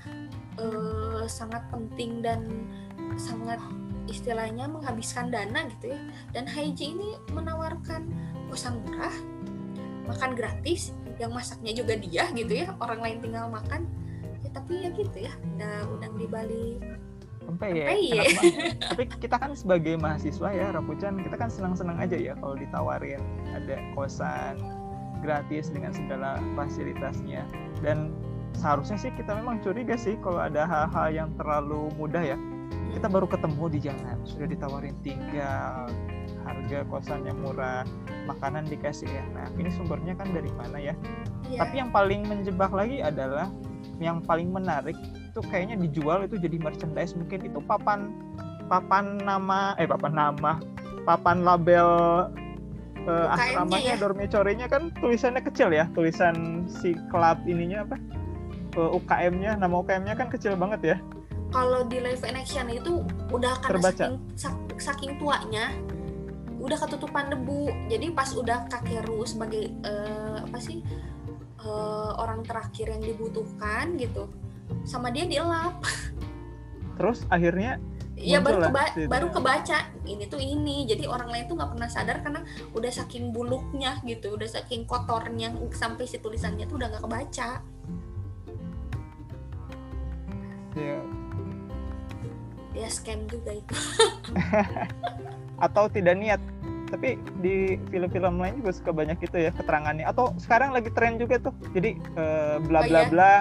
[0.59, 2.67] uh, sangat penting dan
[3.15, 3.59] sangat
[4.11, 5.99] istilahnya menghabiskan dana gitu ya
[6.35, 8.11] dan Haiji ini menawarkan
[8.51, 9.15] kosan murah
[10.03, 13.87] makan gratis yang masaknya juga dia gitu ya orang lain tinggal makan
[14.53, 16.67] tapi ya gitu ya udah udang di Bali.
[17.43, 17.91] Sampai ya
[18.93, 23.19] tapi kita kan sebagai mahasiswa ya Rapucan kita kan senang-senang aja ya kalau ditawarin
[23.51, 24.55] ada kosan
[25.19, 27.43] gratis dengan segala fasilitasnya.
[27.83, 28.15] Dan
[28.55, 32.37] seharusnya sih kita memang curiga sih kalau ada hal-hal yang terlalu mudah ya.
[32.93, 35.89] Kita baru ketemu di jalan sudah ditawarin tinggal
[36.43, 37.87] harga kosan yang murah
[38.27, 40.93] makanan dikasih ya nah ini sumbernya kan dari mana ya?
[41.47, 41.63] Yeah.
[41.63, 43.51] tapi yang paling menjebak lagi adalah
[44.03, 48.11] yang paling menarik itu kayaknya dijual itu jadi merchandise mungkin itu papan
[48.67, 50.59] papan nama eh papan nama
[51.07, 51.89] papan label
[53.07, 53.99] uh, asramanya ya?
[53.99, 57.97] dormitorinya kan tulisannya kecil ya tulisan si klub ininya apa?
[58.73, 60.97] Uh, eh, UKM-nya nama UKM-nya kan kecil banget ya.
[61.53, 64.17] Kalau di live in action itu udah karena saking,
[64.81, 65.69] saking tuanya
[66.57, 67.69] udah ketutupan debu.
[67.91, 70.81] Jadi pas udah kakeru sebagai uh, apa sih
[71.63, 74.29] uh, orang terakhir yang dibutuhkan gitu
[74.83, 75.79] sama dia dielap
[76.99, 77.81] terus akhirnya
[78.23, 79.77] ya baru keba baru kebaca
[80.07, 80.87] ini tuh ini.
[80.87, 82.41] Jadi orang lain tuh nggak pernah sadar karena
[82.71, 87.49] udah saking buluknya gitu udah saking kotornya sampai si tulisannya tuh udah nggak kebaca.
[90.73, 90.97] Ya
[92.73, 93.75] ya scam juga itu.
[95.65, 96.41] Atau tidak niat
[96.93, 100.05] tapi di film-film lain juga suka banyak itu ya keterangannya.
[100.05, 101.53] Atau sekarang lagi tren juga tuh.
[101.73, 103.09] Jadi uh, bla bla oh, iya?
[103.09, 103.33] bla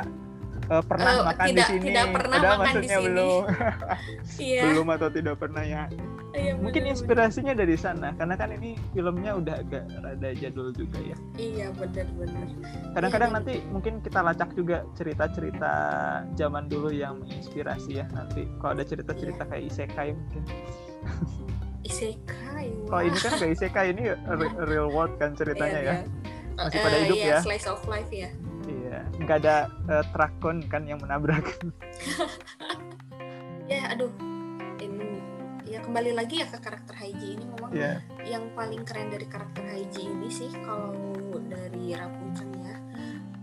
[0.72, 1.84] uh, pernah uh, makan tidak, di sini.
[1.92, 3.06] tidak pernah Padahal makan maksudnya di sini.
[3.06, 3.42] belum.
[4.40, 4.64] Yeah.
[4.64, 5.82] belum atau tidak pernah ya.
[6.32, 10.98] Iya, mungkin bener, inspirasinya dari sana karena kan ini filmnya udah agak rada jadul juga
[11.04, 11.16] ya.
[11.36, 12.48] Iya benar-benar
[12.96, 15.72] kadang-kadang iya, nanti mungkin kita lacak juga cerita-cerita
[16.32, 19.50] zaman dulu yang menginspirasi ya nanti kalau ada cerita-cerita iya.
[19.52, 20.42] kayak isekai mungkin
[21.82, 22.42] isekai
[22.92, 24.02] kalau ini kan kayak isekai ini
[24.68, 25.94] real world kan ceritanya iya, ya?
[25.96, 26.60] iya.
[26.60, 27.38] masih pada hidup uh, iya, ya?
[27.40, 28.28] slice of life ya.
[28.68, 29.56] Iya, nggak ada
[29.88, 31.56] uh, trakon kan yang menabrak.
[33.72, 34.12] ya, aduh,
[34.76, 35.24] ini
[35.64, 37.96] ya kembali lagi ya ke karakter Haiji ini memang yeah.
[38.28, 40.92] yang paling keren dari karakter Haiji ini sih kalau
[41.48, 42.61] dari Rapunzel ya,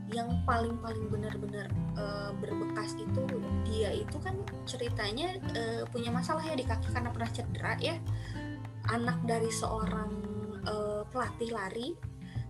[0.10, 3.22] yang paling paling benar-benar uh, berbekas itu
[3.61, 4.34] dia itu kan
[4.65, 7.95] ceritanya uh, punya masalah ya di kaki karena pernah cedera ya,
[8.90, 10.11] anak dari seorang
[10.65, 11.94] uh, pelatih lari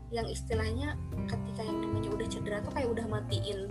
[0.10, 0.98] yang istilahnya
[1.30, 3.70] ketika yang namanya udah cedera tuh kayak udah matiin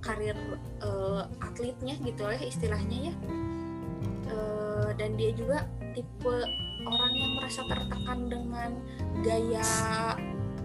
[0.00, 0.36] karir
[0.80, 3.14] uh, atletnya gitu ya istilahnya ya.
[4.24, 6.36] Uh, dan dia juga tipe
[6.84, 8.70] orang yang merasa tertekan dengan
[9.24, 9.64] gaya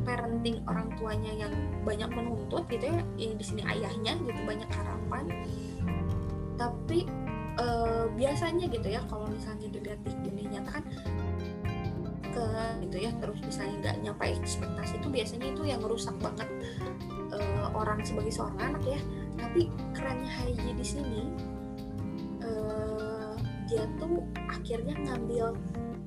[0.09, 1.53] parenting orang tuanya yang
[1.85, 5.29] banyak menuntut gitu ya ini di sini ayahnya gitu banyak harapan.
[6.57, 7.05] Tapi
[7.61, 10.83] uh, biasanya gitu ya kalau misalnya dilihat di dunia nyata kan
[12.29, 12.45] ke
[12.85, 16.49] gitu ya terus misalnya nggak nyampe ekspektasi itu biasanya itu yang merusak banget
[17.29, 18.99] uh, orang sebagai seorang anak ya.
[19.37, 21.21] Tapi kerennya Haiji di sini
[22.41, 23.37] uh,
[23.69, 25.53] dia tuh akhirnya ngambil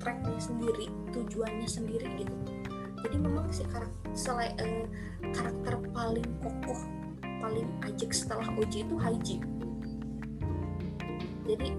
[0.03, 2.35] tracknya sendiri tujuannya sendiri gitu
[3.03, 4.87] jadi memang si karakter selain uh,
[5.35, 6.81] karakter paling kokoh
[7.43, 9.37] paling ajak setelah Oji itu Haiji.
[11.43, 11.75] Jadi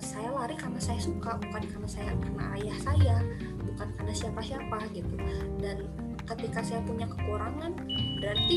[0.00, 3.16] saya lari karena saya suka bukan karena saya karena ayah saya
[3.64, 5.14] bukan karena siapa-siapa gitu.
[5.60, 5.88] Dan
[6.26, 7.72] ketika saya punya kekurangan
[8.20, 8.56] berarti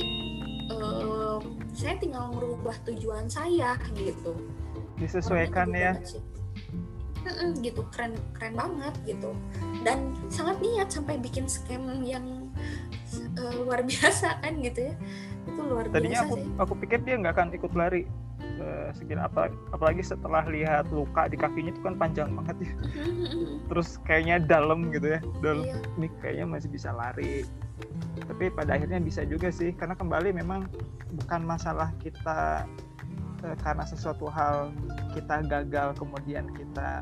[0.71, 1.37] eh,
[1.71, 4.35] saya tinggal merubah tujuan saya gitu.
[4.99, 6.07] Disesuaikan Orangnya ya.
[6.07, 6.21] sih.
[7.29, 7.81] Mm-mm, gitu.
[7.93, 9.31] Keren keren banget gitu.
[9.85, 12.49] Dan sangat niat sampai bikin scam yang
[13.13, 14.93] eh, luar biasa kan gitu ya.
[15.45, 16.47] Itu luar tadinya biasa aku sih.
[16.57, 18.01] aku pikir dia nggak akan ikut lari
[18.59, 19.21] eh, segini.
[19.21, 22.73] Apa apalagi setelah lihat luka di kakinya itu kan panjang banget ya.
[23.69, 25.19] Terus kayaknya dalam gitu ya.
[25.39, 25.77] Dalam Iya.
[25.97, 27.45] ini kayaknya masih bisa lari.
[28.19, 29.71] Tapi pada akhirnya bisa juga sih.
[29.71, 30.67] Karena kembali memang
[31.15, 32.67] bukan masalah kita
[33.41, 34.69] eh, karena sesuatu hal
[35.15, 37.01] kita gagal kemudian kita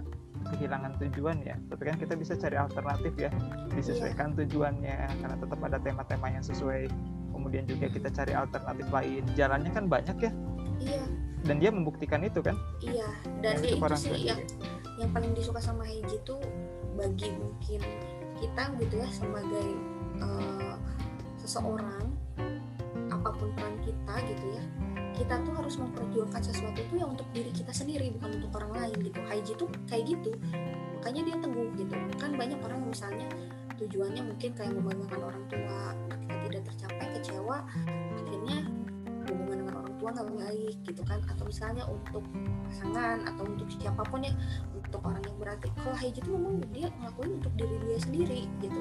[0.54, 1.56] kehilangan tujuan ya.
[1.68, 3.30] Tapi kan kita bisa cari alternatif ya
[3.74, 6.88] disesuaikan tujuannya karena tetap ada tema-tema yang sesuai.
[7.34, 9.24] Kemudian juga kita cari alternatif lain.
[9.38, 10.32] Jalannya kan banyak ya.
[10.78, 11.04] Iya.
[11.46, 12.58] Dan dia membuktikan itu kan?
[12.82, 13.08] Iya.
[13.40, 14.42] Dan dia itu itu orang sih yang
[14.98, 16.42] yang paling disuka sama Heiji tuh
[16.98, 17.82] bagi mungkin
[18.42, 19.68] kita gitu ya sebagai
[20.18, 20.76] eh,
[21.38, 22.06] seseorang
[23.08, 24.64] apa pun peran kita gitu ya
[25.18, 28.98] kita tuh harus memperjuangkan sesuatu tuh yang untuk diri kita sendiri bukan untuk orang lain
[29.10, 29.20] gitu.
[29.26, 30.32] Haiji tuh kayak gitu
[31.02, 31.96] makanya dia teguh gitu.
[32.22, 33.26] Kan banyak orang misalnya
[33.82, 35.80] tujuannya mungkin kayak membanggakan orang tua
[36.14, 37.58] ketika tidak tercapai kecewa
[38.14, 38.58] akhirnya
[39.28, 41.20] hubungan dengan orang tua nggak baik gitu kan.
[41.34, 42.24] Atau misalnya untuk
[42.70, 44.34] pasangan atau untuk siapa pun ya
[44.70, 45.68] untuk orang yang berarti.
[45.82, 48.80] Kalau Haiji itu memang dia ngelakuin untuk diri dia sendiri gitu.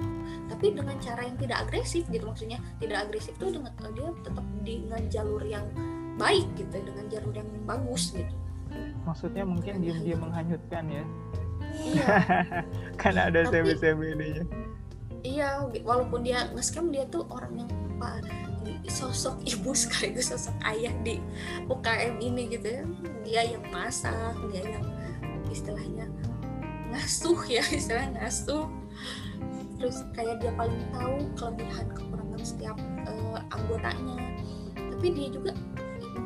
[0.53, 5.03] Tapi dengan cara yang tidak agresif gitu maksudnya tidak agresif tuh dengan dia tetap dengan
[5.09, 5.65] jalur yang
[6.17, 8.35] baik gitu dengan jalur yang bagus gitu.
[9.05, 11.05] Maksudnya mungkin dia dia menghanyutkan ya.
[11.77, 12.07] Iya.
[13.01, 14.45] Karena ada Tapi- CB-CB ini ya.
[15.27, 15.49] Iya
[15.83, 18.23] walaupun dia nge-scam dia tuh orang yang pa-
[18.87, 21.19] sosok ibu sekaligus sosok ayah di
[21.67, 22.83] UKM ini gitu ya.
[23.27, 24.87] Dia yang masak dia yang
[25.51, 26.07] istilahnya
[26.95, 28.67] ngasuh ya istilah ngasuh.
[29.77, 34.17] Terus kayak dia paling tahu kelebihan kekurangan setiap eh, anggotanya.
[34.79, 35.53] Tapi dia juga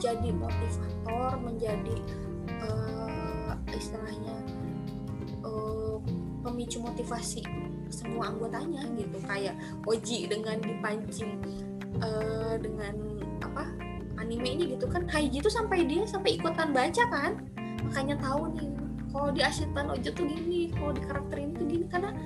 [0.01, 1.97] menjadi motivator menjadi
[2.49, 4.33] eh, istilahnya
[5.45, 5.97] eh,
[6.41, 7.45] pemicu motivasi
[7.93, 9.21] semua anggotanya gitu.
[9.29, 11.37] Kayak Oji dengan dipancing
[12.01, 12.97] eh, dengan
[13.45, 13.69] apa
[14.17, 15.05] anime ini gitu kan.
[15.05, 17.37] Haiji tuh sampai dia sampai ikutan baca kan.
[17.85, 18.73] Makanya tahu nih
[19.13, 21.85] kalau di Ashitan Ojo tuh gini kalau di karakter ini tuh gini.
[21.93, 22.17] Karena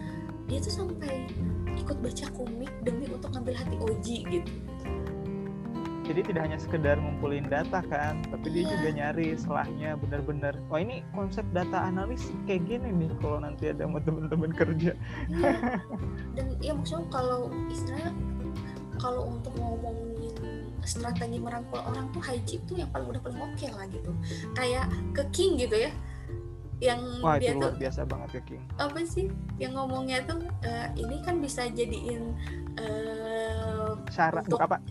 [0.47, 1.27] dia tuh sampai
[1.75, 4.53] ikut baca komik demi untuk ngambil hati Oji gitu
[6.05, 8.71] jadi tidak hanya sekedar ngumpulin data kan tapi dia Iya.
[8.77, 10.55] juga nyari selahnya benar-benar.
[10.69, 14.93] Wah ini konsep data analis kayak gini nih kalau nanti ada sama teman-teman kerja.
[15.33, 15.53] Iya.
[16.37, 18.13] dan ya maksudnya kalau istilahnya
[19.01, 20.37] kalau untuk ngomongin
[20.85, 24.13] strategi merangkul orang tuh Haiji tuh yang paling udah paling oke lah gitu.
[24.53, 24.87] Kayak
[25.17, 25.93] ke King gitu ya
[26.83, 28.63] yang wah itu dia tuh biasa banget ya King.
[28.77, 29.27] Apa sih
[29.57, 32.37] yang ngomongnya tuh eh, ini kan bisa jadiin
[32.77, 34.83] eh, syarat Untuk apa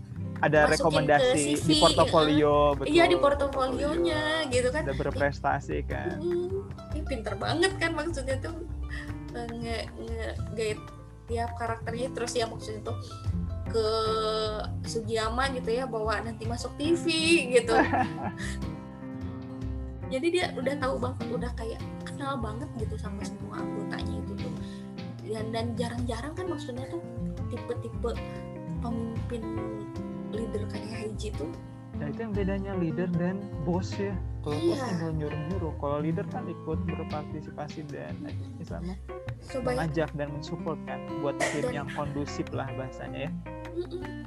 [0.44, 2.91] ada masukin rekomendasi CV, di portofolio betul.
[2.91, 4.84] Iya di portofolionya gitu kan.
[4.84, 6.20] Udah berprestasi kan.
[6.20, 8.56] Hmm, ini pinter banget kan maksudnya tuh.
[9.34, 10.84] Eh, nge nge guide
[11.32, 12.11] tiap karakternya.
[12.11, 12.98] Terus ya maksudnya tuh
[13.72, 13.88] ke
[14.86, 17.07] Sugiyama gitu ya bawa nanti masuk TV
[17.56, 17.74] gitu.
[20.14, 24.53] Jadi dia udah tahu banget udah kayak kenal banget gitu sama semua anggotanya itu tuh
[25.26, 27.02] dan dan jarang-jarang kan maksudnya tuh
[27.49, 28.14] tipe-tipe
[28.84, 29.41] pemimpin
[30.34, 31.51] leader kayak Haiji tuh
[31.93, 34.18] Nah itu yang bedanya leader dan bos ya.
[34.41, 34.85] Kalau bos Iya.
[34.89, 38.18] tinggal nyuruh-nyuruh, kalau leader kan ikut berpartisipasi dan
[38.57, 38.97] misalnya
[39.39, 43.31] supaya mengajak dan mensupport kan buat tim Dan- yang kondusif lah bahasanya ya.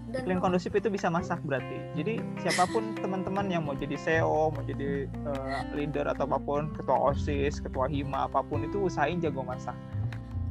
[0.06, 1.78] Dan Iklim kondusif itu bisa masak berarti.
[1.94, 6.70] Jadi siapa pun teman-teman yang mau jadi CEO, mau jadi eh, leader atau apa pun,
[6.70, 9.74] ketua OSIS, ketua HIMA apa pun itu usahain jago masak.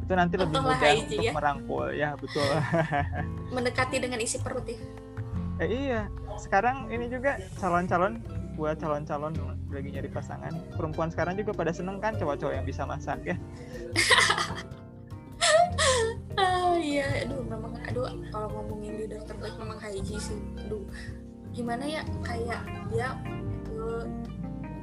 [0.03, 1.31] Itu nanti lebih Contohlah mudah untuk ya.
[1.31, 2.43] merangkul ya betul.
[3.55, 4.75] mendekati dengan isi perut ya
[5.55, 8.19] Eh, iya, sekarang ini juga calon-calon
[8.59, 9.35] buat calon-calon
[9.71, 10.51] lagi nyari pasangan.
[10.75, 13.35] Perempuan sekarang juga pada seneng kan cowok-cowok yang bisa masak ya.
[16.35, 20.83] ah iya aduh memang aduh kalau ngomongin leader terbaik memang Haiji sih aduh
[21.55, 22.59] gimana ya kayak
[22.91, 23.15] dia
[23.71, 24.05] eh,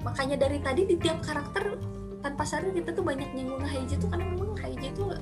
[0.00, 1.76] makanya dari tadi di tiap karakter
[2.24, 5.12] tanpa sadar kita tuh banyak nyinggung Haiji tuh karena memang Haiji tuh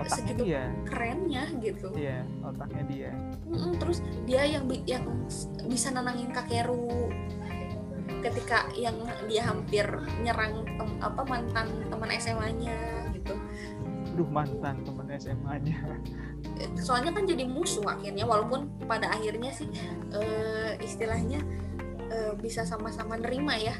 [0.00, 0.42] Otaknya Segitu.
[0.42, 3.10] dia, kerennya gitu iya, otaknya dia.
[3.44, 5.04] Mm-mm, terus dia yang bi- yang
[5.64, 7.12] bisa nenangin Kakeru
[8.20, 8.96] ketika yang
[9.26, 9.86] dia hampir
[10.18, 12.76] nyerang tem- apa mantan teman SMA-nya
[13.12, 13.34] gitu
[14.12, 15.78] Duh mantan temen SMA-nya.
[16.76, 19.68] soalnya kan jadi musuh akhirnya walaupun pada akhirnya sih
[20.12, 21.40] eh, istilahnya
[22.06, 23.72] eh, bisa sama-sama nerima ya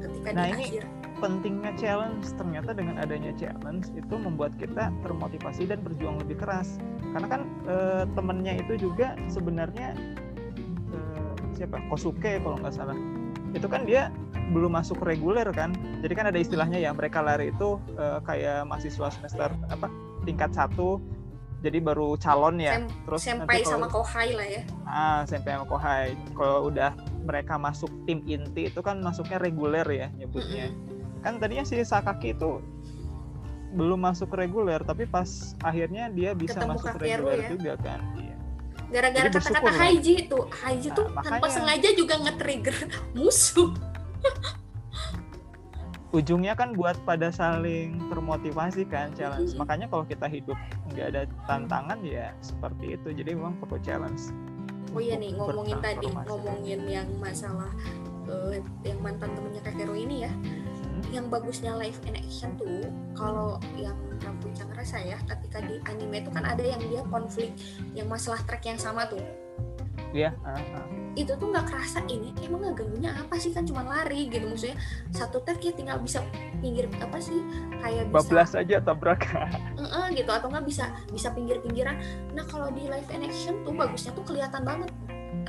[0.00, 0.84] ketika Nah, di ini- akhir
[1.18, 2.26] pentingnya challenge.
[2.36, 6.76] Ternyata dengan adanya challenge itu membuat kita termotivasi dan berjuang lebih keras.
[7.12, 9.96] Karena kan eh, temennya itu juga sebenarnya
[10.92, 11.80] eh, siapa?
[11.88, 12.96] Kosuke kalau nggak salah.
[13.56, 14.12] Itu kan dia
[14.52, 15.72] belum masuk reguler kan?
[16.04, 19.88] Jadi kan ada istilahnya ya mereka lari itu eh, kayak mahasiswa semester apa
[20.28, 21.00] tingkat satu
[21.64, 22.78] jadi baru calon ya.
[22.78, 24.62] Sem- terus kalau- sama kohai lah ya.
[24.86, 26.14] Ah senpai sama kohai.
[26.36, 26.92] Kalau udah
[27.26, 30.70] mereka masuk tim inti itu kan masuknya reguler ya nyebutnya
[31.26, 32.62] kan tadinya si Sakaki itu
[33.74, 35.26] belum masuk reguler tapi pas
[35.60, 37.48] akhirnya dia bisa Ketemu masuk reguler ya.
[37.50, 38.36] juga kan iya.
[38.88, 39.74] gara-gara kata-kata lah.
[39.76, 41.50] Haiji itu Haiji Nah, tuh tanpa makanya.
[41.50, 42.76] sengaja juga nge-trigger
[43.18, 43.70] musuh
[46.08, 49.58] ujungnya kan buat pada saling termotivasi kan challenge Mhm.
[49.58, 50.56] makanya kalau kita hidup
[50.88, 54.30] nggak ada tantangan ya seperti itu jadi memang perlu challenge
[54.94, 57.68] oh iya nih ngomongin tadi ngomongin yang masalah
[58.24, 60.32] eh, yang mantan temennya Kakeru ini ya
[61.12, 66.30] yang bagusnya live in action tuh kalau yang Rambuncang rasa ya ketika di anime itu
[66.32, 67.52] kan ada yang dia konflik
[67.92, 69.20] yang masalah track yang sama tuh.
[70.14, 70.86] Iya ah, ah.
[71.16, 73.52] itu tuh nggak kerasa ini emang nggak ganggunya apa sih?
[73.52, 74.78] Kan cuma lari gitu maksudnya
[75.12, 76.24] satu track ya tinggal bisa
[76.64, 77.36] pinggir apa sih?
[77.84, 79.20] Kayak bisa bablas aja tabrak.
[79.80, 82.00] "Eh-eh," gitu atau nggak bisa bisa pinggir pinggiran
[82.32, 84.88] nah kalau di live in action tuh bagusnya tuh kelihatan banget.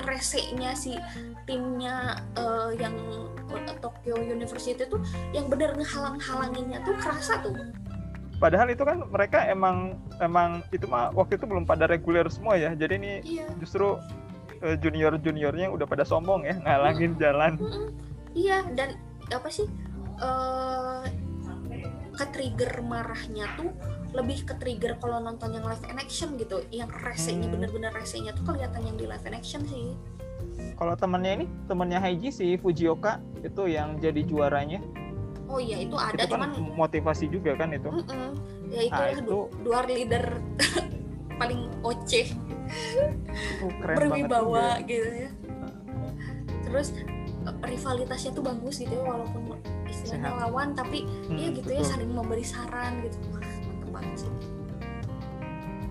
[0.04, 0.94] Resenya si
[1.48, 2.94] timnya eh, yang
[3.80, 5.00] Tokyo University tuh
[5.32, 7.56] yang bener ngehalang-halanginnya tuh kerasa tuh.
[8.38, 12.76] Padahal itu kan mereka emang emang itu mah waktu itu belum pada reguler semua ya.
[12.76, 13.48] Jadi ini iya.
[13.58, 13.98] justru
[14.82, 17.58] junior juniornya udah pada sombong ya ngalangin jalan.
[17.58, 17.94] Mm-mm.
[18.38, 18.98] iya dan
[19.34, 19.66] apa sih
[20.22, 21.04] eh
[22.18, 23.70] ke trigger marahnya tuh
[24.14, 26.62] lebih ke trigger kalau nonton yang live in action gitu.
[26.74, 27.54] Yang resenya Hmm.
[27.58, 29.94] bener-bener resenya tuh kelihatan yang di live in action sih
[30.78, 34.80] kalau temennya ini temennya Haiji si Fujioka itu yang jadi juaranya.
[35.48, 37.88] Oh iya itu ada itu kan cuman motivasi juga kan itu?
[37.88, 38.32] Mm-mm.
[38.68, 40.26] ya itu, Nah, itu- du- dua leader
[41.40, 42.28] paling oceh
[43.80, 45.30] banget berwibawa gitu ya.
[46.62, 46.88] Terus
[47.64, 49.56] rivalitasnya tuh bagus gitu ya walaupun
[49.88, 50.42] istilahnya Sehat.
[50.44, 51.92] lawan tapi Hmm, ya gitu ya betul.
[51.96, 53.16] saling memberi saran gitu.
[53.32, 54.32] Mantep banget sih.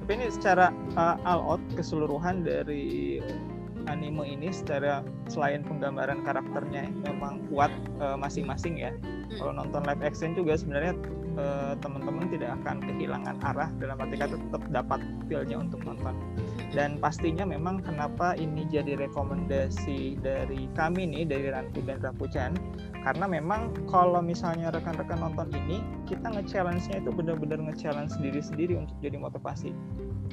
[0.05, 3.19] Tapi ini secara uh, all out keseluruhan dari
[3.87, 7.73] anime ini secara selain penggambaran karakternya memang kuat
[8.03, 8.93] uh, masing-masing ya.
[9.39, 10.95] Kalau nonton live action juga sebenarnya
[11.37, 16.15] uh, teman-teman tidak akan kehilangan arah dalam arti kata tetap dapat feel-nya untuk nonton.
[16.73, 22.53] Dan pastinya memang kenapa ini jadi rekomendasi dari kami nih dari Ranku dan Rapucan
[23.07, 25.79] karena memang kalau misalnya rekan-rekan nonton ini
[26.11, 29.71] kita nge-challenge-nya itu benar-benar nge-challenge diri sendiri untuk jadi motivasi.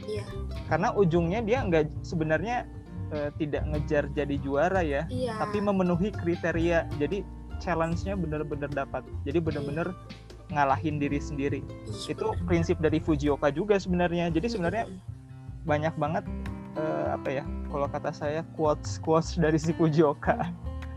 [0.09, 0.25] Iya.
[0.67, 2.65] Karena ujungnya dia nggak sebenarnya
[3.13, 5.37] eh, tidak ngejar jadi juara ya iya.
[5.37, 6.89] tapi memenuhi kriteria.
[6.97, 7.21] Jadi
[7.61, 9.05] challenge-nya benar-benar dapat.
[9.23, 9.93] Jadi benar-benar
[10.51, 11.61] ngalahin diri sendiri.
[12.09, 12.43] Itu bener.
[12.49, 14.33] prinsip dari Fujioka juga sebenarnya.
[14.33, 14.99] Jadi sebenarnya Mm-mm.
[15.63, 16.25] banyak banget
[16.75, 20.49] eh, apa ya kalau kata saya quotes quotes dari si Fujioka.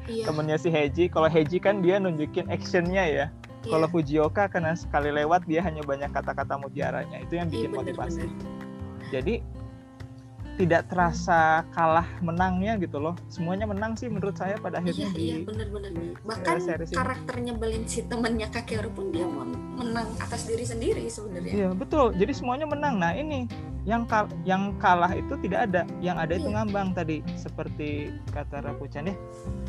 [0.07, 0.27] Iya.
[0.31, 1.11] Temennya si Heiji.
[1.11, 3.27] Kalau Heiji kan dia nunjukin actionnya ya.
[3.67, 3.73] Iya.
[3.75, 7.19] kalau Fujioka karena sekali lewat dia hanya banyak kata-kata mutiaranya.
[7.27, 8.23] Itu yang Iya, bikin bener, motivasi.
[8.23, 8.55] Bener.
[9.11, 9.35] jadi
[10.57, 15.37] tidak terasa kalah menangnya gitu loh semuanya menang sih menurut saya pada iya akhirnya iya
[15.37, 15.91] di bener-bener
[16.25, 21.53] bahkan series karakter nyebelin si temennya Kakeru pun dia men- menang atas diri sendiri sebenarnya
[21.53, 22.17] Iya betul.
[22.17, 22.97] Jadi semuanya menang.
[22.97, 23.45] Nah ini
[23.85, 25.85] yang kal yang kalah itu tidak ada.
[26.01, 26.55] Yang ada itu Iya.
[26.57, 27.89] ngambang tadi seperti
[28.33, 29.17] kata Rapucan ya.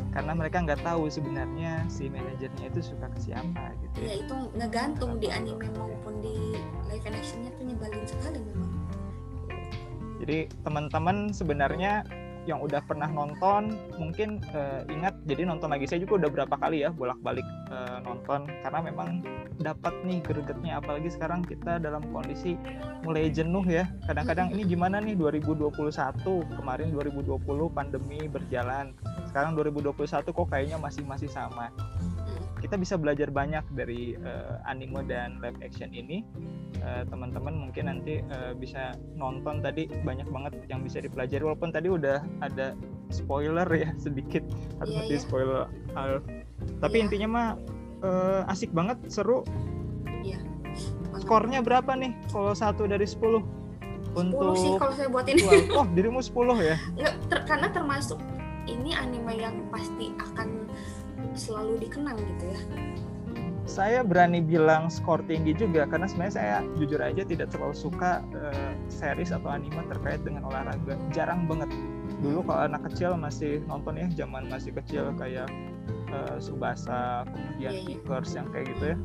[0.08, 3.96] Karena mereka nggak tahu sebenarnya si manajernya itu suka ke siapa gitu.
[4.00, 4.14] ya Ya.
[4.18, 6.56] itu ngegantung di anime maupun di
[6.88, 8.40] live actionnya tuh nyebelin sekali
[10.18, 12.02] Jadi teman-teman sebenarnya
[12.48, 15.84] yang udah pernah nonton mungkin eh, ingat jadi nonton lagi.
[15.84, 18.48] Saya juga udah berapa kali ya bolak-balik eh, nonton.
[18.64, 19.20] Karena memang
[19.60, 20.80] dapat nih gregetnya.
[20.80, 22.56] Apalagi sekarang kita dalam kondisi
[23.04, 23.84] mulai jenuh ya.
[24.08, 25.76] Kadang-kadang ini gimana nih 2021
[26.56, 27.36] kemarin 2020
[27.76, 28.96] pandemi berjalan.
[29.28, 31.68] Sekarang 2021 kok kayaknya masih masih sama
[32.58, 36.22] kita bisa belajar banyak dari eh, anime dan live action ini
[36.78, 41.88] Eh, teman-teman mungkin nanti eh, bisa nonton tadi banyak banget yang bisa dipelajari walaupun tadi
[41.88, 42.76] udah ada
[43.08, 44.44] spoiler ya sedikit
[44.76, 45.20] harus Iya, mesti iya.
[45.20, 45.64] spoiler
[45.94, 46.22] Alf.
[46.78, 47.04] tapi Iya.
[47.08, 47.46] intinya mah
[48.00, 49.42] eh, asik banget seru
[50.04, 50.44] Banget.
[51.18, 53.16] skornya berapa nih kalau satu dari 10
[54.12, 57.68] untuk 10 sih kalau saya buat ini Wah, oh dirimu 10 ya Nggak, ter- karena
[57.70, 58.20] termasuk
[58.68, 60.68] ini anime yang pasti akan
[61.32, 62.60] selalu dikenang gitu ya
[63.68, 68.72] saya berani bilang skor tinggi juga karena sebenarnya saya jujur aja tidak terlalu suka eh,
[68.88, 71.68] series atau anime terkait dengan olahraga jarang banget
[72.24, 75.52] dulu kalau anak kecil masih nonton ya zaman masih kecil kayak
[76.08, 77.88] eh, Subasa, kemudian Iya, iya.
[78.00, 78.96] Kickers yang kayak gitu ya.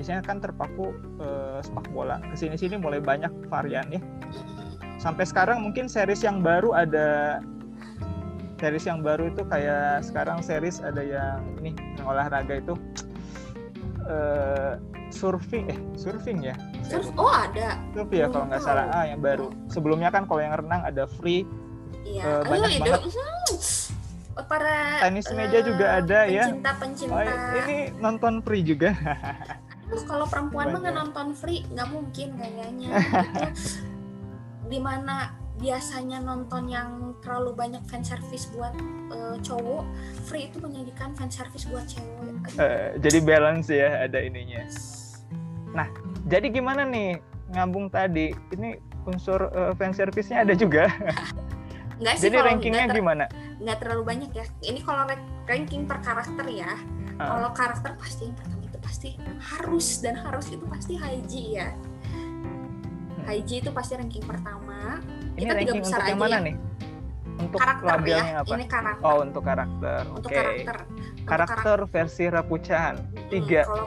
[0.00, 2.16] Biasanya kan terpaku eh, sepak bola.
[2.32, 4.00] Ke sini-sini mulai banyak varian ya.
[4.96, 7.38] Sampai sekarang mungkin series yang baru ada
[8.58, 12.74] series yang baru itu kayak sekarang series ada yang ini yang olahraga itu
[14.08, 14.74] eh
[15.08, 16.54] surfing eh surfing ya
[16.84, 17.80] Surf, oh ada.
[17.92, 21.46] surf ya kalau nggak salah ah yang baru sebelumnya kan kalau yang renang ada free
[22.08, 22.22] Iya.
[22.24, 23.02] Eh, Oh, banyak itu, banget.
[23.04, 26.44] hmm, para Tenis meja eh, juga ada ya.
[26.48, 27.12] Pencinta-pencinta.
[27.12, 27.22] oh,
[27.66, 28.96] ini nonton free juga
[29.88, 32.88] Aduh, kalau perempuan mah nonton free nggak mungkin kayaknya.
[33.52, 33.88] itu
[34.68, 38.72] di mana biasanya nonton yang terlalu banyak fan service buat
[39.10, 39.84] eh, cowok,
[40.24, 42.54] free itu menyajikan fan service buat cewek.
[42.56, 44.64] Eh, jadi balance ya ada ininya
[46.28, 47.18] jadi gimana nih
[47.56, 48.76] ngambung tadi ini
[49.08, 50.92] unsur eh, fan service-nya ada juga
[52.00, 53.24] nggak sih jadi rankingnya ter- gimana
[53.58, 54.46] nggak terlalu banyak ya.
[54.62, 56.78] Ini kalau rank- ranking per karakter ya.
[57.18, 57.34] Ah.
[57.34, 59.08] Kalau karakter pasti yang pertama itu pasti
[59.42, 61.74] harus dan harus itu pasti Haiji ya.
[63.26, 65.02] Haiji itu pasti ranking pertama.
[65.38, 66.40] Ini Kita tiga ranking besar untuk yang mana ya.
[66.42, 66.56] nih
[67.38, 68.40] untuk Karakter labelnya ya.
[68.42, 69.04] apa Ini karakter.
[69.06, 70.76] oh untuk karakter oke Untuk karakter.
[70.82, 73.86] Untuk karakter versi Rapuchan Hmm, tiga kalau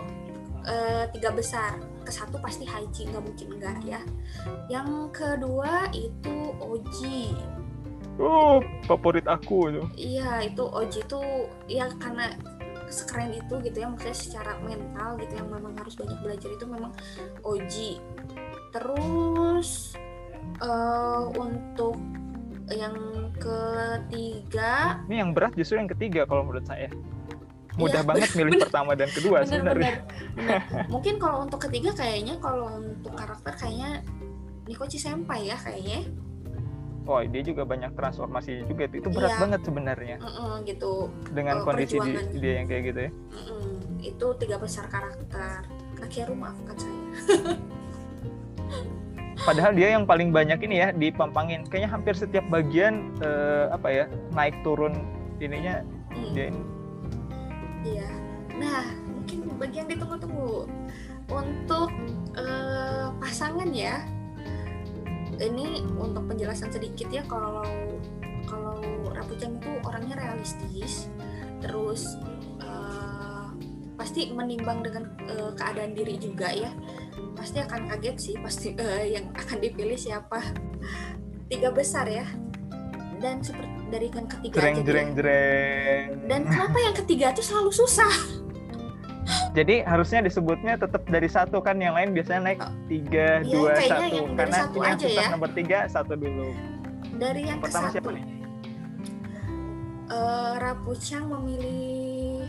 [0.63, 1.71] eh, tiga besar,
[2.01, 4.01] ke satu pasti Haiji nggak mungkin enggak ya.
[4.69, 7.33] Yang kedua itu Oji.
[8.15, 11.21] uh favorit aku tuh Iya itu Oji itu
[11.67, 12.29] ya karena
[12.87, 16.91] sekeren itu gitu ya maksudnya secara mental gitu yang memang harus banyak belajar itu memang
[17.41, 17.97] Oji.
[18.69, 19.97] Terus
[20.59, 21.95] eh untuk
[22.67, 22.95] yang
[23.35, 24.99] ketiga.
[25.05, 26.87] Ini yang berat justru yang ketiga kalau menurut saya.
[27.73, 28.63] Mudah Iya, banget milih bener.
[28.65, 30.03] pertama dan kedua sebenarnya.
[30.03, 30.61] Benar-benar
[30.93, 34.03] mungkin kalau untuk ketiga kayaknya kalau untuk karakter kayaknya
[34.65, 36.03] Nikochi Senpai ya kayaknya.
[37.01, 39.41] Oh dia juga banyak transformasi juga itu, berat Iya.
[39.41, 40.15] banget sebenarnya.
[40.21, 41.09] Mm-mm, gitu.
[41.27, 43.11] Dengan Oh, kondisi di- dia yang kayak gitu ya.
[43.11, 45.65] Mm-mm, itu tiga besar karakter.
[45.97, 46.97] Kakeru maafkan saya
[49.41, 51.63] padahal dia yang paling banyak ini ya dipampangin.
[51.67, 54.05] Kayaknya hampir setiap bagian eh, apa ya
[54.35, 54.95] naik turun
[55.41, 55.81] ininya
[56.11, 56.61] Mm, dia ini.
[57.87, 58.09] iya.
[58.59, 60.67] Nah mungkin bagian ditunggu-tunggu
[61.31, 61.89] untuk
[62.35, 64.03] eh, pasangan ya
[65.39, 67.63] ini untuk penjelasan sedikit ya kalau
[68.43, 68.83] kalau
[69.15, 71.07] Rapuchan itu orangnya realistis
[71.63, 72.19] terus
[72.59, 73.47] eh,
[73.95, 76.75] pasti menimbang dengan eh, keadaan diri juga ya
[77.33, 80.39] pasti akan kaget sih pasti eh, yang akan dipilih siapa.
[81.47, 82.25] Tiga besar ya.
[83.21, 86.05] Dan seperti dari yang ketiga jreng aja jreng jreng.
[86.25, 88.13] Dan kenapa yang ketiga itu selalu susah?
[89.57, 94.15] Jadi harusnya disebutnya tetap dari satu kan yang lain biasanya naik tiga Iya, dua satu.
[94.15, 95.33] yang karena satu ini yang aja susah ya.
[95.35, 96.47] nomor tiga satu dulu.
[97.19, 97.93] Dari yang ke pertama satu.
[97.99, 98.25] siapa nih?
[100.11, 102.43] Eh, Rapucang memilih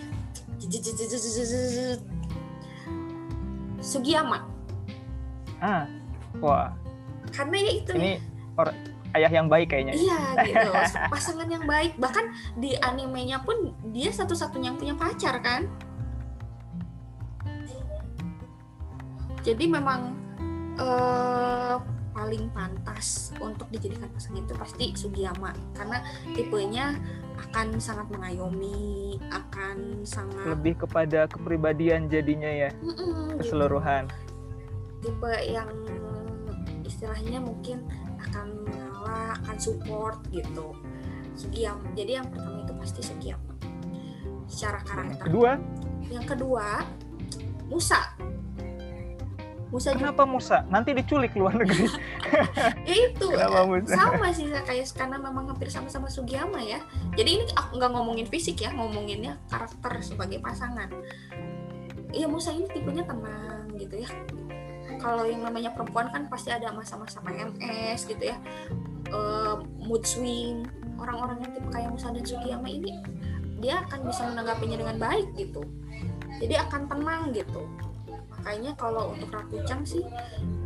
[3.83, 4.52] Sugiyama
[5.63, 5.87] ah
[6.43, 6.75] wah.
[7.31, 8.13] Karena ya itu ini
[8.59, 8.77] or-
[9.15, 9.95] ayah yang baik kayaknya.
[9.95, 10.69] Iya gitu
[11.15, 11.97] pasangan yang baik.
[11.97, 12.25] Bahkan
[12.59, 15.71] di animenya pun dia satu-satunya yang punya pacar kan?
[19.43, 20.15] Jadi memang
[20.79, 21.77] eh,
[22.13, 25.51] paling pantas untuk dijadikan pasangan itu pasti Sugiyama.
[25.75, 25.99] Karena
[26.35, 26.95] tipenya
[27.43, 32.71] akan sangat mengayomi akan sangat lebih kepada kepribadian jadinya ya.
[32.81, 33.51] Mm-mm, gitu.
[33.51, 34.07] keseluruhan
[35.03, 35.69] tipe yang
[36.87, 37.83] istilahnya mungkin
[38.23, 40.73] akan mengalah akan support gitu.
[41.35, 43.53] Sugiyama jadi yang pertama itu pasti Sugiyama
[44.47, 45.27] secara karakter.
[45.27, 45.59] Kedua?
[46.07, 46.87] Yang kedua
[47.73, 48.01] Musa.
[49.73, 50.13] Musa juga.
[50.13, 50.69] Kenapa Musa?
[50.69, 51.89] Nanti diculik luar negeri.
[52.85, 53.27] Ya itu.
[53.33, 53.97] Kenapa Musa?
[53.97, 56.85] Sama sih kayak karena memang hampir sama-sama Sugiyama ya.
[57.17, 60.93] Jadi ini aku nggak ngomongin fisik ya ngomonginnya karakter sebagai pasangan.
[62.13, 64.11] Iya Musa ini tipenya tenang gitu ya
[65.03, 68.39] kalau yang namanya perempuan kan pasti ada masa-masa PMS gitu ya.
[69.11, 70.65] Eh, mood swing
[70.97, 73.03] orang-orang yang tipe kayak Musa dan Sugiyama ini
[73.59, 75.67] dia akan bisa menanggapinya dengan baik gitu.
[76.39, 77.67] Jadi akan tenang gitu.
[78.31, 80.07] Makanya kalau untuk Rakucang sih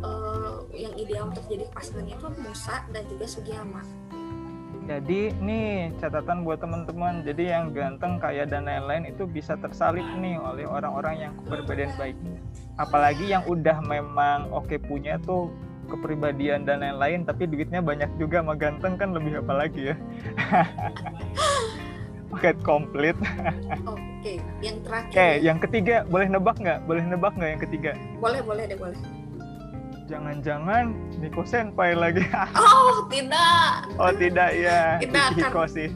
[0.05, 3.81] eh, yang ideal untuk jadi pasangannya itu Musa dan juga Sugiyama
[4.87, 7.19] Jadi nih catatan buat teman-teman.
[7.27, 12.15] Jadi yang ganteng, kaya dan lain-lain itu bisa tersalip nih oleh orang-orang yang kepribadian baik.
[12.79, 15.51] Apalagi yang udah memang oke punya tuh
[15.91, 19.95] kepribadian dan lain-lain, tapi duitnya banyak juga sama ganteng kan lebih apa lagi ya?
[22.31, 23.15] Paket komplit.
[23.87, 25.15] Oke, yang terakhir.
[25.15, 26.79] Oke, yang ketiga boleh nebak nggak?
[26.87, 27.91] Boleh nebak nggak yang ketiga?
[28.19, 28.99] Boleh, boleh deh, boleh.
[30.07, 30.85] Jangan-jangan
[31.19, 32.23] Niko Senpai lagi.
[32.55, 33.91] Oh, tidak.
[33.99, 35.89] oh tidak ya, Kita akan- Hiko sih.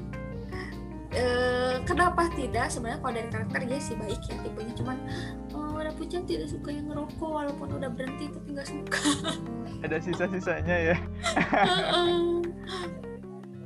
[1.12, 2.72] Eh, kenapa tidak?
[2.72, 4.74] Sebenarnya kalau dari karakter dia sih baik ya tipenya.
[4.76, 4.98] Cuman
[5.52, 9.00] oh, Rapuchan tidak suka yang ngerokok walaupun udah berhenti tapi nggak suka.
[9.84, 10.98] Ada sisa-sisanya ya.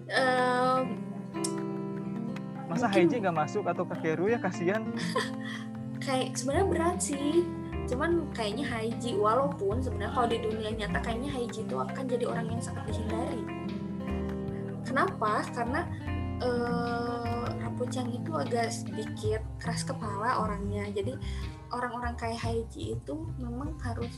[0.05, 1.01] Um,
[2.69, 4.37] masa Mungkin- Haiji nggak masuk atau Kakeru ya?
[4.37, 4.85] Kasihan.
[5.97, 7.41] Kayak sebenarnya berat sih
[7.85, 12.45] cuman kayaknya Haiji walaupun sebenarnya kalau di dunia nyata kayaknya Haiji itu akan jadi orang
[12.49, 13.41] yang sangat dihindari.
[14.85, 15.45] Kenapa?
[15.53, 15.81] Karena
[16.41, 20.89] eh, Rapuchan itu agak sedikit keras kepala orangnya.
[20.93, 21.13] Jadi
[21.73, 24.13] orang-orang kayak Haiji itu memang harus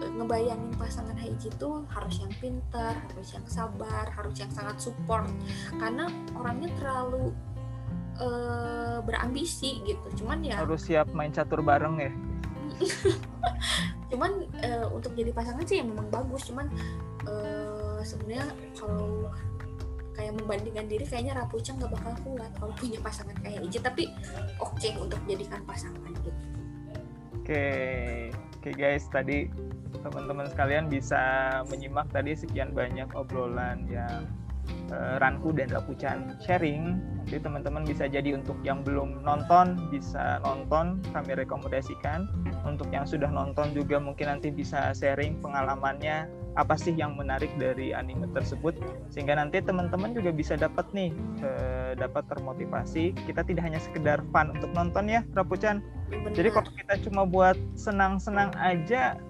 [0.00, 5.28] eh, ngebayangin pasangan Haiji itu harus yang pintar harus yang sabar harus yang sangat support.
[5.76, 7.34] Karena orangnya terlalu
[8.20, 10.24] eh, berambisi gitu.
[10.24, 12.12] Cuman ya harus siap main catur bareng ya
[14.10, 14.32] cuman
[14.62, 16.48] eh, untuk jadi pasangan sih memang bagus.
[16.48, 16.66] Cuman
[17.26, 18.46] eh, sebenarnya
[18.76, 19.30] kalau
[20.16, 23.78] kayak membandingkan diri kayaknya Rapuchan nggak bakal kuat kalau punya pasangan kayak Iji.
[23.82, 24.04] Tapi
[24.60, 26.30] oke untuk jadikan pasangan gitu.
[27.42, 27.66] Oke,
[28.58, 29.46] oke guys, tadi
[30.02, 31.22] teman-teman sekalian bisa
[31.70, 34.26] menyimak tadi sekian banyak obrolan yang
[34.92, 36.98] eh, Ranku dan Rapuchan sharing.
[37.26, 42.30] Nanti teman-teman bisa jadi untuk yang belum nonton bisa nonton, kami rekomendasikan.
[42.62, 47.92] Untuk yang sudah nonton juga mungkin nanti bisa sharing pengalamannya apa sih yang menarik dari
[47.92, 48.72] anime tersebut
[49.12, 51.12] sehingga nanti teman-teman juga bisa dapat nih
[51.44, 53.12] eh, dapat termotivasi.
[53.28, 55.84] Kita tidak hanya sekedar fun untuk nonton ya, Rapuchan.
[56.32, 59.20] Jadi kalau kita cuma buat senang-senang aja,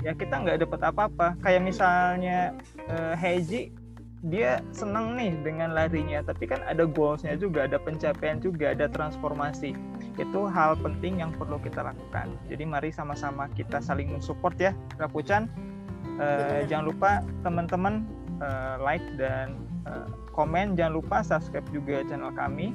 [0.00, 1.36] ya kita nggak dapat apa-apa.
[1.44, 2.56] Kayak misalnya
[2.88, 3.70] eh, Heiji,
[4.24, 9.76] dia senang nih dengan larinya, tapi kan ada goalsnya juga, ada pencapaian juga, ada transformasi.
[10.16, 12.32] Itu hal penting yang perlu kita lakukan.
[12.48, 15.44] Jadi mari sama-sama kita saling mensupport ya, Rapuchan.
[16.16, 16.64] Eh, Benar.
[16.72, 17.10] jangan lupa
[17.44, 17.94] teman-teman
[18.40, 20.72] eh, like dan eh, komen.
[20.72, 22.72] Jangan lupa subscribe juga channel kami.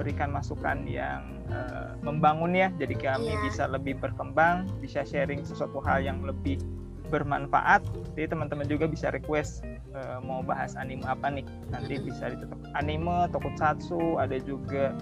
[0.00, 2.72] Berikan masukan yang eh, membangun ya.
[2.80, 3.42] Jadi kami Iya.
[3.44, 6.62] bisa lebih berkembang, bisa sharing sesuatu hal yang lebih
[7.08, 7.82] bermanfaat.
[8.14, 11.44] Jadi teman-teman juga bisa request eh, mau bahas anime apa nih.
[11.72, 14.92] Nanti bisa ditutup anime, tokusatsu, ada juga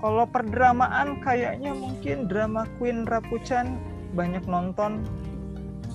[0.00, 3.80] kalau perdramaan kayaknya mungkin drama Queen Rapuchan
[4.12, 5.04] banyak nonton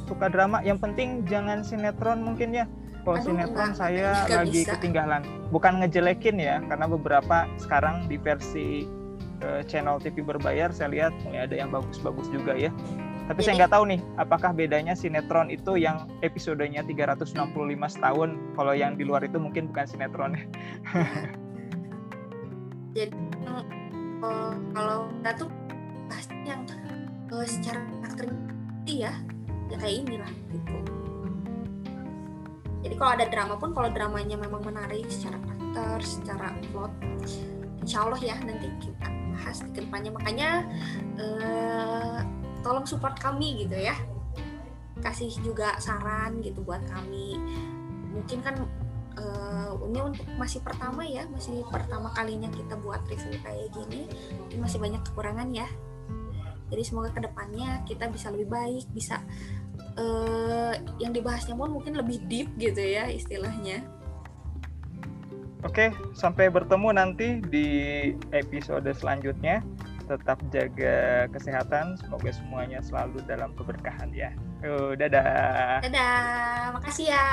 [0.09, 2.65] suka drama yang penting jangan sinetron mungkin ya
[3.01, 4.71] kalau Aduh, sinetron enggak, saya nggak lagi bisa.
[4.77, 8.85] ketinggalan bukan ngejelekin ya karena beberapa sekarang di versi
[9.41, 12.69] eh, channel TV berbayar saya lihat mulai ada yang bagus-bagus juga ya
[13.31, 17.31] tapi saya Jadi- nggak tahu nih apakah bedanya sinetron itu yang episodenya 365
[18.03, 18.29] tahun
[18.59, 20.35] kalau yang di luar itu mungkin bukan sinetron.
[24.21, 25.49] Eh, kalau kita tuh
[26.05, 26.61] bahas yang
[27.31, 28.27] eh, secara karakter
[28.85, 29.15] ya
[29.71, 30.75] ya kayak inilah gitu.
[32.83, 36.91] Jadi kalau ada drama pun kalau dramanya memang menarik secara karakter secara plot
[37.81, 40.11] insya Allah ya nanti kita bahas di ke depannya.
[40.11, 40.49] Makanya
[41.15, 42.19] eh,
[42.61, 43.97] tolong support kami gitu ya.
[45.01, 47.37] Kasih juga saran gitu buat kami.
[48.13, 48.55] Mungkin kan
[49.17, 54.07] eh, ini untuk masih pertama ya masih pertama kalinya kita buat review kayak gini
[54.51, 55.67] ini masih banyak kekurangan ya.
[56.71, 59.19] Jadi semoga ke depannya kita bisa lebih baik bisa
[59.99, 60.73] eh,
[61.03, 63.83] yang dibahasnya pun mungkin lebih deep gitu ya istilahnya.
[65.61, 67.67] Oke, sampai bertemu nanti di
[68.33, 69.61] episode selanjutnya.
[70.11, 74.35] Tetap jaga kesehatan, semoga semuanya selalu dalam keberkahan ya.
[74.59, 75.79] Yuk, dadah.
[75.87, 77.25] dadah makasih ya